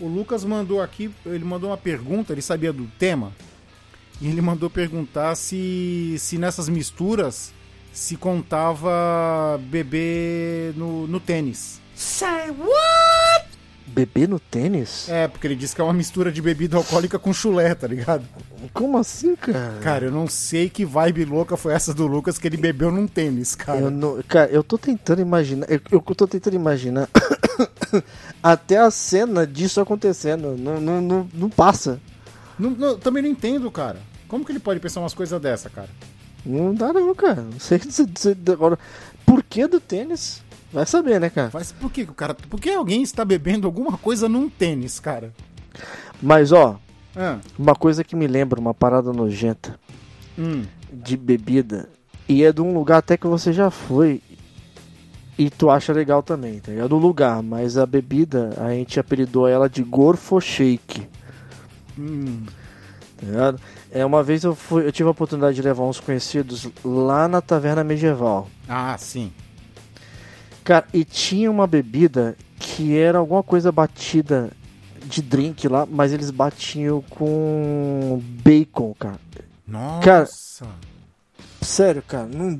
O 0.00 0.06
Lucas 0.08 0.44
mandou 0.44 0.80
aqui, 0.82 1.10
ele 1.26 1.44
mandou 1.44 1.70
uma 1.70 1.76
pergunta, 1.76 2.32
ele 2.32 2.42
sabia 2.42 2.72
do 2.72 2.86
tema. 2.98 3.32
E 4.20 4.28
ele 4.28 4.40
mandou 4.40 4.68
perguntar 4.68 5.34
se, 5.36 6.16
se 6.18 6.38
nessas 6.38 6.68
misturas 6.68 7.52
se 7.92 8.16
contava 8.16 9.58
beber 9.70 10.74
no, 10.76 11.06
no 11.06 11.18
tênis. 11.20 11.80
Beber 13.88 14.28
no 14.28 14.38
tênis? 14.38 15.08
É, 15.08 15.26
porque 15.26 15.46
ele 15.46 15.56
disse 15.56 15.74
que 15.74 15.80
é 15.80 15.84
uma 15.84 15.92
mistura 15.92 16.30
de 16.30 16.40
bebida 16.40 16.76
alcoólica 16.76 17.18
com 17.18 17.32
chulé, 17.32 17.74
tá 17.74 17.86
ligado? 17.86 18.24
Como 18.72 18.98
assim, 18.98 19.34
cara? 19.34 19.78
Cara, 19.80 20.04
eu 20.06 20.10
não 20.12 20.26
sei 20.28 20.68
que 20.68 20.84
vibe 20.84 21.24
louca 21.24 21.56
foi 21.56 21.72
essa 21.72 21.92
do 21.94 22.06
Lucas 22.06 22.38
que 22.38 22.46
ele 22.46 22.56
bebeu 22.56 22.90
num 22.90 23.06
tênis, 23.06 23.54
cara. 23.54 23.80
Eu 23.80 23.90
não, 23.90 24.22
cara, 24.22 24.50
eu 24.50 24.62
tô 24.62 24.76
tentando 24.78 25.20
imaginar. 25.20 25.66
Eu, 25.70 25.80
eu 25.90 26.00
tô 26.00 26.26
tentando 26.26 26.54
imaginar 26.54 27.08
até 28.42 28.78
a 28.78 28.90
cena 28.90 29.46
disso 29.46 29.80
acontecendo. 29.80 30.56
Não, 30.56 30.80
não, 30.80 31.00
não, 31.00 31.28
não 31.32 31.50
passa. 31.50 32.00
Não- 32.58 32.70
não, 32.70 32.98
também 32.98 33.22
não 33.22 33.30
entendo, 33.30 33.70
cara. 33.70 33.98
Como 34.28 34.44
que 34.44 34.52
ele 34.52 34.58
pode 34.60 34.80
pensar 34.80 35.00
umas 35.00 35.14
coisas 35.14 35.40
dessa, 35.40 35.70
cara? 35.70 35.88
Não 36.44 36.74
dá, 36.74 36.92
não, 36.92 37.14
cara. 37.14 37.42
Não 37.42 37.58
sei 37.58 37.78
se, 37.88 38.06
se, 38.16 38.36
agora. 38.50 38.78
Por 39.24 39.42
que 39.42 39.66
do 39.66 39.80
tênis? 39.80 40.42
Vai 40.72 40.84
saber, 40.86 41.18
né, 41.20 41.30
cara? 41.30 41.50
Faz 41.50 41.72
por 41.72 41.90
que 41.90 42.02
o 42.02 42.14
cara. 42.14 42.34
Por 42.34 42.60
que 42.60 42.70
alguém 42.70 43.02
está 43.02 43.24
bebendo 43.24 43.66
alguma 43.66 43.96
coisa 43.96 44.28
num 44.28 44.48
tênis, 44.48 45.00
cara? 45.00 45.32
Mas, 46.20 46.52
ó, 46.52 46.78
Ah, 47.16 47.38
uma 47.58 47.74
coisa 47.74 48.04
que 48.04 48.14
me 48.14 48.26
lembra, 48.26 48.60
uma 48.60 48.74
parada 48.74 49.12
nojenta 49.12 49.78
hum. 50.38 50.62
de 50.92 51.16
bebida. 51.16 51.88
E 52.28 52.44
é 52.44 52.52
de 52.52 52.60
um 52.60 52.74
lugar 52.74 52.98
até 52.98 53.16
que 53.16 53.26
você 53.26 53.52
já 53.52 53.70
foi. 53.70 54.20
E 55.38 55.48
tu 55.48 55.70
acha 55.70 55.92
legal 55.92 56.22
também, 56.22 56.58
tá? 56.58 56.72
É 56.72 56.86
do 56.86 56.96
lugar, 56.96 57.42
mas 57.42 57.78
a 57.78 57.86
bebida, 57.86 58.54
a 58.58 58.70
gente 58.70 58.98
apelidou 59.00 59.46
ela 59.48 59.68
de 59.68 59.82
Gorfo 59.82 60.40
Shake. 60.40 61.06
Hum. 61.98 62.44
tá 63.16 63.26
ligado? 63.26 63.60
É, 63.90 64.04
uma 64.04 64.22
vez 64.22 64.44
eu, 64.44 64.54
fui, 64.54 64.86
eu 64.86 64.92
tive 64.92 65.08
a 65.08 65.12
oportunidade 65.12 65.54
de 65.56 65.62
levar 65.62 65.84
uns 65.84 65.98
conhecidos 66.00 66.68
lá 66.84 67.26
na 67.26 67.40
taverna 67.40 67.82
medieval. 67.82 68.48
Ah, 68.68 68.96
sim. 68.98 69.32
Cara, 70.68 70.86
e 70.92 71.02
tinha 71.02 71.50
uma 71.50 71.66
bebida 71.66 72.36
que 72.58 72.94
era 72.94 73.16
alguma 73.16 73.42
coisa 73.42 73.72
batida 73.72 74.50
de 75.06 75.22
drink 75.22 75.66
lá, 75.66 75.86
mas 75.90 76.12
eles 76.12 76.30
batiam 76.30 77.00
com 77.08 78.20
bacon, 78.44 78.94
cara. 78.98 79.18
Nossa. 79.66 80.02
Cara, 80.04 80.28
Sério, 81.62 82.02
cara, 82.06 82.26
não, 82.26 82.58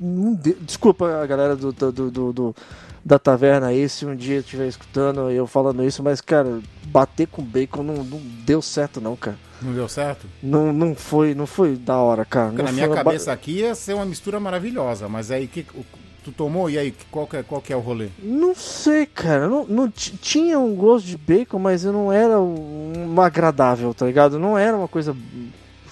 não 0.00 0.34
de- 0.34 0.54
desculpa 0.60 1.20
a 1.22 1.26
galera 1.26 1.56
do, 1.56 1.72
do, 1.72 1.92
do- 2.10 2.32
do- 2.32 2.56
da 3.04 3.18
taverna 3.18 3.66
aí 3.66 3.88
se 3.88 4.06
um 4.06 4.14
dia 4.14 4.38
estiver 4.38 4.68
escutando 4.68 5.28
eu 5.30 5.44
falando 5.46 5.84
isso, 5.84 6.02
mas, 6.04 6.20
cara, 6.20 6.60
bater 6.84 7.26
com 7.26 7.42
bacon 7.42 7.82
não, 7.82 8.04
não 8.04 8.20
deu 8.44 8.62
certo 8.62 9.00
não, 9.00 9.16
cara. 9.16 9.36
Não 9.60 9.72
deu 9.74 9.88
certo? 9.88 10.26
Não, 10.42 10.72
não 10.72 10.94
foi, 10.94 11.34
não 11.34 11.46
foi 11.46 11.74
da 11.76 11.96
hora, 11.96 12.24
cara. 12.24 12.52
Não 12.52 12.64
na 12.64 12.72
minha 12.72 12.88
ba- 12.88 12.94
cabeça 12.94 13.32
aqui 13.32 13.58
ia 13.58 13.74
ser 13.74 13.94
uma 13.94 14.06
mistura 14.06 14.38
maravilhosa, 14.38 15.08
mas 15.08 15.30
aí 15.32 15.48
que, 15.48 15.66
o- 15.74 15.84
Tu 16.30 16.32
tomou? 16.32 16.70
E 16.70 16.78
aí, 16.78 16.94
qual 17.10 17.26
que 17.26 17.36
é, 17.36 17.42
qual 17.42 17.60
que 17.60 17.72
é 17.72 17.76
o 17.76 17.80
rolê? 17.80 18.08
Não 18.22 18.54
sei, 18.54 19.04
cara. 19.04 19.48
Não, 19.48 19.66
não 19.66 19.90
tinha 19.90 20.58
um 20.58 20.74
gosto 20.74 21.06
de 21.06 21.16
bacon, 21.16 21.58
mas 21.58 21.84
eu 21.84 21.92
não 21.92 22.12
era 22.12 22.40
um 22.40 23.20
agradável, 23.20 23.92
tá 23.92 24.06
ligado? 24.06 24.38
Não 24.38 24.56
era 24.56 24.76
uma 24.76 24.88
coisa. 24.88 25.16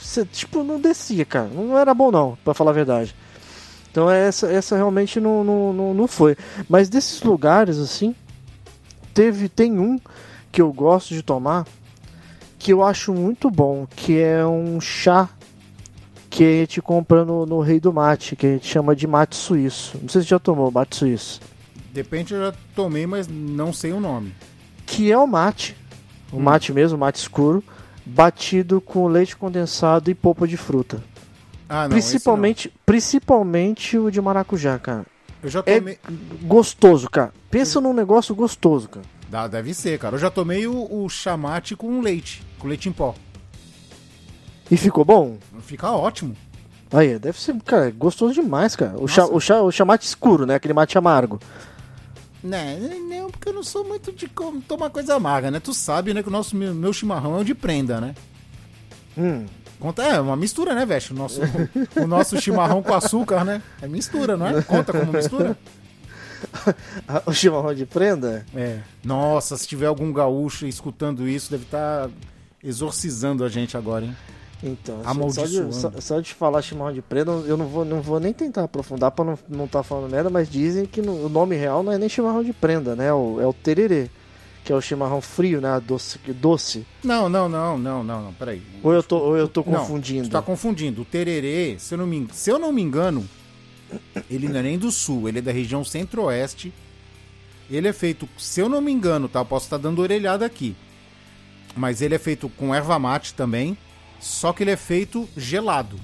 Cê, 0.00 0.24
tipo, 0.24 0.62
não 0.62 0.80
descia, 0.80 1.24
cara. 1.24 1.48
Não 1.48 1.76
era 1.76 1.92
bom, 1.92 2.10
não, 2.10 2.38
pra 2.44 2.54
falar 2.54 2.70
a 2.70 2.74
verdade. 2.74 3.14
Então 3.90 4.08
essa, 4.08 4.46
essa 4.46 4.76
realmente 4.76 5.18
não, 5.18 5.42
não, 5.42 5.72
não, 5.72 5.94
não 5.94 6.06
foi. 6.06 6.36
Mas 6.68 6.88
desses 6.88 7.22
lugares, 7.22 7.78
assim, 7.78 8.14
teve, 9.12 9.48
tem 9.48 9.78
um 9.78 9.98
que 10.52 10.62
eu 10.62 10.72
gosto 10.72 11.14
de 11.14 11.22
tomar 11.22 11.66
que 12.58 12.72
eu 12.72 12.84
acho 12.84 13.12
muito 13.12 13.50
bom, 13.50 13.86
que 13.86 14.20
é 14.20 14.44
um 14.44 14.80
chá 14.80 15.28
que 16.30 16.44
a 16.44 16.60
gente 16.60 16.80
compra 16.82 17.24
no, 17.24 17.46
no 17.46 17.60
Rei 17.60 17.80
do 17.80 17.92
Mate, 17.92 18.36
que 18.36 18.46
a 18.46 18.50
gente 18.50 18.66
chama 18.66 18.94
de 18.94 19.06
mate 19.06 19.34
suíço. 19.36 19.98
Não 20.02 20.08
sei 20.08 20.22
se 20.22 20.28
já 20.28 20.38
tomou 20.38 20.70
mate 20.70 20.96
suíço. 20.96 21.40
Depende, 21.92 22.34
eu 22.34 22.40
já 22.40 22.54
tomei, 22.74 23.06
mas 23.06 23.26
não 23.26 23.72
sei 23.72 23.92
o 23.92 23.98
nome. 24.00 24.34
que 24.86 25.10
é 25.10 25.18
o 25.18 25.26
mate, 25.26 25.74
o 26.32 26.38
mate 26.38 26.72
mesmo, 26.72 26.96
o 26.96 27.00
mate 27.00 27.18
escuro, 27.18 27.64
batido 28.04 28.80
com 28.80 29.06
leite 29.08 29.36
condensado 29.36 30.10
e 30.10 30.14
polpa 30.14 30.46
de 30.46 30.56
fruta. 30.56 31.02
Ah, 31.68 31.82
não. 31.84 31.90
principalmente, 31.90 32.72
principalmente 32.86 33.98
o 33.98 34.10
de 34.10 34.20
maracujá, 34.20 34.78
cara. 34.78 34.98
não. 34.98 35.06
Eu 35.42 35.48
já 35.50 35.62
É 35.66 35.78
tomei. 35.78 35.98
gostoso, 36.42 37.08
cara. 37.08 37.32
Pensa 37.50 37.80
num 37.80 37.92
negócio 37.92 38.34
gostoso, 38.34 38.88
cara. 38.88 39.06
Dá- 39.30 39.46
deve 39.46 39.72
ser, 39.72 39.98
cara. 39.98 40.16
Eu 40.16 40.18
já 40.18 40.30
tomei 40.30 40.66
o, 40.66 41.04
o 41.04 41.08
chamate 41.08 41.76
com 41.76 42.00
leite, 42.00 42.42
com 42.58 42.66
leite 42.66 42.88
em 42.88 42.92
pó. 42.92 43.14
E 44.70 44.76
ficou 44.76 45.04
bom? 45.04 45.38
Fica 45.60 45.90
ótimo. 45.90 46.36
Aí, 46.92 47.18
deve 47.18 47.38
ser, 47.38 47.54
cara, 47.62 47.90
gostoso 47.90 48.34
demais, 48.34 48.74
cara. 48.74 48.98
O, 48.98 49.06
chá, 49.06 49.26
o, 49.26 49.40
chá, 49.40 49.60
o 49.60 49.70
chá 49.70 49.84
mate 49.84 50.06
escuro, 50.06 50.46
né? 50.46 50.54
Aquele 50.54 50.74
mate 50.74 50.96
amargo. 50.96 51.38
Né, 52.42 52.78
não, 53.08 53.30
porque 53.30 53.48
eu 53.48 53.52
não 53.52 53.64
sou 53.64 53.84
muito 53.84 54.12
de 54.12 54.30
tomar 54.66 54.90
coisa 54.90 55.16
amarga, 55.16 55.50
né? 55.50 55.58
Tu 55.58 55.74
sabe, 55.74 56.14
né, 56.14 56.22
que 56.22 56.28
o 56.28 56.32
nosso 56.32 56.56
meu, 56.56 56.72
meu 56.72 56.92
chimarrão 56.92 57.36
é 57.36 57.40
o 57.40 57.44
de 57.44 57.54
prenda, 57.54 58.00
né? 58.00 58.14
Hum. 59.16 59.44
Conta, 59.80 60.02
é 60.02 60.20
uma 60.20 60.36
mistura, 60.36 60.74
né, 60.74 60.86
Veste? 60.86 61.12
O 61.12 61.16
nosso, 61.16 61.40
o 61.96 62.06
nosso 62.06 62.40
chimarrão 62.40 62.82
com 62.82 62.94
açúcar, 62.94 63.44
né? 63.44 63.60
É 63.82 63.88
mistura, 63.88 64.36
não 64.36 64.46
é? 64.46 64.62
Conta 64.62 64.92
como 64.92 65.12
mistura? 65.12 65.56
O 67.26 67.32
chimarrão 67.32 67.74
de 67.74 67.84
prenda? 67.84 68.46
É. 68.54 68.78
Nossa, 69.04 69.56
se 69.56 69.66
tiver 69.66 69.86
algum 69.86 70.12
gaúcho 70.12 70.66
escutando 70.66 71.28
isso, 71.28 71.50
deve 71.50 71.64
estar 71.64 72.08
exorcizando 72.62 73.42
a 73.42 73.48
gente 73.48 73.76
agora, 73.76 74.04
hein? 74.04 74.16
Então, 74.62 75.00
só 75.30 75.46
de, 75.46 75.72
só, 75.74 75.92
só 76.00 76.20
de 76.20 76.34
falar 76.34 76.60
chimarrão 76.62 76.92
de 76.92 77.00
prenda, 77.00 77.30
eu 77.30 77.56
não 77.56 77.66
vou, 77.66 77.84
não 77.84 78.02
vou 78.02 78.18
nem 78.18 78.32
tentar 78.32 78.64
aprofundar 78.64 79.12
pra 79.12 79.24
não, 79.24 79.38
não 79.48 79.68
tá 79.68 79.84
falando 79.84 80.10
merda, 80.10 80.28
mas 80.28 80.50
dizem 80.50 80.84
que 80.84 81.00
no- 81.00 81.26
o 81.26 81.28
nome 81.28 81.54
real 81.54 81.82
não 81.84 81.92
é 81.92 81.98
nem 81.98 82.08
chimarrão 82.08 82.42
de 82.42 82.52
prenda, 82.52 82.96
né? 82.96 83.12
O- 83.12 83.40
é 83.40 83.46
o 83.46 83.52
tererê, 83.52 84.10
que 84.64 84.72
é 84.72 84.74
o 84.74 84.80
chimarrão 84.80 85.20
frio, 85.20 85.60
né? 85.60 85.80
Doce. 85.86 86.18
doce. 86.34 86.84
Não, 87.04 87.28
não, 87.28 87.48
não, 87.48 87.78
não, 87.78 88.02
não, 88.02 88.22
não, 88.24 88.32
peraí. 88.34 88.60
Ou 88.82 88.92
eu 88.92 89.02
tô, 89.02 89.18
ou 89.18 89.36
eu 89.36 89.46
tô 89.46 89.62
Não, 89.64 89.74
confundindo? 89.78 90.28
Tu 90.28 90.32
tá 90.32 90.42
confundindo. 90.42 91.02
O 91.02 91.04
tererê, 91.04 91.76
se 91.78 91.94
eu, 91.94 91.98
não 91.98 92.06
me, 92.06 92.26
se 92.32 92.50
eu 92.50 92.58
não 92.58 92.72
me 92.72 92.82
engano, 92.82 93.24
ele 94.28 94.48
não 94.48 94.58
é 94.58 94.62
nem 94.64 94.76
do 94.78 94.90
sul, 94.90 95.28
ele 95.28 95.38
é 95.38 95.42
da 95.42 95.52
região 95.52 95.84
centro-oeste. 95.84 96.72
Ele 97.70 97.86
é 97.86 97.92
feito, 97.92 98.28
se 98.36 98.60
eu 98.60 98.68
não 98.68 98.80
me 98.80 98.90
engano, 98.90 99.28
tá? 99.28 99.38
Eu 99.40 99.44
posso 99.44 99.66
estar 99.66 99.76
dando 99.76 100.00
orelhada 100.02 100.44
aqui. 100.44 100.74
Mas 101.76 102.02
ele 102.02 102.14
é 102.14 102.18
feito 102.18 102.48
com 102.48 102.74
erva 102.74 102.98
mate 102.98 103.34
também, 103.34 103.76
só 104.20 104.52
que 104.52 104.62
ele 104.62 104.70
é 104.70 104.76
feito 104.76 105.28
gelado. 105.36 105.96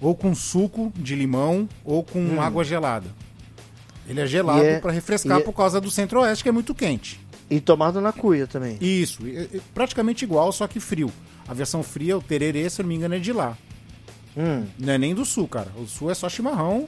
Ou 0.00 0.14
com 0.14 0.34
suco 0.34 0.92
de 0.96 1.14
limão, 1.14 1.68
ou 1.84 2.02
com 2.02 2.40
água 2.40 2.64
gelada. 2.64 3.08
Ele 4.08 4.20
é 4.20 4.26
gelado 4.26 4.60
Hum. 4.60 4.64
É- 4.64 4.80
pra 4.80 4.90
refrescar 4.92 5.38
é- 5.38 5.42
por 5.42 5.52
causa 5.52 5.80
do 5.80 5.90
centro-oeste, 5.90 6.42
que 6.42 6.48
é 6.48 6.52
muito 6.52 6.74
quente. 6.74 7.20
E 7.50 7.60
tomado 7.60 8.00
na 8.00 8.12
cuia 8.12 8.46
também. 8.46 8.78
Isso, 8.80 9.26
é- 9.26 9.56
é 9.56 9.60
praticamente 9.74 10.24
igual, 10.24 10.50
só 10.52 10.66
que 10.66 10.80
frio. 10.80 11.12
A 11.46 11.52
versão 11.54 11.82
fria, 11.82 12.16
o 12.16 12.22
tererê, 12.22 12.68
se 12.70 12.80
eu 12.80 12.84
não 12.84 12.88
me 12.88 12.94
engano, 12.96 13.14
é 13.14 13.18
de 13.18 13.32
lá. 13.32 13.56
Hum. 14.36 14.64
Não 14.78 14.92
é 14.92 14.98
nem 14.98 15.14
do 15.14 15.24
sul, 15.24 15.46
cara. 15.48 15.68
O 15.76 15.86
sul 15.86 16.10
é 16.10 16.14
só 16.14 16.28
chimarrão. 16.28 16.86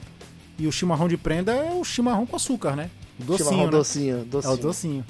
E 0.57 0.67
o 0.67 0.71
chimarrão 0.71 1.07
de 1.07 1.17
prenda 1.17 1.51
é 1.51 1.71
o 1.73 1.83
chimarrão 1.83 2.25
com 2.25 2.35
açúcar, 2.35 2.75
né? 2.75 2.89
O 3.19 3.23
docinho, 3.23 3.49
chimarrão 3.49 3.65
né? 3.65 3.71
docinho, 3.71 4.17
É 4.21 4.23
docinho. 4.23 4.53
o 4.53 4.57
docinho. 4.57 5.05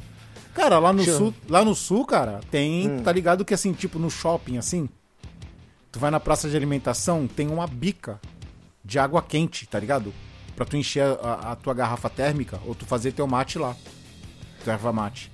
Cara, 0.54 0.80
lá 0.80 0.92
no, 0.94 1.04
Chama. 1.04 1.18
sul, 1.18 1.34
lá 1.50 1.66
no 1.66 1.76
sul, 1.76 2.06
cara, 2.06 2.40
tem. 2.50 2.90
Hum. 2.90 3.04
Tá 3.04 3.12
ligado 3.12 3.44
que 3.46 3.54
assim, 3.54 3.74
tipo, 3.74 4.00
no 4.00 4.10
shopping, 4.10 4.58
assim. 4.58 4.90
Tu 5.94 6.00
vai 6.00 6.10
na 6.10 6.20
praça 6.20 6.50
de 6.50 6.58
alimentação, 6.58 7.28
tem 7.28 7.48
uma 7.48 7.68
bica 7.68 8.20
de 8.84 8.98
água 8.98 9.22
quente, 9.22 9.68
tá 9.68 9.80
ligado? 9.80 10.12
Pra 10.56 10.66
tu 10.66 10.76
encher 10.76 11.04
a, 11.22 11.52
a 11.52 11.56
tua 11.56 11.72
garrafa 11.76 12.10
térmica 12.10 12.60
ou 12.66 12.74
tu 12.74 12.84
fazer 12.84 13.12
teu 13.12 13.28
mate 13.28 13.60
lá. 13.60 13.76
Tua 14.64 14.74
erva 14.74 14.92
mate. 14.92 15.32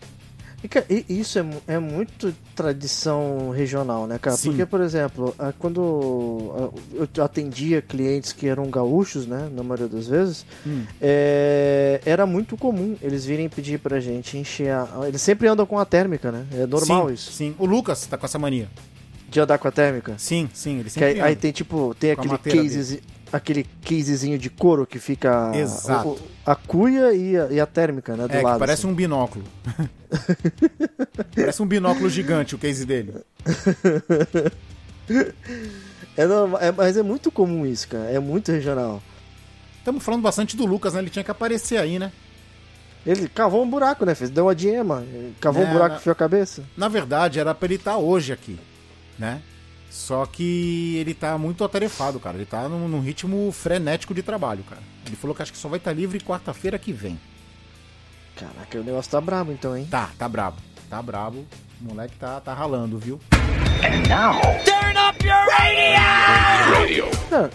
E, 0.62 0.68
cara, 0.68 0.86
isso 1.08 1.40
é, 1.40 1.46
é 1.76 1.80
muito 1.80 2.36
tradição 2.54 3.52
regional, 3.52 4.06
né, 4.06 4.20
cara? 4.20 4.36
Sim. 4.36 4.50
Porque, 4.50 4.66
por 4.66 4.82
exemplo, 4.82 5.34
quando 5.58 6.76
eu 7.16 7.24
atendia 7.24 7.82
clientes 7.82 8.34
que 8.34 8.46
eram 8.46 8.70
gaúchos, 8.70 9.26
né, 9.26 9.50
na 9.54 9.64
maioria 9.64 9.88
das 9.88 10.08
vezes, 10.08 10.46
Hum. 10.68 10.84
é, 11.00 12.02
era 12.06 12.26
muito 12.26 12.58
comum 12.58 12.98
eles 13.02 13.24
virem 13.24 13.48
pedir 13.48 13.80
pra 13.80 14.02
gente 14.02 14.38
encher 14.38 14.72
a... 14.74 15.08
Eles 15.08 15.22
sempre 15.22 15.48
andam 15.48 15.66
com 15.66 15.80
a 15.80 15.86
térmica, 15.86 16.30
né? 16.30 16.46
É 16.52 16.68
normal 16.68 17.08
Sim, 17.08 17.14
isso. 17.14 17.32
Sim. 17.32 17.56
O 17.58 17.66
Lucas 17.66 18.06
tá 18.06 18.18
com 18.18 18.26
essa 18.26 18.38
mania. 18.38 18.68
De 19.30 19.40
andar 19.40 19.58
com 19.58 19.68
a 19.68 19.72
térmica. 19.72 20.16
Sim, 20.18 20.50
sim, 20.54 20.76
ele 20.76 20.86
Que 20.86 20.90
sempre 20.92 21.08
aí, 21.10 21.22
aí 21.22 21.32
anda. 21.34 21.40
tem 21.42 21.52
tipo, 21.52 21.96
tem 22.00 22.12
a 22.12 22.14
aquele 22.14 22.30
mateira 22.30 22.62
case, 22.64 23.02
aquele 23.32 23.66
casezinho 23.86 24.38
de 24.40 24.50
couro 24.50 24.86
que 24.88 24.98
fica 25.00 25.52
Exato. 25.56 26.10
o- 26.10 26.20
a 26.46 26.56
cuia 26.56 27.14
e 27.14 27.38
a, 27.38 27.46
e 27.52 27.60
a 27.60 27.66
térmica, 27.66 28.16
né, 28.16 28.28
do 28.28 28.34
É, 28.34 28.42
lado. 28.42 28.54
que 28.56 28.60
parece 28.60 28.82
assim. 28.82 28.92
um 28.92 28.96
binóculo. 28.96 29.46
parece 31.36 31.62
um 31.62 31.66
binóculo 31.68 32.10
gigante 32.10 32.56
o 32.56 32.58
case 32.58 32.86
dele. 32.86 33.14
É 36.18 36.24
é- 36.68 36.72
mas 36.72 36.98
é 36.98 37.04
muito 37.04 37.32
comum 37.32 37.66
isso, 37.66 37.88
cara. 37.88 38.10
É 38.12 38.20
muito 38.20 38.52
regional. 38.52 39.02
Estamos 39.78 40.04
falando 40.04 40.22
bastante 40.22 40.56
do 40.58 40.66
Lucas, 40.66 40.94
né? 40.94 41.00
Ele 41.00 41.10
tinha 41.10 41.24
que 41.24 41.32
aparecer 41.32 41.78
aí, 41.78 41.98
né? 41.98 42.12
Ele 43.06 43.28
cavou 43.30 43.64
um 43.64 43.70
buraco, 43.70 44.06
né? 44.06 44.14
Fez, 44.14 44.30
deu 44.30 44.46
uma 44.46 44.54
diema, 44.54 45.04
cavou 45.40 45.64
Não, 45.64 45.70
um 45.70 45.74
buraco 45.74 45.90
não. 45.92 45.96
e 45.96 46.00
enfiou 46.00 46.12
a 46.12 46.16
cabeça. 46.16 46.64
Na 46.76 46.88
verdade, 46.90 47.40
era 47.40 47.56
pra 47.56 47.66
ele 47.66 47.76
estar 47.76 47.98
hoje 47.98 48.34
aqui, 48.34 48.60
né? 49.20 49.42
Só 49.90 50.26
que 50.26 50.96
ele 50.98 51.14
tá 51.14 51.38
muito 51.38 51.64
atarefado, 51.64 52.20
cara. 52.20 52.38
Ele 52.38 52.46
tá 52.46 52.70
num, 52.70 52.88
num 52.88 53.02
ritmo 53.02 53.52
frenético 53.52 54.14
de 54.14 54.24
trabalho, 54.24 54.64
cara. 54.64 54.82
Ele 55.06 55.16
falou 55.16 55.36
que 55.36 55.42
acho 55.42 55.52
que 55.52 55.58
só 55.58 55.68
vai 55.68 55.78
estar 55.78 55.92
livre 55.92 56.20
quarta-feira 56.20 56.78
que 56.80 56.94
vem. 56.94 57.20
Caraca, 58.36 58.80
o 58.80 58.84
negócio 58.84 59.12
tá 59.12 59.20
brabo 59.20 59.52
então, 59.52 59.76
hein? 59.76 59.88
Tá, 59.90 60.12
tá 60.18 60.30
brabo. 60.30 60.58
Tá 60.90 61.02
brabo. 61.02 61.46
O 61.82 61.86
moleque 61.86 62.16
tá, 62.18 62.40
tá 62.40 62.54
ralando, 62.54 62.98
viu? 62.98 63.20
Cara, 67.30 67.50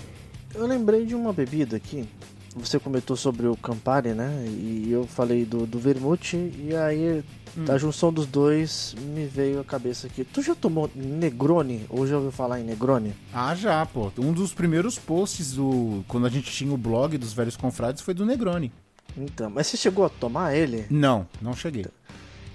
eu 0.54 0.66
lembrei 0.66 1.06
de 1.06 1.14
uma 1.14 1.32
bebida 1.32 1.76
aqui. 1.76 2.08
Você 2.56 2.78
comentou 2.78 3.16
sobre 3.16 3.46
o 3.46 3.56
Campari, 3.56 4.10
né? 4.14 4.44
E 4.48 4.88
eu 4.90 5.06
falei 5.06 5.44
do, 5.44 5.66
do 5.66 5.78
vermute, 5.78 6.36
e 6.36 6.74
aí 6.76 7.24
Hum. 7.56 7.64
a 7.68 7.78
junção 7.78 8.12
dos 8.12 8.26
dois 8.26 8.96
me 9.14 9.26
veio 9.26 9.60
à 9.60 9.64
cabeça 9.64 10.08
aqui. 10.08 10.24
Tu 10.24 10.42
já 10.42 10.54
tomou 10.56 10.90
Negroni? 10.94 11.86
Ou 11.88 12.04
já 12.06 12.16
ouviu 12.16 12.32
falar 12.32 12.60
em 12.60 12.64
Negroni? 12.64 13.14
Ah, 13.32 13.54
já, 13.54 13.86
pô. 13.86 14.10
Um 14.18 14.32
dos 14.32 14.52
primeiros 14.52 14.98
posts 14.98 15.52
do. 15.52 16.04
Quando 16.08 16.26
a 16.26 16.30
gente 16.30 16.50
tinha 16.50 16.72
o 16.72 16.76
blog 16.76 17.16
dos 17.16 17.32
velhos 17.32 17.56
confrades 17.56 18.02
foi 18.02 18.12
do 18.12 18.26
Negroni. 18.26 18.72
Então, 19.16 19.48
mas 19.50 19.68
você 19.68 19.76
chegou 19.76 20.04
a 20.04 20.08
tomar 20.08 20.54
ele? 20.56 20.84
Não, 20.90 21.26
não 21.40 21.54
cheguei. 21.54 21.86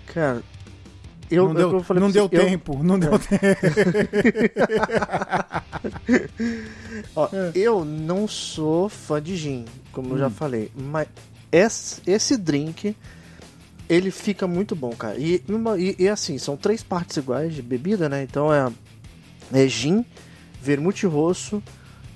Cara, 0.08 0.42
eu, 1.32 1.48
não 1.48 1.54
deu, 1.54 1.72
eu 1.74 1.84
falei 1.84 2.02
não 2.02 2.12
deu 2.12 2.28
você, 2.28 2.36
eu- 2.38 2.46
tempo, 2.46 2.84
não 2.84 2.98
deu 3.00 3.12
tempo. 3.20 3.44
Ó, 7.16 7.28
É. 7.32 7.52
eu 7.56 7.86
não 7.86 8.28
sou 8.28 8.90
fã 8.90 9.22
de 9.22 9.36
gin, 9.36 9.66
como 9.92 10.10
eu 10.10 10.16
Hum. 10.16 10.20
já 10.20 10.30
falei, 10.30 10.72
mas 10.76 11.08
esse, 11.52 12.02
esse 12.08 12.38
drink 12.38 12.96
ele 13.88 14.12
fica 14.12 14.46
muito 14.48 14.76
bom, 14.76 14.92
cara. 14.92 15.18
E, 15.18 15.44
uma- 15.50 15.78
e, 15.80 15.96
e 15.98 16.08
assim, 16.08 16.38
são 16.38 16.56
três 16.56 16.84
partes 16.84 17.18
iguais 17.18 17.54
de 17.56 17.62
bebida, 17.62 18.08
né? 18.08 18.24
Então 18.24 18.54
é, 18.54 18.72
é 19.54 19.68
gin, 19.68 20.06
vermute 20.62 21.06
rosso 21.08 21.58
Hum. 21.58 21.62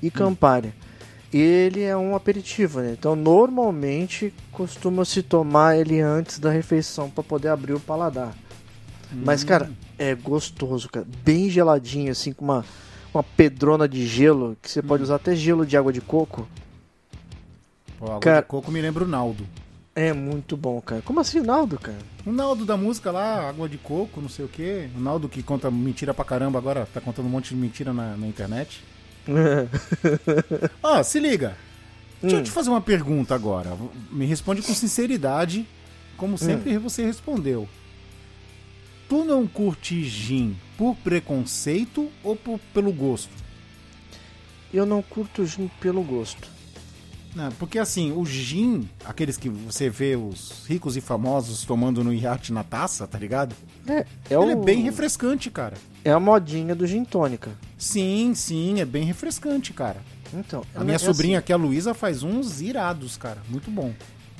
e 0.01 0.11
campari. 0.11 0.74
E 1.32 1.39
ele 1.41 1.82
é 1.82 1.97
um 1.97 2.16
aperitivo, 2.16 2.80
né? 2.80 2.91
Então 2.97 3.16
normalmente 3.16 4.32
costuma 4.51 5.03
se 5.03 5.24
tomar 5.24 5.76
ele 5.76 5.99
antes 5.99 6.38
da 6.38 6.51
refeição 6.51 7.09
para 7.09 7.24
poder 7.24 7.47
abrir 7.47 7.74
o 7.74 7.80
paladar. 7.80 8.36
Mas, 9.14 9.43
cara, 9.43 9.72
é 9.97 10.16
gostoso, 10.16 10.89
cara. 10.89 11.05
Bem 11.24 11.49
geladinho, 11.49 12.11
assim, 12.11 12.34
com 12.34 12.43
uma, 12.45 12.66
uma 13.14 13.24
pedrona 13.24 13.88
de 13.88 14.05
gelo, 14.07 14.57
que 14.61 14.70
você 14.72 14.82
pode 14.82 15.03
usar 15.03 15.16
até 15.16 15.36
gelo 15.36 15.66
de 15.66 15.76
água 15.78 15.91
de 15.93 16.01
coco. 16.01 16.47
Pô, 17.99 18.05
água 18.05 18.20
Cara- 18.20 18.41
de 18.41 18.47
coco 18.47 18.72
me 18.72 18.82
lembra 18.82 19.03
o 19.03 19.07
Naldo. 19.07 19.45
É 19.95 20.11
muito 20.11 20.57
bom, 20.57 20.82
cara. 20.82 21.03
Como 21.03 21.20
assim, 21.20 21.39
Naldo, 21.41 21.78
cara? 21.78 21.97
O 22.26 22.32
Naldo 22.32 22.66
da 22.66 22.76
música 22.76 23.11
lá, 23.11 23.47
água 23.47 23.70
de 23.70 23.78
coco, 23.78 24.20
não 24.20 24.28
sei 24.30 24.43
o 24.45 24.47
quê. 24.47 24.89
O 24.95 24.99
Naldo 24.99 25.30
que 25.30 25.43
conta 25.43 25.70
mentira 25.70 26.14
pra 26.16 26.26
caramba 26.26 26.57
agora, 26.57 26.88
tá 26.91 26.99
contando 26.99 27.28
um 27.28 27.30
monte 27.30 27.49
de 27.49 27.55
mentira 27.55 27.93
na, 27.93 28.18
na 28.18 28.26
internet. 28.28 28.84
Ó, 30.82 31.03
se 31.03 31.20
liga. 31.20 31.55
Deixa 32.22 32.38
Hum. 32.38 32.39
eu 32.39 32.43
te 32.43 32.51
fazer 32.51 32.70
uma 32.70 32.82
pergunta 32.82 33.36
agora. 33.36 33.78
Me 34.11 34.26
responde 34.26 34.61
com 34.61 34.74
sinceridade, 34.74 35.68
como 36.18 36.38
sempre 36.38 36.78
você 36.78 37.05
respondeu. 37.05 37.68
Tu 39.10 39.24
não 39.24 39.45
curte 39.45 40.04
gin 40.04 40.56
por 40.78 40.95
preconceito 40.97 42.10
ou 42.24 42.36
por- 42.36 42.60
pelo 42.74 42.91
gosto? 42.91 43.32
Eu 44.74 44.86
não 44.86 45.01
curto 45.01 45.45
gin 45.45 45.70
pelo 45.80 46.01
gosto. 46.04 46.51
Não, 47.36 47.51
porque 47.54 47.80
assim, 47.80 48.12
o 48.12 48.24
gin, 48.26 48.88
aqueles 49.04 49.38
que 49.38 49.49
você 49.49 49.89
vê 49.89 50.16
os 50.16 50.66
ricos 50.68 50.95
e 50.95 51.01
famosos 51.01 51.64
tomando 51.66 52.04
no 52.04 52.14
iate 52.14 52.54
na 52.54 52.64
taça, 52.64 53.08
tá 53.08 53.18
ligado? 53.18 53.56
É, 53.88 53.97
é, 53.99 54.06
Ele 54.30 54.36
o- 54.38 54.51
é 54.51 54.56
bem 54.56 54.82
refrescante, 54.84 55.49
cara. 55.49 55.76
é 56.06 56.12
a 56.12 56.20
modinha 56.20 56.76
do 56.76 56.86
gin 56.86 57.04
tônica. 57.04 57.51
Sim, 57.78 58.34
sim, 58.36 58.80
é 58.80 58.86
bem 58.86 59.04
refrescante, 59.04 59.74
cara. 59.74 59.99
Então, 60.32 60.64
A 60.76 60.84
minha 60.84 60.95
é 60.95 60.99
sobrinha 60.99 61.38
assim, 61.38 61.43
aqui, 61.43 61.54
a 61.54 61.56
Luísa, 61.58 61.93
faz 61.93 62.22
uns 62.24 62.62
irados, 62.62 63.18
cara. 63.18 63.41
Muito 63.49 63.70
bom. 63.70 63.93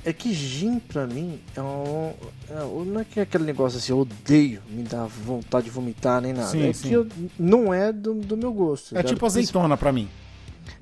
É 0.06 0.12
que 0.14 0.34
gin 0.34 0.80
pra 0.80 1.06
mim 1.08 1.40
é 1.56 1.62
um. 1.62 2.14
é- 2.50 2.84
não 2.86 3.00
é 3.02 3.06
que 3.06 3.20
é 3.20 3.24
aquele 3.24 3.44
negócio 3.46 3.78
assim, 3.78 3.92
eu 3.92 4.00
odeio, 4.00 4.62
me 4.70 4.84
dá 4.84 5.06
vontade 5.06 5.66
de 5.66 5.72
vomitar 5.72 6.22
nem 6.22 6.34
nada. 6.34 6.48
Sim, 6.50 6.68
é 6.70 6.74
sim. 6.74 6.88
que 6.90 6.94
eu- 6.94 7.08
não 7.40 7.74
é 7.74 7.92
do, 7.94 8.14
do 8.16 8.36
meu 8.38 8.52
gosto. 8.54 8.94
É 8.94 9.02
cara. 9.02 9.08
tipo 9.08 9.26
azeitona 9.26 9.78
pra 9.78 9.92
mim. 9.92 10.10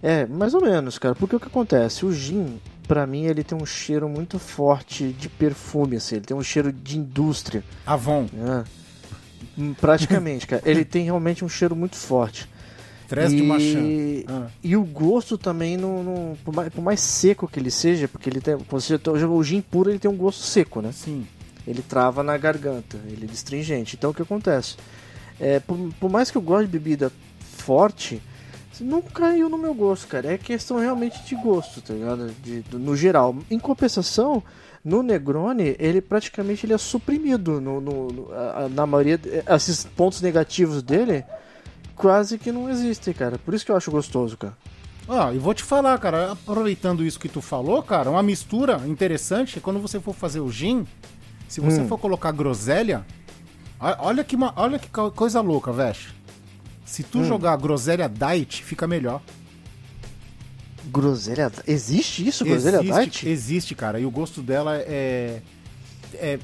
É, 0.02 0.26
mais 0.26 0.54
ou 0.54 0.62
menos, 0.62 0.98
cara. 0.98 1.16
Porque 1.16 1.36
o 1.36 1.40
que 1.40 1.48
acontece? 1.48 2.06
O 2.06 2.12
gin, 2.14 2.60
pra 2.88 3.06
mim, 3.08 3.26
ele 3.26 3.44
tem 3.44 3.58
um 3.58 3.66
cheiro 3.66 4.08
muito 4.10 4.38
forte 4.40 5.10
de 5.14 5.28
perfume, 5.30 5.98
assim. 5.98 6.16
Ele 6.16 6.26
tem 6.26 6.38
um 6.38 6.44
cheiro 6.44 6.72
de 6.72 6.98
indústria. 6.98 7.64
Avon? 7.86 8.28
Hum, 9.58 9.74
Praticamente, 9.80 10.48
cara. 10.48 10.62
Ele 10.66 10.86
tem 10.86 11.04
realmente 11.06 11.44
um 11.44 11.50
cheiro 11.50 11.76
muito 11.76 11.96
forte. 11.96 12.48
Tres 13.12 13.32
de 13.32 13.40
E- 13.40 13.44
Machan. 13.44 14.24
Ah. 14.28 14.48
E 14.64 14.76
o 14.78 14.84
gosto 14.84 15.38
também, 15.38 15.76
não, 15.76 16.02
não- 16.04 16.38
por, 16.46 16.56
mais, 16.56 16.70
por 16.74 16.82
mais 16.82 17.00
seco 17.02 17.48
que 17.48 17.60
ele 17.60 17.70
seja, 17.70 18.08
porque 18.08 18.30
ele 18.30 18.40
tem. 18.40 18.56
Você, 18.70 18.96
o 19.30 19.44
gin 19.44 19.62
puro 19.62 19.90
ele 19.90 20.00
tem 20.00 20.10
um 20.10 20.16
gosto 20.16 20.42
seco, 20.44 20.82
né? 20.82 20.92
Sim. 20.94 21.28
Ele 21.68 21.82
trava 21.82 22.24
na 22.24 22.38
garganta, 22.38 22.98
ele 23.08 23.28
é 23.28 23.32
astringente. 23.32 23.96
Então 23.98 24.12
o 24.12 24.14
que 24.14 24.22
acontece? 24.22 24.78
É, 25.40 25.60
por, 25.60 25.78
por 26.00 26.10
mais 26.10 26.32
que 26.32 26.38
eu 26.38 26.42
goste 26.42 26.68
de 26.68 26.72
bebida 26.80 27.12
forte, 27.58 28.22
não 28.80 29.02
caiu 29.02 29.50
no 29.50 29.58
meu 29.58 29.74
gosto, 29.74 30.08
cara. 30.08 30.32
É 30.34 30.38
questão 30.38 30.80
realmente 30.80 31.22
de 31.26 31.36
gosto, 31.36 31.82
tá 31.82 31.94
ligado? 31.94 32.32
De, 32.44 32.62
do- 32.62 32.80
no 32.80 32.96
geral. 32.96 33.36
Em 33.50 33.60
compensação, 33.60 34.42
no 34.84 35.04
Negroni, 35.04 35.76
ele 35.78 36.02
praticamente 36.02 36.66
ele 36.66 36.74
é 36.74 36.78
suprimido 36.78 37.60
no, 37.62 37.80
no- 37.82 38.08
no- 38.08 38.32
a- 38.34 38.68
na 38.70 38.86
maioria. 38.88 39.20
Esses 39.56 39.84
pontos 39.84 40.22
negativos 40.22 40.82
dele 40.82 41.24
quase 41.96 42.38
que 42.38 42.52
não 42.52 42.70
existem, 42.70 43.14
cara. 43.14 43.38
Por 43.38 43.54
isso 43.54 43.66
que 43.66 43.72
eu 43.72 43.76
acho 43.78 43.92
gostoso, 43.92 44.38
cara. 44.38 44.58
Ó, 45.08 45.32
e 45.32 45.38
vou 45.40 45.54
te 45.54 45.64
falar, 45.64 45.98
cara, 46.00 46.32
aproveitando 46.34 47.04
isso 47.06 47.20
que 47.20 47.28
tu 47.28 47.42
falou, 47.42 47.82
cara, 47.84 48.10
uma 48.10 48.24
mistura 48.24 48.82
interessante 48.88 49.58
é 49.58 49.62
quando 49.62 49.80
você 49.80 50.00
for 50.00 50.14
fazer 50.14 50.40
o 50.40 50.50
gin, 50.52 50.86
se 51.48 51.60
você 51.60 51.82
Hum. 51.82 51.88
for 51.88 51.98
colocar 51.98 52.32
groselha, 52.32 53.06
olha 54.00 54.24
que, 54.24 54.38
ma- 54.38 54.54
olha 54.56 54.78
que 54.80 54.88
co- 54.90 55.12
coisa 55.12 55.42
louca, 55.42 55.72
Vesh. 55.72 56.14
Se 56.86 57.02
Hum. 57.02 57.06
tu 57.12 57.24
jogar 57.24 57.58
groselha 57.58 58.08
diet, 58.08 58.64
fica 58.64 58.88
melhor. 58.88 59.22
Groselha. 60.86 61.52
Existe 61.68 62.28
isso, 62.28 62.44
groselha 62.44 62.78
existe, 62.78 62.94
diet? 63.22 63.30
existe, 63.30 63.76
cara, 63.76 64.00
e 64.00 64.06
o 64.06 64.12
gosto 64.12 64.42
dela 64.42 64.78
é, 64.78 65.42
é... 66.16 66.40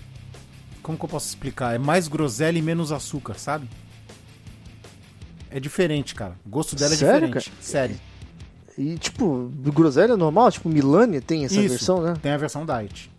Como 0.83 0.97
que 0.97 1.03
eu 1.05 1.09
posso 1.09 1.27
explicar? 1.27 1.73
É 1.75 1.77
mais 1.77 2.07
groselha 2.07 2.57
e 2.57 2.61
menos 2.61 2.91
açúcar, 2.91 3.35
sabe? 3.37 3.67
É 5.51 5.59
diferente, 5.59 6.13
cara. 6.15 6.33
O 6.45 6.49
gosto 6.49 6.75
dela 6.75 6.95
Sério, 6.95 7.25
é 7.25 7.27
diferente. 7.27 7.53
Sério. 7.61 7.95
E 8.77 8.95
tipo, 8.97 9.51
groselha 9.73 10.15
normal, 10.15 10.51
tipo 10.51 10.69
Milani 10.69 11.19
tem 11.21 11.45
essa 11.45 11.59
Isso. 11.59 11.69
versão, 11.69 12.01
né? 12.01 12.13
Tem 12.21 12.31
a 12.31 12.37
versão 12.37 12.65
diet. 12.65 13.09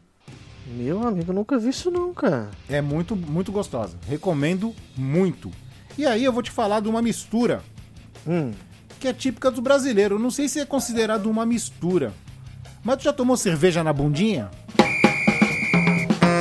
Meu 0.66 1.06
amigo, 1.06 1.32
nunca 1.32 1.58
vi 1.58 1.70
isso 1.70 1.90
não, 1.90 2.12
cara. 2.12 2.50
É 2.68 2.80
muito, 2.80 3.16
muito 3.16 3.50
gostosa. 3.50 3.96
Recomendo 4.06 4.74
muito. 4.96 5.50
E 5.96 6.06
aí 6.06 6.22
eu 6.22 6.32
vou 6.32 6.42
te 6.42 6.50
falar 6.50 6.80
de 6.80 6.88
uma 6.88 7.00
mistura 7.02 7.62
Hum. 8.26 8.52
que 9.00 9.08
é 9.08 9.12
típica 9.12 9.50
do 9.50 9.62
brasileiro. 9.62 10.18
Não 10.18 10.30
sei 10.30 10.46
se 10.48 10.60
é 10.60 10.66
considerado 10.66 11.26
uma 11.30 11.46
mistura. 11.46 12.12
Mas 12.84 12.98
tu 12.98 13.04
já 13.04 13.12
tomou 13.12 13.36
cerveja 13.36 13.82
na 13.82 13.92
bundinha? 13.92 14.50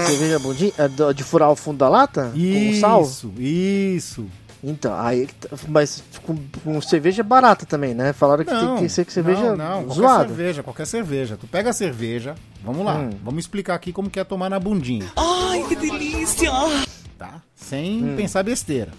Cerveja 0.06 0.40
bundinha? 0.40 0.74
É 0.78 1.14
de 1.14 1.24
furar 1.24 1.50
o 1.50 1.56
fundo 1.56 1.78
da 1.78 1.90
lata? 1.90 2.32
Com 2.34 2.80
sal? 2.80 3.02
Isso, 3.02 3.34
isso. 3.40 4.26
Então, 4.64 4.94
aí. 5.00 5.28
tá- 5.28 5.50
Mas 5.68 6.04
com, 6.24 6.36
com 6.64 6.82
cerveja 6.82 7.22
barata 7.24 7.66
também, 7.66 7.94
né? 7.94 8.12
Falaram 8.14 8.44
que 8.44 8.50
tem 8.50 8.76
que 8.78 8.90
ser 8.90 9.06
que 9.06 9.14
cerveja 9.14 9.56
não, 9.56 9.58
não, 9.58 9.84
qualquer 9.86 9.94
zoada. 10.02 10.28
cerveja, 10.28 10.64
qualquer 10.64 10.86
cerveja. 10.88 11.38
Tu 11.38 11.48
pega 11.48 11.70
a 11.70 11.74
cerveja, 11.74 12.36
vamos 12.64 12.84
lá, 12.86 12.96
Hum. 12.98 13.12
vamos 13.24 13.40
explicar 13.46 13.76
aqui 13.76 13.94
como 13.94 14.10
que 14.10 14.20
é 14.20 14.24
tomar 14.24 14.50
na 14.50 14.60
bundinha. 14.60 15.12
Ai, 15.16 15.64
que 15.68 15.76
delícia! 15.76 16.52
tá? 17.18 17.42
Sem 17.56 18.04
Hum. 18.04 18.16
pensar 18.16 18.44
besteira. 18.44 18.92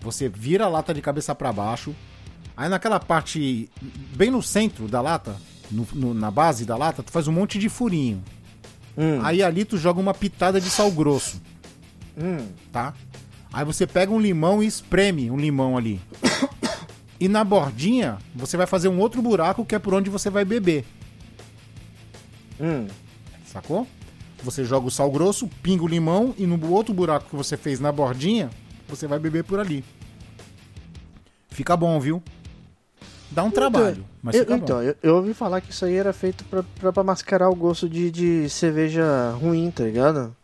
Você 0.00 0.28
vira 0.28 0.64
a 0.64 0.68
lata 0.68 0.92
de 0.92 1.00
cabeça 1.00 1.34
pra 1.34 1.52
baixo. 1.52 1.94
Aí 2.56 2.68
naquela 2.68 2.98
parte, 3.00 3.70
bem 4.14 4.30
no 4.30 4.42
centro 4.42 4.86
da 4.88 5.00
lata, 5.00 5.36
no- 5.70 5.86
no- 5.94 6.14
na 6.14 6.30
base 6.30 6.64
da 6.66 6.76
lata, 6.76 7.02
tu 7.02 7.10
faz 7.12 7.28
um 7.28 7.32
monte 7.32 7.58
de 7.58 7.68
furinho. 7.68 8.22
Hum, 8.96 9.20
Aí 9.22 9.42
ali 9.42 9.64
tu 9.64 9.78
joga 9.78 10.00
uma 10.00 10.12
pitada 10.12 10.60
de 10.60 10.68
sal 10.68 10.90
grosso, 10.90 11.40
hum. 12.18 12.46
tá? 12.70 12.92
Aí 13.52 13.64
você 13.64 13.86
pega 13.86 14.10
um 14.12 14.18
limão 14.20 14.62
e 14.62 14.66
espreme 14.66 15.30
um 15.30 15.36
limão 15.36 15.76
ali. 15.76 16.00
E 17.20 17.28
na 17.28 17.44
bordinha, 17.44 18.18
você 18.34 18.56
vai 18.56 18.66
fazer 18.66 18.88
um 18.88 18.98
outro 18.98 19.20
buraco 19.22 19.64
que 19.64 19.74
é 19.74 19.78
por 19.78 19.94
onde 19.94 20.10
você 20.10 20.28
vai 20.30 20.44
beber, 20.44 20.84
Hum. 22.60 22.86
sacou? 23.46 23.86
Você 24.42 24.64
joga 24.64 24.86
o 24.86 24.90
sal 24.90 25.10
grosso, 25.10 25.48
pinga 25.62 25.84
o 25.84 25.88
limão 25.88 26.34
e 26.36 26.46
no 26.46 26.70
outro 26.72 26.92
buraco 26.92 27.28
que 27.30 27.36
você 27.36 27.56
fez 27.56 27.78
na 27.78 27.92
bordinha, 27.92 28.50
você 28.88 29.06
vai 29.06 29.18
beber 29.18 29.44
por 29.44 29.60
ali. 29.60 29.84
Fica 31.48 31.76
bom, 31.76 32.00
viu? 32.00 32.22
Dá 33.30 33.44
um 33.44 33.50
trabalho, 33.50 34.04
mas 34.22 34.34
Eu- 34.34 34.40
fica 34.42 34.56
então, 34.56 34.76
bom. 34.78 34.82
eu, 34.82 34.96
eu 35.02 35.16
ouvi 35.16 35.32
falar 35.32 35.60
que 35.60 35.70
isso 35.70 35.84
aí 35.84 35.94
era 35.94 36.12
feito 36.12 36.44
pra, 36.44 36.62
pra, 36.80 36.92
pra 36.92 37.04
mascarar 37.04 37.48
o 37.50 37.54
gosto 37.54 37.88
de, 37.88 38.10
de 38.10 38.48
cerveja 38.50 39.30
ruim, 39.40 39.70
tá 39.70 39.84
ligado? 39.84 40.34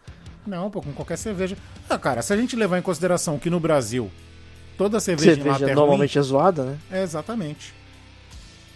Não, 0.48 0.70
pô, 0.70 0.80
com 0.80 0.92
qualquer 0.92 1.18
cerveja. 1.18 1.56
Ah, 1.90 1.98
cara, 1.98 2.22
se 2.22 2.32
a 2.32 2.36
gente 2.36 2.56
levar 2.56 2.78
em 2.78 2.82
consideração 2.82 3.38
que 3.38 3.50
no 3.50 3.60
Brasil 3.60 4.10
toda 4.78 4.98
cerveja, 4.98 5.32
em 5.32 5.44
lata 5.44 5.58
cerveja 5.58 5.72
é 5.72 5.74
normalmente 5.74 6.18
é 6.18 6.22
zoada, 6.22 6.64
né? 6.64 6.78
ruim, 6.90 7.00
é 7.00 7.02
exatamente. 7.02 7.74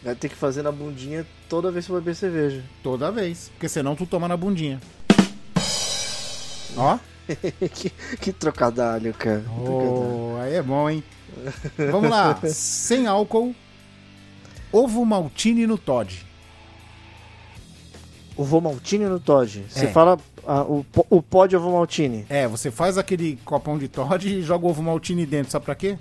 Vai 0.05 0.15
ter 0.15 0.29
que 0.29 0.35
fazer 0.35 0.63
na 0.63 0.71
bundinha 0.71 1.27
toda 1.49 1.71
vez 1.71 1.87
que 1.87 1.93
for 1.93 2.01
beber 2.01 2.15
cerveja. 2.15 2.63
Toda 2.83 3.11
vez. 3.11 3.51
Porque 3.55 3.69
senão 3.69 3.97
tu 3.97 4.05
toma 4.05 4.29
na 4.29 4.37
bundinha. 4.37 4.81
Ó. 6.77 6.99
que, 7.73 7.91
que 8.21 8.33
trocadalho, 8.33 9.15
cara. 9.15 9.45
Oh, 9.59 10.37
aí 10.43 10.55
é 10.55 10.63
bom, 10.63 10.91
hein? 10.91 11.03
Vamos 11.91 12.11
lá. 12.11 12.39
Sem 12.45 13.07
álcool. 13.07 13.55
Ovo 14.71 15.05
maltine 15.07 15.67
no 15.67 15.79
Todd. 15.79 16.27
O 18.37 18.45
Vomaltine 18.45 19.05
no 19.07 19.21
Todd. 19.21 19.65
Você 19.69 19.85
É. 19.87 19.89
fala 19.89 20.19
ah, 20.47 20.63
o, 20.63 20.85
o 21.11 21.23
pó 21.23 21.47
de 21.47 21.57
ovo 21.57 21.71
maltine. 21.73 22.25
É, 22.29 22.49
você 22.49 22.71
faz 22.71 22.97
aquele 22.99 23.39
copão 23.45 23.77
de 23.79 23.89
Todd 23.89 24.27
e 24.27 24.43
joga 24.43 24.67
o 24.67 24.71
ovo 24.71 24.83
maltine 24.83 25.27
dentro. 25.27 25.53
Sabe 25.53 25.65
pra 25.67 25.75
quê? 25.75 25.99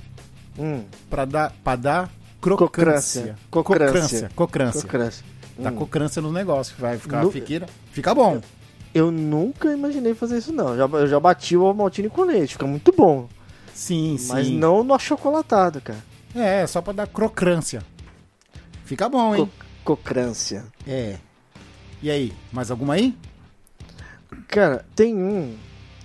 Hum, 0.57 0.83
Pra 1.09 1.25
dar, 1.25 1.53
pra 1.63 1.75
dar 1.75 2.09
crocância. 2.41 3.35
Cocrância. 3.49 4.29
Cocrância. 4.35 4.81
Cocrância. 4.83 5.25
Dá 5.59 5.69
Hum. 5.71 5.75
cocrância 5.75 6.21
no 6.21 6.31
negócio. 6.31 6.75
Vai 6.79 6.97
ficar, 6.97 7.23
No- 7.23 7.31
fiqueira. 7.31 7.67
Fica 7.91 8.15
bom. 8.15 8.41
Eu 8.93 9.11
nunca 9.11 9.71
imaginei 9.71 10.13
fazer 10.13 10.37
isso, 10.39 10.51
não. 10.51 10.75
Já, 10.75 10.85
eu 10.85 11.07
já 11.07 11.19
bati 11.19 11.55
o 11.55 11.63
ovo 11.63 11.77
maltine 11.79 12.09
com 12.09 12.23
leite. 12.23 12.53
Fica 12.53 12.65
muito 12.67 12.91
bom. 12.91 13.27
Sim, 13.73 14.17
sim. 14.17 14.27
Mas 14.29 14.49
não 14.49 14.83
no 14.83 14.93
achocolatado, 14.93 15.79
cara. 15.81 15.99
É, 16.35 16.65
só 16.67 16.81
pra 16.81 16.93
dar 16.93 17.07
crocância. 17.07 17.81
Fica 18.85 19.07
bom, 19.07 19.35
hein? 19.35 19.49
Co 19.83 19.95
cocrância. 19.95 20.65
É. 20.87 21.15
E 22.01 22.09
aí, 22.09 22.33
mais 22.51 22.71
alguma 22.71 22.93
aí? 22.95 23.15
Cara, 24.47 24.85
tem 24.95 25.15
um 25.15 25.55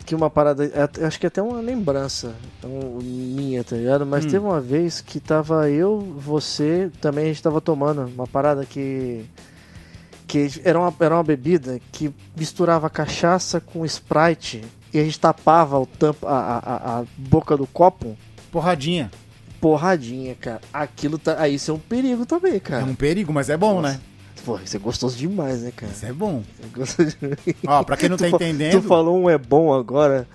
que 0.04 0.14
uma 0.14 0.30
parada. 0.30 0.64
é- 0.64 1.04
Acho 1.06 1.18
que 1.18 1.26
é 1.26 1.28
até 1.28 1.42
uma 1.42 1.60
lembrança 1.60 2.34
um, 2.64 2.98
minha, 3.02 3.64
tá 3.64 3.76
ligado? 3.76 4.06
Mas 4.06 4.24
Hum. 4.24 4.28
teve 4.28 4.44
uma 4.44 4.60
vez 4.60 5.00
que 5.00 5.18
tava 5.18 5.68
eu, 5.70 5.98
você, 6.16 6.90
também 7.00 7.24
a 7.24 7.28
gente 7.28 7.42
tava 7.42 7.60
tomando 7.60 8.02
uma 8.06 8.26
parada 8.26 8.64
que. 8.64 9.24
Que 10.28 10.48
era 10.64 10.78
uma, 10.78 10.92
era 11.00 11.14
uma 11.14 11.22
bebida 11.22 11.80
que 11.92 12.12
misturava 12.36 12.90
cachaça 12.90 13.60
com 13.60 13.84
Sprite 13.86 14.62
e 14.92 14.98
a 14.98 15.04
gente 15.04 15.20
tapava 15.20 15.78
o 15.78 15.86
tampo, 15.86 16.26
a, 16.26 16.58
a, 16.58 16.98
a- 17.00 17.04
boca 17.16 17.56
do 17.56 17.64
copo 17.66 18.16
Porradinha. 18.50 19.08
porradinha, 19.60 20.34
cara. 20.34 20.60
Aquilo 20.72 21.16
tá. 21.18 21.36
Aí 21.40 21.54
isso 21.54 21.70
é 21.70 21.74
um 21.74 21.78
perigo 21.78 22.26
também, 22.26 22.54
É 22.56 22.60
cara. 22.60 22.84
um 22.84 22.94
perigo, 22.94 23.32
mas 23.32 23.48
é 23.50 23.56
bom, 23.56 23.80
Nossa. 23.80 23.94
né? 23.94 24.00
Pô, 24.46 24.58
isso 24.64 24.76
é 24.76 24.78
gostoso 24.78 25.16
demais, 25.16 25.60
né, 25.62 25.72
cara? 25.74 25.90
Isso 25.92 26.06
é 26.06 26.12
bom. 26.12 26.42
É 26.62 26.66
gostoso 26.78 27.16
demais. 27.20 27.38
Ó, 27.66 27.82
pra 27.82 27.96
quem 27.96 28.08
não 28.08 28.16
tá 28.16 28.28
Tu 28.28 28.34
entendendo. 28.36 28.80
Tu 28.80 28.88
falou 28.88 29.18
um 29.22 29.28
é 29.28 29.36
bom 29.36 29.74
agora. 29.74 30.26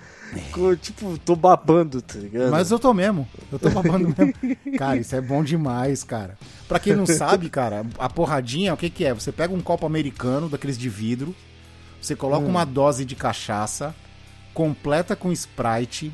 Co- 0.52 0.76
Tipo, 0.76 1.16
tô 1.18 1.34
babando, 1.34 2.00
tá 2.02 2.18
ligado? 2.18 2.50
Mas 2.50 2.70
eu 2.70 2.78
tô 2.78 2.92
mesmo. 2.94 3.26
Eu 3.50 3.58
tô 3.58 3.70
babando 3.70 4.14
mesmo. 4.16 4.34
Cara, 4.78 4.98
isso 4.98 5.16
é 5.16 5.20
bom 5.20 5.42
demais, 5.42 6.04
cara. 6.04 6.36
Pra 6.68 6.78
quem 6.78 6.94
não 6.94 7.06
sabe, 7.06 7.48
cara, 7.50 7.84
a 7.98 8.08
porradinha, 8.08 8.72
o 8.74 8.76
que 8.76 8.88
que 8.90 9.04
é? 9.04 9.12
Você 9.14 9.32
pega 9.32 9.52
um 9.54 9.60
copo 9.62 9.86
americano, 9.86 10.48
daqueles 10.48 10.76
de 10.78 10.88
vidro, 10.90 11.34
você 12.00 12.14
coloca 12.14 12.46
uma 12.46 12.64
dose 12.66 13.04
de 13.06 13.16
cachaça, 13.16 13.94
completa 14.54 15.16
com 15.16 15.32
Sprite, 15.32 16.12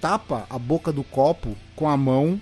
tapa 0.00 0.46
a 0.50 0.58
boca 0.58 0.92
do 0.92 1.02
copo 1.02 1.56
com 1.74 1.88
a 1.88 1.96
mão 1.96 2.38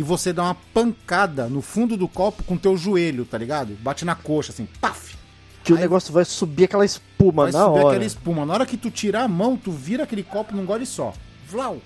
e 0.00 0.02
você 0.02 0.32
dá 0.32 0.44
uma 0.44 0.54
pancada 0.72 1.46
no 1.46 1.60
fundo 1.60 1.94
do 1.94 2.08
copo 2.08 2.42
com 2.44 2.56
teu 2.56 2.74
joelho, 2.74 3.26
tá 3.26 3.36
ligado? 3.36 3.74
Bate 3.82 4.02
na 4.02 4.14
coxa, 4.14 4.50
assim, 4.50 4.66
paf! 4.80 5.14
que 5.62 5.74
o 5.74 5.76
aí- 5.76 5.82
negócio 5.82 6.10
vai 6.10 6.24
subir 6.24 6.64
aquela 6.64 6.86
espuma 6.86 7.42
Vai 7.42 7.52
na 7.52 7.66
subir 7.66 7.78
hora. 7.80 7.88
aquela 7.90 8.04
espuma. 8.06 8.46
Na 8.46 8.54
hora 8.54 8.64
que 8.64 8.78
tu 8.78 8.90
tirar 8.90 9.24
a 9.24 9.28
mão, 9.28 9.58
tu 9.58 9.70
vira 9.70 10.04
aquele 10.04 10.22
copo 10.22 10.56
num 10.56 10.64
gole 10.64 10.86
só. 10.86 11.12
Vlau! 11.46 11.82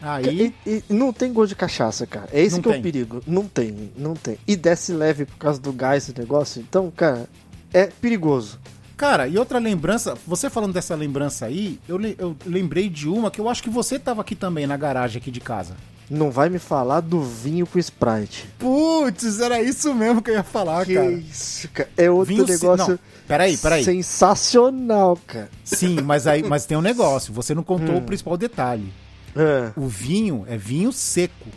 Aí... 0.00 0.54
E, 0.66 0.82
e 0.88 0.92
não 0.94 1.12
tem 1.12 1.32
gosto 1.34 1.50
de 1.50 1.54
cachaça, 1.56 2.06
cara. 2.06 2.28
É 2.32 2.40
esse 2.42 2.56
Não 2.56 2.62
que 2.62 2.68
é 2.70 2.72
tem. 2.72 2.80
o 2.80 2.82
perigo. 2.82 3.22
Não 3.26 3.46
tem, 3.46 3.92
não 3.94 4.14
tem. 4.14 4.38
E 4.46 4.56
desce 4.56 4.92
leve 4.92 5.26
por 5.26 5.36
causa 5.36 5.60
do 5.60 5.70
gás 5.70 6.06
do 6.08 6.18
negócio. 6.18 6.62
Então, 6.66 6.90
cara, 6.90 7.28
é 7.74 7.86
perigoso. 7.88 8.58
Cara, 8.96 9.28
e 9.28 9.36
outra 9.36 9.58
lembrança, 9.58 10.16
você 10.26 10.48
falando 10.48 10.72
dessa 10.72 10.94
lembrança 10.94 11.44
aí, 11.44 11.78
eu, 11.86 12.00
eu 12.16 12.34
lembrei 12.46 12.88
de 12.88 13.06
uma 13.06 13.30
que 13.30 13.38
eu 13.40 13.50
acho 13.50 13.62
que 13.62 13.68
você 13.70 13.98
tava 13.98 14.22
aqui 14.22 14.34
também 14.34 14.66
na 14.66 14.78
garagem 14.78 15.20
aqui 15.20 15.30
de 15.30 15.40
casa. 15.40 15.74
Não 16.10 16.30
vai 16.30 16.48
me 16.50 16.58
falar 16.58 17.00
do 17.00 17.22
vinho 17.22 17.66
com 17.66 17.78
Sprite. 17.78 18.46
Putz, 18.58 19.40
era 19.40 19.62
isso 19.62 19.94
mesmo 19.94 20.20
que 20.20 20.30
eu 20.30 20.34
ia 20.34 20.42
falar, 20.42 20.84
Que 20.84 20.94
cara. 20.94 21.10
isso, 21.12 21.68
cara. 21.70 21.88
É 21.96 22.10
outro 22.10 22.34
Vinho 22.34 22.46
se- 22.46 22.52
negócio 22.52 22.88
não, 22.92 22.98
peraí, 23.26 23.56
peraí. 23.56 23.82
sensacional, 23.84 25.18
cara. 25.26 25.48
Sim, 25.64 26.00
mas 26.02 26.26
aí, 26.26 26.42
mas 26.42 26.66
tem 26.66 26.76
um 26.76 26.82
negócio, 26.82 27.32
você 27.32 27.54
não 27.54 27.62
contou 27.62 27.96
o 27.96 28.02
principal 28.02 28.36
detalhe. 28.36 28.92
É, 29.34 29.72
O 29.76 29.86
vinho 29.88 30.44
é 30.48 30.56
vinho 30.56 30.92
seco. 30.92 31.48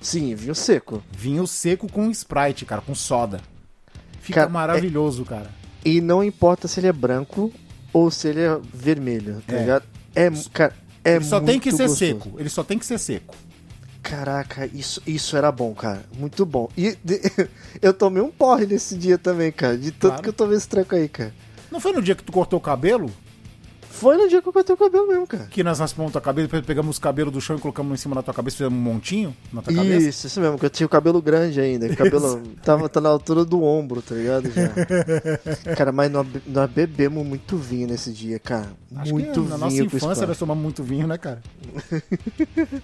sim, 0.00 0.34
vinho 0.34 0.54
seco. 0.54 1.02
Vinho 1.10 1.46
seco 1.46 1.90
com 1.90 2.10
Sprite, 2.10 2.64
cara, 2.64 2.80
com 2.82 2.94
soda. 2.94 3.40
Fica 4.20 4.40
Cara, 4.40 4.50
maravilhoso, 4.52 5.24
cara. 5.24 5.50
E 5.84 6.00
não 6.00 6.22
importa 6.22 6.68
se 6.68 6.80
ele 6.80 6.88
é 6.88 6.92
branco 6.92 7.52
ou 7.92 8.10
se 8.10 8.28
ele 8.28 8.40
é 8.40 8.58
vermelho, 8.74 9.42
tá 9.46 9.56
É. 9.56 9.60
ligado? 9.60 9.84
É, 10.14 10.30
cara, 10.52 10.74
é 11.04 11.14
Ele 11.16 11.24
só 11.24 11.40
tem 11.40 11.58
que 11.60 11.70
ser 11.70 11.88
gostoso. 11.88 11.96
seco. 11.98 12.32
Ele 12.38 12.48
só 12.48 12.62
tem 12.64 12.78
que 12.78 12.84
ser 12.86 12.98
seco. 12.98 13.34
Caraca, 14.08 14.66
isso, 14.72 15.02
isso 15.06 15.36
era 15.36 15.50
bom, 15.50 15.74
cara. 15.74 16.04
Muito 16.16 16.46
bom. 16.46 16.68
E 16.76 16.96
de- 17.02 17.20
eu 17.82 17.92
tomei 17.92 18.22
um 18.22 18.30
porre 18.30 18.64
nesse 18.66 18.96
dia 18.96 19.18
também, 19.18 19.50
cara. 19.50 19.76
De 19.76 19.90
tanto 19.90 20.08
Claro. 20.12 20.22
que 20.22 20.28
eu 20.28 20.32
tomei 20.32 20.56
esse 20.56 20.68
treco 20.68 20.94
aí, 20.94 21.08
cara. 21.08 21.34
Não 21.70 21.80
foi 21.80 21.92
no 21.92 22.00
dia 22.00 22.14
que 22.14 22.22
tu 22.22 22.30
cortou 22.32 22.58
o 22.58 22.62
cabelo? 22.62 23.10
Foi 23.96 24.16
no 24.16 24.28
dia 24.28 24.42
que 24.42 24.48
eu 24.48 24.52
cortei 24.52 24.74
o 24.74 24.78
cabelo 24.78 25.08
mesmo, 25.08 25.26
cara. 25.26 25.46
Que 25.46 25.64
nós 25.64 25.78
raspamos 25.78 26.12
tua 26.12 26.20
cabeça, 26.20 26.46
depois 26.48 26.64
pegamos 26.66 26.96
os 26.96 26.98
cabelos 26.98 27.32
do 27.32 27.40
chão 27.40 27.56
e 27.56 27.60
colocamos 27.60 27.94
em 27.94 27.96
cima 27.96 28.14
da 28.14 28.22
tua 28.22 28.34
cabeça, 28.34 28.58
fizemos 28.58 28.78
um 28.78 28.82
montinho 28.82 29.34
na 29.52 29.62
tua 29.62 29.74
cabeça? 29.74 30.08
Isso, 30.08 30.26
isso 30.26 30.40
mesmo, 30.40 30.58
que 30.58 30.66
eu 30.66 30.70
tinha 30.70 30.86
o 30.86 30.90
cabelo 30.90 31.22
grande 31.22 31.60
ainda. 31.60 31.86
O 31.86 31.96
cabelo 31.96 32.42
tava 32.62 32.88
tá 32.88 33.00
na 33.00 33.08
altura 33.08 33.44
do 33.44 33.62
ombro, 33.62 34.02
tá 34.02 34.14
ligado? 34.14 34.50
Já. 34.50 34.70
Cara, 35.76 35.92
mas 35.92 36.10
nós, 36.10 36.26
nós 36.46 36.70
bebemos 36.70 37.26
muito 37.26 37.56
vinho 37.56 37.88
nesse 37.88 38.12
dia, 38.12 38.38
cara. 38.38 38.68
Acho 38.96 39.12
muito 39.12 39.32
que 39.32 39.40
vinho 39.40 39.48
na 39.48 39.58
nossa 39.58 39.82
infância 39.82 40.26
nós 40.26 40.38
tomamos 40.38 40.62
muito 40.62 40.82
vinho, 40.82 41.06
né, 41.06 41.16
cara? 41.16 41.40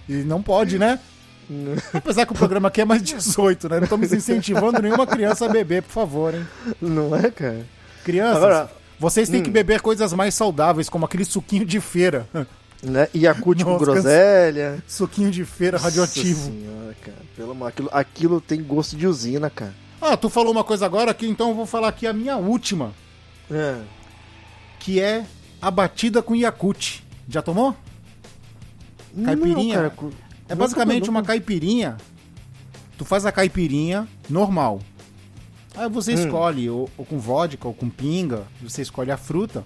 e 0.09 0.13
não 0.23 0.41
pode, 0.41 0.79
né? 0.79 0.99
Apesar 1.93 2.25
que 2.25 2.31
o 2.31 2.35
programa 2.35 2.69
aqui 2.69 2.81
é 2.81 2.85
mais 2.85 3.01
18, 3.01 3.69
né? 3.69 3.77
Não 3.77 3.83
estamos 3.83 4.11
incentivando 4.11 4.81
nenhuma 4.81 5.05
criança 5.05 5.45
a 5.45 5.49
beber, 5.49 5.83
por 5.83 5.91
favor, 5.91 6.33
hein? 6.33 6.45
Não 6.81 7.15
é, 7.15 7.29
cara? 7.29 7.65
Crianças, 8.03 8.37
Agora- 8.37 8.82
vocês 9.03 9.27
têm 9.27 9.43
que 9.43 9.49
Hum. 9.49 9.53
beber 9.53 9.81
coisas 9.81 10.13
mais 10.13 10.33
saudáveis, 10.33 10.87
como 10.87 11.03
aquele 11.05 11.25
suquinho 11.25 11.65
de 11.65 11.79
feira. 11.81 12.25
Né? 12.81 13.07
Yakut 13.13 13.63
com 13.63 13.77
groselha. 13.77 14.81
suquinho 14.87 15.29
de 15.29 15.43
feira 15.45 15.77
radioativo. 15.77 16.49
Nossa 16.49 16.51
senhora, 16.51 16.95
cara. 17.01 17.17
Pelo 17.35 17.51
amor, 17.51 17.67
aquilo, 17.67 17.89
aquilo 17.91 18.41
tem 18.41 18.63
gosto 18.63 18.95
de 18.95 19.05
usina, 19.05 19.49
cara. 19.49 19.73
Ah, 20.01 20.15
tu 20.17 20.29
falou 20.29 20.51
uma 20.53 20.63
coisa 20.63 20.85
agora 20.85 21.11
aqui, 21.11 21.27
então 21.27 21.49
eu 21.49 21.55
vou 21.55 21.65
falar 21.65 21.89
aqui 21.89 22.07
a 22.07 22.13
minha 22.13 22.37
última, 22.37 22.93
É. 23.51 23.77
que 24.79 24.99
é 25.01 25.25
a 25.61 25.69
batida 25.69 26.21
com 26.21 26.33
Yakut. 26.35 27.03
Já 27.27 27.41
tomou? 27.41 27.75
Caipirinha? 29.25 29.81
Não, 29.83 29.89
cara, 29.89 30.11
É 30.49 30.55
basicamente 30.55 31.09
uma 31.09 31.23
caipirinha. 31.23 31.97
Tu 32.97 33.05
faz 33.05 33.25
a 33.25 33.31
caipirinha 33.31 34.07
normal. 34.29 34.79
Aí 35.75 35.89
você 35.89 36.13
escolhe 36.25 36.69
ou, 36.69 36.89
ou 36.97 37.05
com 37.05 37.17
vodka 37.19 37.67
ou 37.67 37.73
com 37.73 37.89
pinga, 37.89 38.43
você 38.61 38.81
escolhe 38.81 39.11
a 39.11 39.17
fruta. 39.17 39.63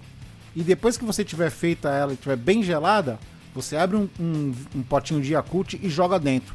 E 0.56 0.62
depois 0.62 0.96
que 0.96 1.04
você 1.04 1.24
tiver 1.24 1.50
feita 1.50 1.90
ela 1.90 2.12
e 2.12 2.16
tiver 2.16 2.36
bem 2.36 2.62
gelada, 2.62 3.18
você 3.54 3.76
abre 3.76 3.96
um, 3.96 4.08
um- 4.18 4.54
um 4.76 4.82
potinho 4.82 5.20
de 5.20 5.32
Yakult 5.32 5.74
e 5.74 5.88
joga 5.88 6.18
dentro. 6.18 6.54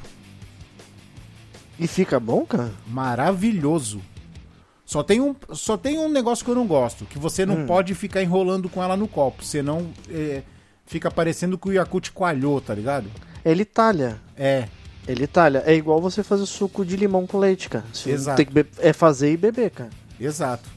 E 1.79 1.87
fica 1.87 2.19
bom, 2.19 2.45
cara? 2.45 2.71
Maravilhoso. 2.87 4.01
Só 4.85 5.01
tem 5.01 5.21
um, 5.21 5.35
só 5.53 5.75
tem 5.77 5.97
um 5.97 6.09
negócio 6.09 6.43
que 6.43 6.51
eu 6.51 6.55
não 6.55 6.67
gosto, 6.67 7.05
que 7.05 7.17
você 7.17 7.45
não 7.45 7.65
pode 7.65 7.95
ficar 7.95 8.21
enrolando 8.21 8.69
com 8.69 8.83
ela 8.83 8.95
no 8.97 9.07
copo, 9.07 9.43
senão 9.43 9.89
é, 10.09 10.43
fica 10.85 11.09
parecendo 11.09 11.57
que 11.57 11.69
o 11.69 11.71
Yakult 11.71 12.11
coalhou, 12.11 12.59
tá 12.61 12.75
ligado? 12.75 13.09
Ele 13.43 13.65
talha. 13.65 14.19
É, 14.37 14.67
Ele 15.07 15.27
talha. 15.27 15.63
É 15.65 15.73
igual 15.75 16.01
você 16.01 16.23
fazer 16.23 16.45
suco 16.45 16.85
de 16.85 16.95
limão 16.95 17.27
com 17.27 17.37
leite, 17.37 17.69
cara. 17.69 17.85
Você 17.91 18.11
Exato. 18.11 18.37
Tem 18.37 18.45
que 18.45 18.53
be- 18.53 18.65
É 18.79 18.93
fazer 18.93 19.31
e 19.33 19.37
beber, 19.37 19.69
cara. 19.71 19.89
Exato. 20.19 20.69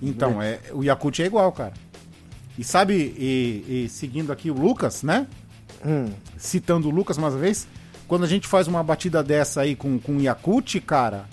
Então, 0.00 0.40
é, 0.40 0.60
o 0.72 0.82
Yakult 0.84 1.18
é 1.20 1.26
igual, 1.26 1.50
cara. 1.52 1.74
E 2.56 2.64
sabe, 2.64 2.94
e, 2.94 3.84
e 3.84 3.88
seguindo 3.88 4.32
aqui 4.32 4.50
o 4.50 4.54
Lucas, 4.54 5.02
né? 5.02 5.26
Hum. 5.84 6.06
Citando 6.36 6.88
o 6.88 6.90
Lucas 6.90 7.18
mais 7.18 7.34
uma 7.34 7.40
vez, 7.40 7.66
quando 8.06 8.24
a 8.24 8.28
gente 8.28 8.46
faz 8.48 8.66
uma 8.66 8.82
batida 8.82 9.22
dessa 9.22 9.60
aí 9.60 9.76
com, 9.76 9.98
com 9.98 10.20
Yakult, 10.20 10.80
cara, 10.80 11.26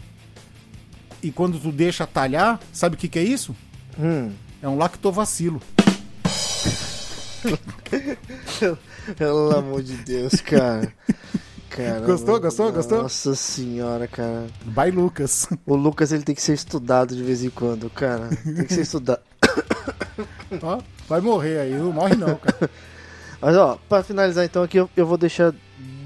e 1.23 1.31
quando 1.31 1.57
tu 1.59 1.71
deixa 1.71 2.05
talhar, 2.05 2.59
sabe 2.73 2.95
o 2.95 2.97
que, 2.97 3.07
que 3.07 3.17
é 3.19 3.23
isso? 3.23 3.55
Hum. 3.99 4.31
É 4.61 4.67
um 4.67 4.77
lactovacilo. 4.77 5.61
Pelo 9.17 9.55
amor 9.55 9.83
de 9.83 9.95
Deus, 9.97 10.41
cara. 10.41 10.91
Caramba. 11.75 12.05
Gostou, 12.07 12.39
gostou, 12.39 12.71
gostou? 12.71 13.01
Nossa 13.03 13.35
senhora, 13.35 14.07
cara. 14.07 14.45
By 14.63 14.91
Lucas. 14.91 15.47
O 15.65 15.75
Lucas 15.75 16.11
ele 16.11 16.23
tem 16.23 16.33
que 16.35 16.41
ser 16.41 16.53
estudado 16.53 17.15
de 17.15 17.21
vez 17.23 17.43
em 17.43 17.49
quando, 17.49 17.89
cara. 17.89 18.29
Tem 18.43 18.65
que 18.65 18.73
ser 18.73 18.81
estudado. 18.81 19.19
Ó, 20.61 20.79
vai 21.07 21.19
morrer 21.21 21.59
aí, 21.59 21.73
não 21.73 21.91
morre 21.91 22.15
não, 22.15 22.35
cara. 22.35 22.69
Mas 23.41 23.55
ó, 23.57 23.77
pra 23.89 24.01
finalizar 24.03 24.45
então 24.45 24.63
aqui, 24.63 24.77
eu, 24.77 24.89
eu 24.95 25.05
vou 25.05 25.17
deixar 25.17 25.53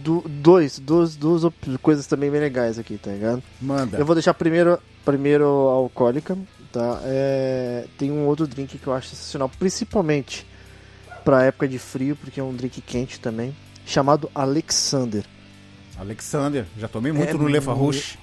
du- 0.04 0.24
dois, 0.28 0.80
duas, 0.80 1.16
duas 1.16 1.44
coisas 1.82 2.08
também 2.08 2.30
bem 2.32 2.42
legais 2.42 2.80
aqui, 2.80 2.98
tá 2.98 3.12
ligado? 3.12 3.44
Manda. 3.62 3.98
Eu 3.98 4.06
vou 4.06 4.16
deixar 4.16 4.34
primeiro, 4.34 4.80
primeiro 5.06 5.46
a 5.70 5.74
alcoólica, 5.74 6.38
tá? 6.74 7.00
É, 7.04 7.86
tem 7.98 8.12
um 8.12 8.26
outro 8.26 8.48
drink 8.48 8.78
que 8.78 8.88
eu 8.88 8.94
acho 8.94 9.10
sensacional, 9.10 9.50
principalmente 9.60 10.46
pra 11.24 11.44
época 11.44 11.68
de 11.68 11.78
frio, 11.78 12.16
porque 12.16 12.40
é 12.40 12.44
um 12.44 12.54
drink 12.54 12.82
quente 12.82 13.20
também, 13.20 13.56
chamado 13.86 14.30
Alexander. 14.34 15.24
Alexander, 16.00 16.66
já 16.78 16.88
tomei 16.88 17.12
muito 17.12 17.30
É 17.30 17.34
no 17.34 17.46
Lefa 17.48 17.76
muito- 17.76 17.86
Rush. 17.98 18.18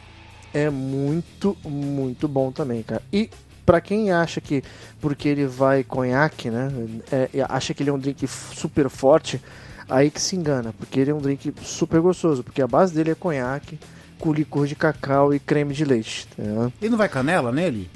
É 0.54 0.70
muito, 0.70 1.56
muito 1.64 2.26
bom 2.26 2.50
também, 2.50 2.82
cara. 2.82 3.02
E 3.12 3.28
pra 3.66 3.80
quem 3.80 4.10
acha 4.10 4.40
que 4.40 4.62
porque 5.00 5.28
ele 5.28 5.46
vai 5.46 5.84
conhaque, 5.84 6.50
né? 6.50 6.70
é, 7.12 7.28
acha 7.48 7.74
que 7.74 7.82
ele 7.82 7.90
é 7.90 7.92
um 7.92 7.98
drink 7.98 8.26
super 8.26 8.88
forte, 8.88 9.40
aí 9.88 10.10
que 10.10 10.20
se 10.20 10.34
engana, 10.36 10.72
porque 10.78 10.98
ele 11.00 11.10
é 11.10 11.14
um 11.14 11.18
drink 11.20 11.52
super 11.62 12.00
gostoso, 12.00 12.42
porque 12.42 12.62
a 12.62 12.66
base 12.66 12.94
dele 12.94 13.10
é 13.10 13.14
conhaque 13.14 13.78
com 14.18 14.32
licor 14.32 14.66
de 14.66 14.74
cacau 14.74 15.34
e 15.34 15.38
creme 15.38 15.74
de 15.74 15.84
leite. 15.84 16.26
tá? 16.28 16.42
Ele 16.80 16.90
não 16.90 16.96
vai 16.98 17.08
canela 17.08 17.52
nele? 17.52 17.90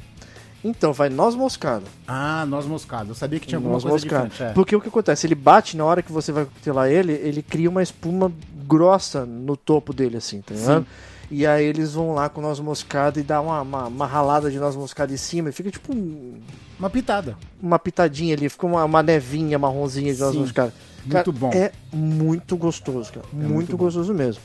Então 0.62 0.92
vai 0.92 1.08
noz 1.08 1.34
moscada. 1.34 1.84
Ah, 2.06 2.44
noz 2.46 2.66
moscada. 2.66 3.08
Eu 3.10 3.14
sabia 3.14 3.40
que 3.40 3.46
tinha 3.46 3.56
alguma 3.56 3.72
Noz 3.74 3.82
coisa 3.84 3.96
moscada. 4.04 4.28
diferente. 4.28 4.50
é. 4.50 4.52
Porque 4.52 4.76
o 4.76 4.80
que 4.82 4.88
acontece? 4.88 5.26
Ele 5.26 5.34
bate 5.34 5.74
na 5.74 5.86
hora 5.86 6.02
que 6.02 6.12
você 6.12 6.30
vai 6.32 6.44
coquetelar 6.44 6.90
ele, 6.90 7.12
ele 7.12 7.40
cria 7.40 7.70
uma 7.70 7.82
espuma 7.82 8.30
grossa 8.70 9.26
no 9.26 9.56
topo 9.56 9.92
dele, 9.92 10.16
assim, 10.18 10.40
tá 10.40 10.54
ligado? 10.54 10.86
E 11.30 11.46
aí 11.46 11.64
eles 11.64 11.92
vão 11.94 12.12
lá 12.14 12.28
com 12.28 12.40
noz 12.40 12.58
moscada 12.60 13.18
e 13.20 13.22
dá 13.22 13.40
uma, 13.40 13.60
uma, 13.62 13.86
uma 13.86 14.06
ralada 14.06 14.50
de 14.50 14.58
noz 14.58 14.74
moscada 14.76 15.12
em 15.12 15.16
cima 15.16 15.48
e 15.48 15.52
fica 15.52 15.70
tipo 15.70 15.92
um- 15.94 16.34
Uma 16.78 16.90
pitada. 16.90 17.36
uma 17.62 17.78
pitadinha 17.78 18.34
ali, 18.34 18.48
fica 18.48 18.66
uma, 18.66 18.84
uma 18.84 19.02
nevinha 19.02 19.58
marronzinha 19.58 20.12
de 20.14 20.20
noz 20.20 20.32
Sim, 20.32 20.40
moscada. 20.40 20.72
muito 21.04 21.32
bom. 21.32 21.50
É 21.52 21.72
muito 21.92 22.56
gostoso, 22.56 23.12
cara. 23.12 23.26
muito, 23.32 23.48
muito 23.52 23.76
bom. 23.76 23.84
gostoso 23.84 24.12
mesmo. 24.14 24.42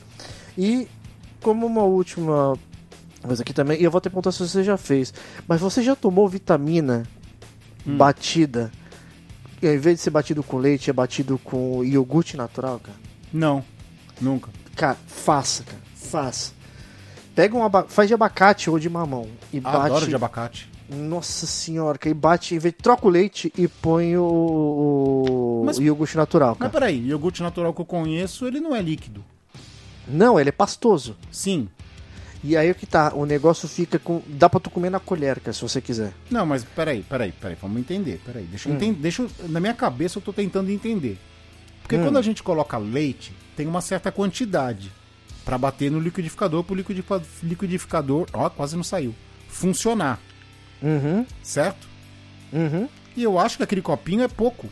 E 0.56 0.86
como 1.42 1.66
uma 1.66 1.82
última 1.82 2.56
coisa 3.22 3.42
aqui 3.42 3.52
também, 3.52 3.80
e 3.80 3.84
eu 3.84 3.90
vou 3.90 4.00
te 4.00 4.04
perguntar 4.08 4.30
se 4.32 4.38
você 4.46 4.62
já 4.62 4.76
fez, 4.76 5.12
mas 5.48 5.60
você 5.60 5.82
já 5.82 5.96
tomou 5.96 6.28
vitamina 6.28 7.02
Hum. 7.86 7.96
batida? 7.96 8.70
E 9.62 9.66
ao 9.66 9.74
invés 9.74 9.96
de 9.96 10.02
ser 10.02 10.10
batido 10.10 10.42
com 10.42 10.58
leite, 10.58 10.90
é 10.90 10.92
batido 10.92 11.38
com 11.38 11.82
iogurte 11.84 12.36
natural, 12.36 12.78
cara? 12.80 12.96
Não, 13.32 13.64
nunca. 14.20 14.50
Cara, 14.74 14.96
faça, 15.06 15.62
cara. 15.64 15.78
Faça. 15.94 16.52
Pega 17.34 17.56
um 17.56 17.62
aba... 17.64 17.84
faz 17.88 18.08
de 18.08 18.14
abacate 18.14 18.70
ou 18.70 18.78
de 18.78 18.88
mamão 18.88 19.28
e 19.52 19.60
bate. 19.60 19.76
Adoro 19.76 20.06
de 20.06 20.14
abacate. 20.14 20.68
Nossa 20.88 21.46
senhora, 21.46 21.98
que 21.98 22.06
aí 22.08 22.14
bate, 22.14 22.58
troca 22.80 23.06
o 23.06 23.10
leite 23.10 23.52
e 23.58 23.66
põe 23.66 24.16
o, 24.16 24.22
o, 24.22 25.62
Mas- 25.66 25.78
iogurte 25.78 26.16
natural, 26.16 26.50
Mas 26.50 26.58
cara. 26.58 26.70
peraí, 26.70 27.06
iogurte 27.08 27.42
natural 27.42 27.74
que 27.74 27.80
eu 27.80 27.84
conheço, 27.84 28.46
ele 28.46 28.60
não 28.60 28.74
é 28.74 28.80
líquido. 28.80 29.24
Não, 30.06 30.38
ele 30.38 30.50
é 30.50 30.52
pastoso. 30.52 31.16
Sim. 31.32 31.68
E 32.44 32.56
aí 32.56 32.70
o 32.70 32.74
que 32.76 32.86
tá, 32.86 33.12
o 33.14 33.26
negócio 33.26 33.66
fica 33.68 33.98
com. 33.98 34.22
Dá 34.28 34.48
pra 34.48 34.60
tu 34.60 34.70
comer 34.70 34.88
na 34.90 35.00
colher, 35.00 35.40
cara, 35.40 35.52
se 35.52 35.60
você 35.62 35.80
quiser. 35.80 36.12
Não, 36.30 36.46
mas 36.46 36.62
peraí, 36.62 37.02
peraí, 37.02 37.32
peraí, 37.32 37.56
vamos 37.60 37.78
entender. 37.80 38.20
Peraí, 38.24 38.44
deixa 38.44 38.68
eu 38.68 38.72
Hum. 38.72 38.76
entender. 38.76 39.00
Deixa 39.00 39.22
eu- 39.22 39.30
na 39.48 39.58
minha 39.58 39.74
cabeça 39.74 40.18
eu 40.18 40.22
tô 40.22 40.32
tentando 40.32 40.70
entender. 40.70 41.18
Porque 41.82 41.96
Hum. 41.96 42.04
quando 42.04 42.18
a 42.18 42.22
gente 42.22 42.42
coloca 42.44 42.78
leite, 42.78 43.32
tem 43.56 43.66
uma 43.66 43.80
certa 43.80 44.12
quantidade 44.12 44.92
pra 45.44 45.56
bater 45.56 45.90
no 45.90 45.98
liquidificador 46.00 46.62
pro 46.64 46.74
liquidifa- 46.74 47.22
liquidificador, 47.42 48.26
ó, 48.32 48.48
quase 48.50 48.76
não 48.76 48.84
saiu, 48.84 49.14
funcionar, 49.48 50.20
Uhum, 50.82 51.24
certo? 51.42 51.86
uhum. 52.52 52.88
E 53.16 53.22
eu 53.22 53.38
acho 53.38 53.56
que 53.56 53.62
aquele 53.62 53.80
copinho 53.80 54.22
é 54.22 54.28
pouco. 54.28 54.68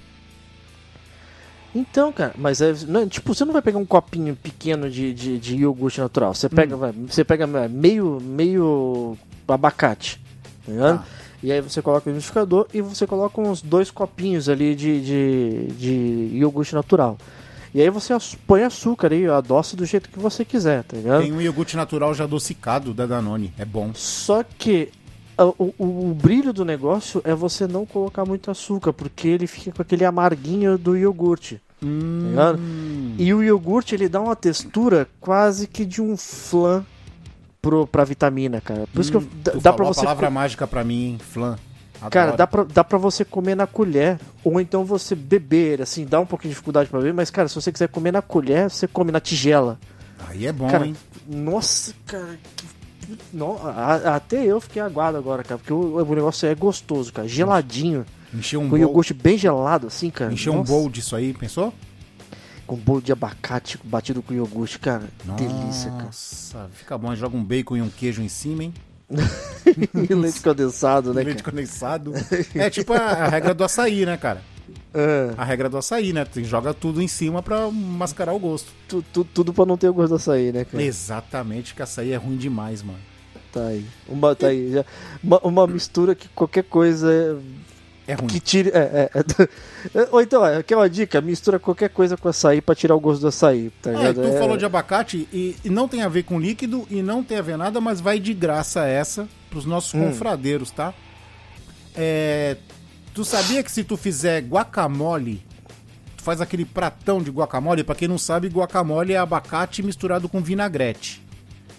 Então, 1.74 2.12
cara, 2.12 2.34
mas 2.38 2.60
é. 2.60 2.72
não, 2.86 3.08
tipo, 3.08 3.34
você 3.34 3.44
não 3.44 3.52
vai 3.52 3.62
pegar 3.62 3.78
um 3.78 3.86
copinho 3.86 4.36
pequeno 4.36 4.88
de, 4.88 5.12
de, 5.12 5.38
de 5.38 5.56
iogurte 5.56 6.00
natural. 6.00 6.32
Você 6.34 6.48
pega, 6.48 6.76
vai, 6.76 6.92
você 6.92 7.24
pega 7.24 7.46
vai, 7.46 7.66
meio, 7.68 8.20
meio 8.20 9.16
abacate, 9.48 10.20
tá 10.64 10.70
ligado? 10.72 10.98
Tá. 10.98 11.06
E 11.42 11.50
aí 11.50 11.60
você 11.60 11.82
coloca 11.82 12.08
no 12.08 12.14
liquidificador 12.14 12.66
e 12.72 12.80
você 12.80 13.06
coloca 13.06 13.40
uns 13.40 13.60
dois 13.60 13.90
copinhos 13.90 14.48
ali 14.48 14.74
de, 14.74 15.00
de, 15.04 15.66
de 15.76 16.36
iogurte 16.36 16.74
natural. 16.74 17.18
E 17.74 17.80
aí 17.82 17.90
você 17.90 18.14
põe 18.46 18.62
açúcar 18.62 19.12
aí, 19.12 19.26
adoça 19.26 19.76
do 19.76 19.84
jeito 19.84 20.08
que 20.08 20.18
você 20.18 20.44
quiser, 20.44 20.84
tá 20.84 20.96
ligado? 20.96 21.22
Tem 21.22 21.32
um 21.32 21.40
iogurte 21.40 21.76
natural 21.76 22.14
já 22.14 22.22
adocicado 22.24 22.94
da 22.94 23.04
Danone, 23.04 23.52
é 23.58 23.64
bom. 23.64 23.90
Só 23.94 24.44
que 24.44 24.90
a- 25.36 25.44
o, 25.46 25.74
o- 25.76 26.10
o 26.10 26.14
brilho 26.14 26.52
do 26.52 26.64
negócio 26.64 27.20
é 27.24 27.34
você 27.34 27.66
não 27.66 27.84
colocar 27.84 28.24
muito 28.24 28.48
açúcar, 28.50 28.92
porque 28.92 29.26
ele 29.26 29.48
fica 29.48 29.72
com 29.72 29.82
aquele 29.82 30.04
amarguinho 30.04 30.78
do 30.78 30.96
iogurte. 30.96 31.60
Hum, 31.82 32.28
ligado? 32.30 32.60
E 33.18 33.34
o 33.34 33.42
iogurte 33.42 33.94
ele 33.94 34.08
dá 34.08 34.20
uma 34.20 34.36
textura 34.36 35.08
quase 35.20 35.66
que 35.66 35.84
de 35.84 36.00
um 36.00 36.16
flan 36.16 36.84
pro, 37.60 37.86
pra 37.88 38.04
vitamina, 38.04 38.60
cara. 38.60 38.86
Por 38.92 39.00
isso 39.00 39.10
que 39.10 39.16
eu, 39.16 39.24
dá, 39.42 39.50
tu 39.52 39.60
dá 39.60 39.72
pra 39.72 39.84
a 39.84 39.88
você. 39.88 40.00
palavra 40.00 40.28
co- 40.28 40.32
mágica 40.32 40.66
pra 40.66 40.84
mim, 40.84 41.18
flan. 41.20 41.58
Adoro. 42.06 42.10
Cara, 42.10 42.36
dá 42.36 42.46
pra, 42.46 42.64
dá 42.64 42.84
pra 42.84 42.98
você 42.98 43.24
comer 43.24 43.54
na 43.54 43.66
colher, 43.66 44.18
ou 44.42 44.60
então 44.60 44.84
você 44.84 45.14
beber, 45.14 45.80
assim, 45.82 46.04
dá 46.04 46.20
um 46.20 46.26
pouquinho 46.26 46.50
de 46.50 46.54
dificuldade 46.54 46.88
pra 46.90 46.98
beber, 47.00 47.14
mas, 47.14 47.30
cara, 47.30 47.48
se 47.48 47.54
você 47.54 47.70
quiser 47.72 47.88
comer 47.88 48.12
na 48.12 48.20
colher, 48.22 48.68
você 48.70 48.86
come 48.86 49.10
na 49.12 49.20
tigela. 49.20 49.78
Aí 50.28 50.46
é 50.46 50.52
bom, 50.52 50.68
Cara, 50.68 50.86
hein? 50.86 50.96
nossa, 51.26 51.92
cara. 52.06 52.38
No, 53.32 53.58
a- 53.66 54.16
até 54.16 54.44
eu 54.44 54.60
fiquei 54.60 54.80
aguado 54.80 55.16
agora, 55.18 55.42
cara, 55.42 55.58
porque 55.58 55.72
o, 55.72 55.96
o 55.96 56.14
negócio 56.14 56.46
é 56.48 56.54
gostoso, 56.54 57.12
cara. 57.12 57.28
Geladinho. 57.28 58.06
Encher 58.32 58.56
um 58.58 58.62
com 58.64 58.70
bowl, 58.70 58.78
iogurte 58.80 59.12
bem 59.14 59.36
gelado, 59.38 59.86
assim, 59.86 60.10
cara. 60.10 60.32
encher 60.32 60.50
um 60.50 60.56
Nossa, 60.58 60.72
bowl 60.72 60.88
disso 60.90 61.14
aí, 61.14 61.32
pensou? 61.34 61.72
Com 62.66 62.76
bolo 62.76 63.02
de 63.02 63.12
abacate 63.12 63.78
batido 63.84 64.22
com 64.22 64.32
iogurte, 64.32 64.78
cara. 64.78 65.04
Delícia, 65.36 65.90
cara. 65.90 66.04
Nossa, 66.04 66.70
fica 66.72 66.96
bom. 66.96 67.14
Joga 67.14 67.36
um 67.36 67.44
bacon 67.44 67.76
e 67.76 67.82
um 67.82 67.90
queijo 67.90 68.22
em 68.22 68.28
cima, 68.28 68.64
hein? 68.64 68.74
E 70.10 70.14
leite 70.14 70.40
condensado, 70.40 71.12
né, 71.14 71.22
Leite 71.22 71.42
cara? 71.42 71.50
condensado. 71.56 72.12
É 72.54 72.68
tipo 72.70 72.92
a, 72.92 72.96
a 72.98 73.28
regra 73.28 73.54
do 73.54 73.64
açaí, 73.64 74.04
né, 74.06 74.16
cara? 74.16 74.42
É, 74.92 75.34
A 75.36 75.44
regra 75.44 75.68
do 75.68 75.76
açaí, 75.76 76.12
né? 76.12 76.24
Tu 76.24 76.42
joga 76.44 76.72
tudo 76.72 77.02
em 77.02 77.08
cima 77.08 77.42
pra 77.42 77.70
mascarar 77.70 78.32
o 78.32 78.38
gosto. 78.38 78.72
tu- 78.88 79.04
tu- 79.12 79.24
tudo 79.24 79.52
pra 79.52 79.66
não 79.66 79.76
ter 79.76 79.88
o 79.88 79.94
gosto 79.94 80.10
do 80.10 80.16
açaí, 80.16 80.52
né, 80.52 80.64
cara? 80.64 80.82
Exatamente, 80.82 81.74
que 81.74 81.82
açaí 81.82 82.12
é 82.12 82.16
ruim 82.16 82.36
demais, 82.36 82.82
mano. 82.82 82.98
Tá 83.52 83.66
aí. 83.66 83.84
Uma, 84.08 84.34
tá 84.34 84.48
aí. 84.48 84.72
Já, 84.72 84.84
uma, 85.22 85.38
uma 85.40 85.66
mistura 85.66 86.14
que 86.14 86.28
qualquer 86.28 86.64
coisa 86.64 87.38
É 88.06 88.14
ruim. 88.14 88.26
que 88.26 88.38
tire. 88.40 88.70
É, 88.70 89.10
é, 89.14 89.98
é. 89.98 90.08
Ou 90.12 90.20
então, 90.20 90.44
é, 90.44 90.62
quer 90.62 90.76
uma 90.76 90.90
dica? 90.90 91.20
Mistura 91.20 91.58
qualquer 91.58 91.88
coisa 91.88 92.16
com 92.16 92.28
açaí 92.28 92.60
pra 92.60 92.74
tirar 92.74 92.94
o 92.94 93.00
gosto 93.00 93.22
do 93.22 93.28
açaí, 93.28 93.70
tá 93.82 93.90
Ah, 93.90 94.12
tu 94.12 94.20
É- 94.22 94.38
falou 94.38 94.56
de 94.56 94.64
abacate 94.64 95.26
e, 95.32 95.56
e 95.64 95.70
não 95.70 95.88
tem 95.88 96.02
a 96.02 96.08
ver 96.08 96.24
com 96.24 96.38
líquido 96.38 96.86
e 96.90 97.00
não 97.02 97.22
tem 97.24 97.38
a 97.38 97.42
ver 97.42 97.56
nada, 97.56 97.80
mas 97.80 98.00
vai 98.00 98.18
de 98.20 98.34
graça 98.34 98.86
essa 98.86 99.26
pros 99.48 99.64
nossos 99.64 99.94
Hum. 99.94 100.08
confradeiros, 100.08 100.70
tá? 100.70 100.92
É, 101.96 102.56
tu 103.14 103.24
sabia 103.24 103.62
que 103.62 103.70
se 103.70 103.84
tu 103.84 103.96
fizer 103.96 104.42
guacamole, 104.42 105.42
tu 106.16 106.22
faz 106.22 106.40
aquele 106.40 106.64
pratão 106.64 107.22
de 107.22 107.30
guacamole, 107.30 107.84
pra 107.84 107.94
quem 107.94 108.08
não 108.08 108.18
sabe, 108.18 108.48
guacamole 108.48 109.12
é 109.12 109.16
abacate 109.18 109.82
misturado 109.82 110.28
com 110.28 110.40
vinagrete, 110.40 111.22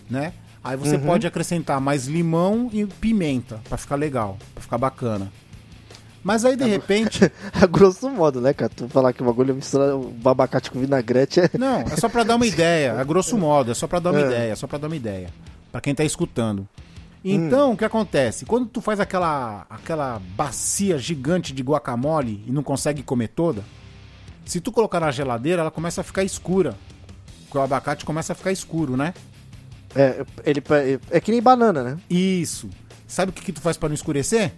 né? 0.09 0.33
Aí 0.63 0.75
você 0.75 0.95
Uhum. 0.95 1.05
pode 1.05 1.27
acrescentar 1.27 1.79
mais 1.79 2.07
limão 2.07 2.69
e 2.73 2.85
pimenta 2.87 3.61
pra 3.69 3.77
ficar 3.77 3.95
legal, 3.95 4.37
pra 4.55 4.63
ficar 4.63 4.77
bacana. 4.79 5.31
Mas 6.25 6.43
aí 6.43 6.55
de 6.55 6.63
repente, 6.65 7.31
A 7.53 7.67
grosso 7.67 8.09
modo, 8.09 8.41
né, 8.41 8.51
cara? 8.51 8.71
Tu 8.75 8.89
falar 8.89 9.13
que 9.13 9.21
o 9.21 9.25
bagulho 9.27 9.51
é 9.51 9.53
misturar 9.53 9.95
o 9.95 10.11
abacate 10.25 10.71
com 10.71 10.79
vinagrete 10.79 11.39
é. 11.39 11.49
Não, 11.55 11.81
é 11.81 11.95
só 11.95 12.09
pra 12.09 12.23
dar 12.23 12.35
uma 12.35 12.47
ideia, 12.47 12.99
a 12.99 13.03
grosso 13.03 13.37
modo, 13.37 13.69
é 13.69 13.75
só 13.75 13.85
pra 13.85 13.99
dar 13.99 14.09
uma 14.09 14.19
É. 14.21 14.25
ideia, 14.25 14.51
é 14.51 14.55
só 14.55 14.65
pra 14.65 14.79
dar 14.79 14.87
uma 14.87 14.95
ideia, 14.95 15.29
Pra 15.71 15.79
quem 15.79 15.93
tá 15.93 16.03
escutando. 16.03 16.67
Então, 17.23 17.73
o 17.73 17.77
que 17.77 17.85
acontece? 17.85 18.43
Quando 18.45 18.65
tu 18.67 18.81
faz 18.81 18.99
aquela 18.99 19.65
aquela 19.69 20.19
bacia 20.35 20.97
gigante 20.97 21.53
de 21.53 21.61
guacamole 21.63 22.43
e 22.47 22.51
não 22.51 22.63
consegue 22.63 23.03
comer 23.03 23.27
toda, 23.29 23.63
se 24.45 24.59
tu 24.59 24.71
colocar 24.71 24.99
na 24.99 25.11
geladeira, 25.11 25.61
ela 25.61 25.71
começa 25.71 26.01
a 26.01 26.03
ficar 26.03 26.23
escura. 26.23 26.75
Porque 27.43 27.57
o 27.57 27.61
abacate 27.61 28.03
começa 28.05 28.33
a 28.33 28.35
ficar 28.35 28.51
escuro, 28.51 28.95
né? 28.97 29.13
É, 29.95 30.23
ele, 30.43 30.61
é, 30.71 30.99
é 31.17 31.19
que 31.19 31.31
nem 31.31 31.41
banana, 31.41 31.83
né? 31.83 31.97
Isso. 32.09 32.69
Sabe 33.07 33.29
o 33.29 33.33
que, 33.33 33.41
que 33.43 33.51
tu 33.53 33.61
faz 33.61 33.75
pra 33.77 33.89
não 33.89 33.93
escurecer? 33.95 34.53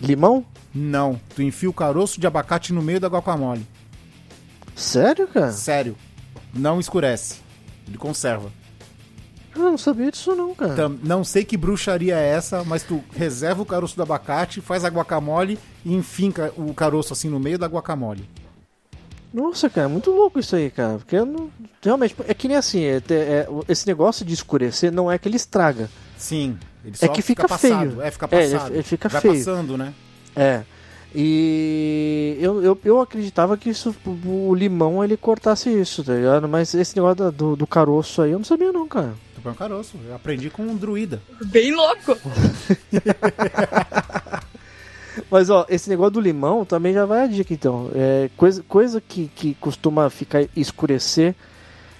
Limão? 0.00 0.44
Não. 0.74 1.20
Tu 1.34 1.42
enfia 1.42 1.68
o 1.68 1.72
caroço 1.74 2.20
de 2.20 2.26
abacate 2.26 2.72
no 2.72 2.82
meio 2.82 3.00
da 3.00 3.08
guacamole. 3.08 3.66
Sério, 4.74 5.28
cara? 5.28 5.52
Sério. 5.52 5.96
Não 6.54 6.80
escurece. 6.80 7.36
Ele 7.86 7.98
conserva. 7.98 8.50
Eu 9.54 9.62
não 9.62 9.76
sabia 9.76 10.10
disso, 10.10 10.34
não, 10.34 10.54
cara. 10.54 10.74
Tam- 10.74 10.96
não 11.02 11.24
sei 11.24 11.44
que 11.44 11.56
bruxaria 11.56 12.16
é 12.16 12.28
essa, 12.30 12.62
mas 12.64 12.82
tu 12.84 13.02
reserva 13.12 13.60
o 13.62 13.66
caroço 13.66 13.96
do 13.96 14.02
abacate, 14.02 14.60
faz 14.60 14.84
a 14.84 14.88
guacamole 14.88 15.58
e 15.84 15.92
enfinca 15.94 16.52
o 16.56 16.72
caroço 16.72 17.12
assim 17.12 17.28
no 17.28 17.40
meio 17.40 17.58
da 17.58 17.66
guacamole. 17.66 18.28
Nossa, 19.34 19.68
cara, 19.68 19.86
é 19.86 19.90
muito 19.90 20.10
louco 20.10 20.38
isso 20.40 20.54
aí, 20.56 20.70
cara. 20.70 20.98
Porque 20.98 21.16
eu 21.16 21.26
não. 21.26 21.50
Realmente, 21.82 22.14
é 22.26 22.34
que 22.34 22.48
nem 22.48 22.56
assim, 22.56 22.82
é, 22.84 23.00
te- 23.00 23.14
é, 23.14 23.46
esse 23.68 23.86
negócio 23.86 24.24
de 24.24 24.32
escurecer 24.34 24.90
não 24.92 25.10
é 25.10 25.18
que 25.18 25.28
ele 25.28 25.36
estraga. 25.36 25.88
Sim. 26.20 26.58
Ele 26.84 26.94
É 27.00 27.08
que 27.08 27.22
fica 27.22 27.48
passado. 27.48 27.90
feio. 27.90 28.02
É, 28.02 28.10
fica 28.10 28.28
É, 28.30 28.44
ele- 28.44 28.52
passado. 28.54 28.74
ele 28.74 28.82
fica 28.82 29.08
Vai 29.08 29.20
feio. 29.22 29.34
passando, 29.34 29.76
né? 29.78 29.94
É. 30.36 30.62
E 31.14 32.36
eu, 32.40 32.62
eu, 32.62 32.78
eu 32.84 33.00
acreditava 33.00 33.56
que 33.56 33.68
isso, 33.70 33.94
o 34.24 34.54
limão 34.54 35.02
ele 35.02 35.16
cortasse 35.16 35.68
isso, 35.68 36.04
tá 36.04 36.14
ligado? 36.14 36.46
Mas 36.48 36.72
esse 36.74 36.94
negócio 36.94 37.16
da- 37.16 37.30
do, 37.30 37.56
do 37.56 37.66
caroço 37.66 38.22
aí 38.22 38.30
eu 38.30 38.38
não 38.38 38.44
sabia, 38.44 38.70
não, 38.70 38.86
cara. 38.86 39.14
Tu 39.34 39.40
põe 39.40 39.50
o 39.52 39.56
caroço. 39.56 39.96
Eu 40.06 40.14
aprendi 40.14 40.50
com 40.50 40.62
um 40.62 40.76
druida. 40.76 41.20
Bem 41.46 41.74
louco. 41.74 42.16
Mas 45.30 45.50
ó, 45.50 45.66
esse 45.68 45.88
negócio 45.90 46.12
do 46.12 46.20
limão 46.20 46.64
também 46.64 46.94
já 46.94 47.04
vai 47.04 47.24
a 47.24 47.26
dica, 47.26 47.52
então. 47.52 47.90
É, 47.94 48.30
coisa 48.36 48.62
coisa 48.68 49.00
que, 49.00 49.28
que 49.34 49.54
costuma 49.54 50.08
ficar 50.08 50.44
escurecer 50.56 51.34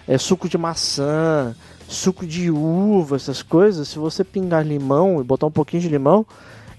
é 0.06 0.16
suco 0.18 0.48
de 0.48 0.56
maçã, 0.56 1.54
suco 1.92 2.26
de 2.26 2.50
uva, 2.50 3.16
essas 3.16 3.42
coisas. 3.42 3.88
Se 3.88 3.98
você 3.98 4.22
pingar 4.24 4.64
limão 4.66 5.20
e 5.20 5.24
botar 5.24 5.46
um 5.46 5.50
pouquinho 5.50 5.82
de 5.82 5.88
limão, 5.88 6.24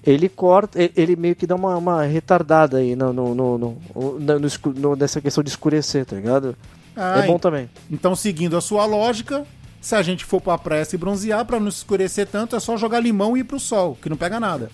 ele 0.05 0.27
corta, 0.29 0.79
ele- 0.95 1.15
meio 1.15 1.35
que 1.35 1.45
dá 1.45 1.55
uma, 1.55 1.75
uma 1.77 2.03
retardada 2.03 2.77
aí 2.77 2.95
no, 2.95 3.11
no, 3.13 3.35
no, 3.35 3.57
no- 3.57 4.95
nessa 4.95 5.21
questão 5.21 5.43
de 5.43 5.49
escurecer, 5.49 6.05
tá 6.05 6.15
ligado? 6.15 6.55
Ah, 6.95 7.19
é 7.23 7.27
bom 7.27 7.37
também. 7.37 7.69
Então, 7.89 8.15
seguindo 8.15 8.57
a 8.57 8.61
sua 8.61 8.85
lógica, 8.85 9.45
se 9.79 9.95
a 9.95 10.01
gente 10.01 10.25
for 10.25 10.41
pra 10.41 10.57
praia 10.57 10.83
se 10.85 10.97
bronzear, 10.97 11.45
pra 11.45 11.59
não 11.59 11.67
escurecer 11.67 12.27
tanto, 12.27 12.55
é 12.55 12.59
só 12.59 12.75
jogar 12.77 12.99
limão 12.99 13.35
e 13.37 13.41
ir 13.41 13.43
pro 13.43 13.59
sol, 13.59 13.97
que 14.01 14.09
não 14.09 14.17
pega 14.17 14.39
nada. 14.39 14.69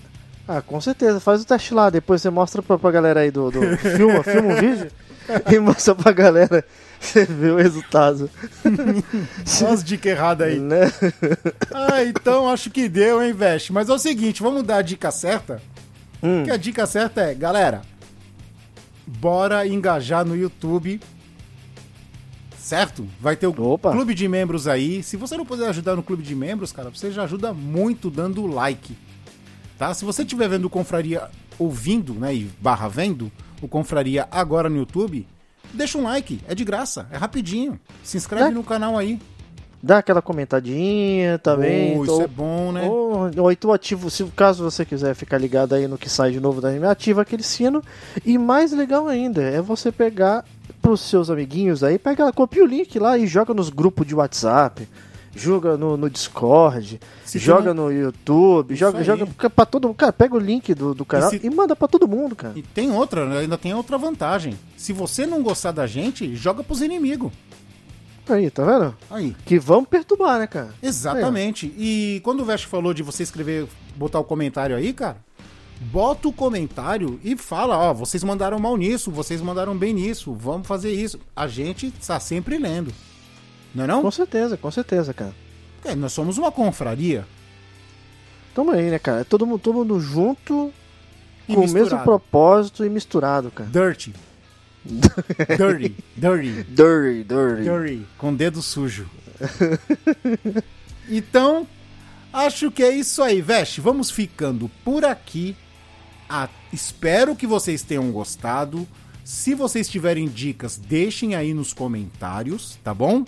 Ah, 0.47 0.61
com 0.61 0.79
certeza. 0.79 1.19
Faz 1.19 1.41
o 1.41 1.45
teste 1.45 1.73
lá, 1.73 1.89
depois 1.89 2.21
você 2.21 2.29
mostra 2.29 2.61
pra, 2.61 2.77
pra 2.77 2.89
galera 2.91 3.19
aí 3.19 3.29
do. 3.31 3.51
do 3.51 3.59
filma, 3.77 4.23
filma 4.23 4.53
um 4.53 4.55
vídeo 4.55 4.89
e 5.51 5.59
mostra 5.59 5.95
pra 5.95 6.11
galera. 6.11 6.65
Você 6.99 7.25
vê 7.25 7.49
o 7.49 7.57
resultado. 7.57 8.29
Só 9.45 9.69
as 9.69 9.83
dicas 9.83 10.11
erradas 10.11 10.47
aí. 10.47 10.59
Né? 10.59 10.91
Ah, 11.73 12.03
então 12.03 12.49
acho 12.49 12.71
que 12.71 12.89
deu, 12.89 13.21
hein, 13.21 13.33
Veste? 13.33 13.71
Mas 13.71 13.89
é 13.89 13.93
o 13.93 13.99
seguinte, 13.99 14.41
vamos 14.41 14.63
dar 14.63 14.77
a 14.77 14.81
dica 14.81 15.11
certa? 15.11 15.61
Hum. 16.21 16.43
Que 16.43 16.51
a 16.51 16.57
dica 16.57 16.85
certa 16.87 17.21
é, 17.21 17.33
galera, 17.35 17.81
bora 19.05 19.67
engajar 19.67 20.25
no 20.25 20.35
YouTube. 20.35 20.99
Certo? 22.57 23.07
Vai 23.21 23.37
ter 23.37 23.47
o 23.47 23.61
Opa. 23.61 23.91
clube 23.91 24.13
de 24.13 24.27
membros 24.27 24.67
aí. 24.67 25.01
Se 25.01 25.15
você 25.15 25.37
não 25.37 25.45
puder 25.45 25.69
ajudar 25.69 25.95
no 25.95 26.03
clube 26.03 26.21
de 26.21 26.35
membros, 26.35 26.73
cara, 26.73 26.89
você 26.89 27.11
já 27.11 27.23
ajuda 27.23 27.53
muito 27.53 28.09
dando 28.09 28.45
like. 28.45 28.97
Tá? 29.77 29.93
Se 29.93 30.03
você 30.03 30.23
estiver 30.23 30.49
vendo 30.49 30.65
o 30.65 30.69
Confraria 30.69 31.29
ouvindo, 31.57 32.13
né, 32.13 32.35
e 32.35 32.49
barra 32.59 32.89
vendo 32.89 33.31
o 33.61 33.67
Confraria 33.67 34.27
agora 34.31 34.69
no 34.69 34.77
YouTube, 34.77 35.27
deixa 35.73 35.97
um 35.97 36.03
like, 36.03 36.39
é 36.47 36.53
de 36.55 36.63
graça, 36.63 37.07
é 37.11 37.17
rapidinho. 37.17 37.79
Se 38.03 38.17
inscreve 38.17 38.49
É. 38.49 38.51
no 38.51 38.63
canal 38.63 38.97
aí. 38.97 39.19
Dá 39.81 39.99
aquela 39.99 40.21
comentadinha 40.23 41.37
também. 41.37 41.97
Oh, 41.99 42.03
isso 42.03 42.21
é 42.21 42.27
bom, 42.27 42.71
né? 42.71 42.87
Oh, 42.89 43.27
Então, 43.27 43.43
ou 43.43 43.51
então 43.51 43.71
ativo, 43.71 44.09
se 44.09 44.23
caso 44.35 44.63
você 44.63 44.83
quiser 44.83 45.13
ficar 45.13 45.37
ligado 45.37 45.75
aí 45.75 45.87
no 45.87 45.97
que 45.97 46.09
sai 46.09 46.31
de 46.31 46.39
novo 46.39 46.59
da 46.59 46.69
anime, 46.69 46.87
ativa 46.87 47.21
aquele 47.21 47.43
sino. 47.43 47.83
E 48.25 48.37
mais 48.37 48.71
legal 48.71 49.07
ainda 49.07 49.41
é 49.43 49.61
você 49.61 49.91
pegar 49.91 50.43
pros 50.81 51.01
seus 51.01 51.29
amiguinhos 51.29 51.83
aí, 51.83 51.99
pega, 51.99 52.31
copia 52.33 52.63
o 52.63 52.67
link 52.67 52.97
lá 52.97 53.17
e 53.17 53.27
joga 53.27 53.53
nos 53.53 53.69
grupos 53.69 54.05
de 54.07 54.15
WhatsApp, 54.15 54.87
joga 55.37 55.77
no, 55.77 55.95
no 55.97 56.09
Discord, 56.09 56.99
Se 57.25 57.37
joga 57.39 57.73
não- 57.73 57.85
no 57.85 57.91
YouTube, 57.91 58.73
Isso 58.73 58.79
joga, 58.79 58.97
aí. 58.99 59.03
joga 59.03 59.25
pra 59.49 59.65
todo 59.65 59.87
mundo. 59.87 59.95
Cara, 59.97 60.11
pega 60.13 60.35
o 60.35 60.39
link 60.39 60.73
do, 60.73 60.93
do 60.93 61.05
canal 61.05 61.33
e, 61.33 61.39
se- 61.39 61.49
manda 61.49 61.75
pra 61.75 61.87
todo 61.87 62.07
mundo, 62.07 62.35
cara. 62.35 62.53
E 62.55 62.61
tem 62.61 62.91
outra, 62.91 63.25
né? 63.25 63.39
ainda 63.39 63.57
tem 63.57 63.73
outra 63.73 63.97
vantagem. 63.97 64.57
Se 64.75 64.91
você 64.93 65.25
não 65.25 65.41
gostar 65.43 65.71
da 65.71 65.85
gente, 65.87 66.35
joga 66.35 66.63
pros 66.63 66.81
inimigos. 66.81 67.31
Aí, 68.29 68.49
tá 68.51 68.63
vendo? 68.65 68.95
Aí. 69.09 69.35
Que 69.45 69.57
vão 69.57 69.85
perturbar, 69.85 70.37
né, 70.39 70.47
cara? 70.47 70.73
Exatamente. 70.83 71.73
E 71.77 72.19
quando 72.25 72.41
o 72.41 72.45
Vest 72.45 72.65
falou 72.65 72.93
de 72.93 73.01
você 73.01 73.23
escrever, 73.23 73.67
botar 73.95 74.19
o 74.19 74.23
comentário 74.25 74.75
aí, 74.75 74.91
cara, 74.91 75.15
bota 75.79 76.27
o 76.27 76.33
comentário 76.33 77.19
e 77.23 77.37
fala, 77.37 77.77
ó, 77.77 77.93
vocês 77.93 78.23
mandaram 78.25 78.59
mal 78.59 78.75
nisso, 78.75 79.09
vocês 79.11 79.39
mandaram 79.41 79.77
bem 79.77 79.93
nisso, 79.93 80.33
vamos 80.33 80.67
fazer 80.67 80.91
isso. 80.91 81.17
A 81.33 81.47
gente 81.47 81.87
está 81.99 82.19
sempre 82.19 82.57
lendo. 82.57 82.91
Não 83.73 83.83
é 83.83 83.87
não? 83.87 84.01
Com 84.01 84.11
certeza, 84.11 84.57
com 84.57 84.71
certeza, 84.71 85.13
cara. 85.13 85.33
É, 85.85 85.95
nós 85.95 86.11
somos 86.13 86.37
uma 86.37 86.51
confraria. 86.51 87.25
Tamo 88.53 88.71
aí, 88.71 88.89
né, 88.89 88.97
cara? 88.99 89.23
Todo 89.23 89.45
mundo, 89.45 89.59
todo 89.59 89.75
mundo 89.75 89.99
junto, 89.99 90.73
E 91.47 91.53
com 91.53 91.59
o 91.59 91.63
mesmo 91.63 91.79
misturado. 91.79 92.03
propósito 92.03 92.83
e 92.83 92.89
misturado, 92.89 93.51
cara. 93.51 93.69
Dirty. 93.69 94.13
dirty. 94.85 95.95
Dirty. 96.15 96.63
Dirty, 96.63 97.23
dirty. 97.23 97.63
Dirty. 97.63 98.05
Com 98.17 98.33
dedo 98.33 98.61
sujo. 98.61 99.07
então, 101.09 101.67
acho 102.33 102.71
que 102.71 102.83
é 102.83 102.91
isso 102.91 103.21
aí, 103.21 103.41
Veste. 103.41 103.81
Vamos 103.81 104.09
ficando 104.09 104.69
por 104.83 105.05
aqui. 105.05 105.55
Ah, 106.29 106.49
espero 106.73 107.35
que 107.35 107.47
vocês 107.47 107.83
tenham 107.83 108.11
gostado. 108.11 108.87
Se 109.23 109.53
vocês 109.53 109.89
tiverem 109.89 110.27
dicas, 110.27 110.77
deixem 110.77 111.35
aí 111.35 111.53
nos 111.53 111.73
comentários, 111.73 112.77
tá 112.83 112.93
bom? 112.93 113.25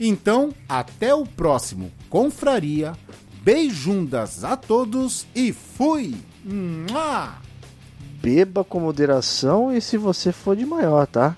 Então, 0.00 0.54
até 0.68 1.14
o 1.14 1.26
próximo 1.26 1.92
Confraria. 2.08 2.92
Beijundas 3.42 4.44
a 4.44 4.56
todos 4.56 5.26
e 5.34 5.52
fui! 5.52 6.14
Mua! 6.44 7.34
Beba 8.22 8.62
com 8.64 8.80
moderação 8.80 9.74
e 9.74 9.80
se 9.80 9.96
você 9.96 10.30
for 10.32 10.54
de 10.56 10.66
maior, 10.66 11.06
tá? 11.06 11.36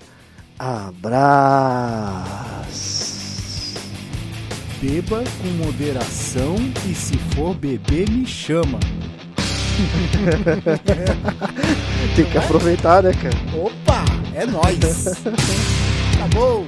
Abraço. 0.57 1.21
Beba 4.81 5.23
com 5.41 5.47
moderação 5.63 6.55
e 6.89 6.95
se 6.95 7.15
for 7.35 7.53
beber, 7.53 8.09
me 8.09 8.25
chama. 8.25 8.79
Tem 12.15 12.25
que 12.25 12.37
aproveitar, 12.37 13.03
né, 13.03 13.11
cara? 13.13 13.35
Opa, 13.57 14.03
é 14.35 14.45
nóis. 14.45 15.07
Acabou. 16.17 16.67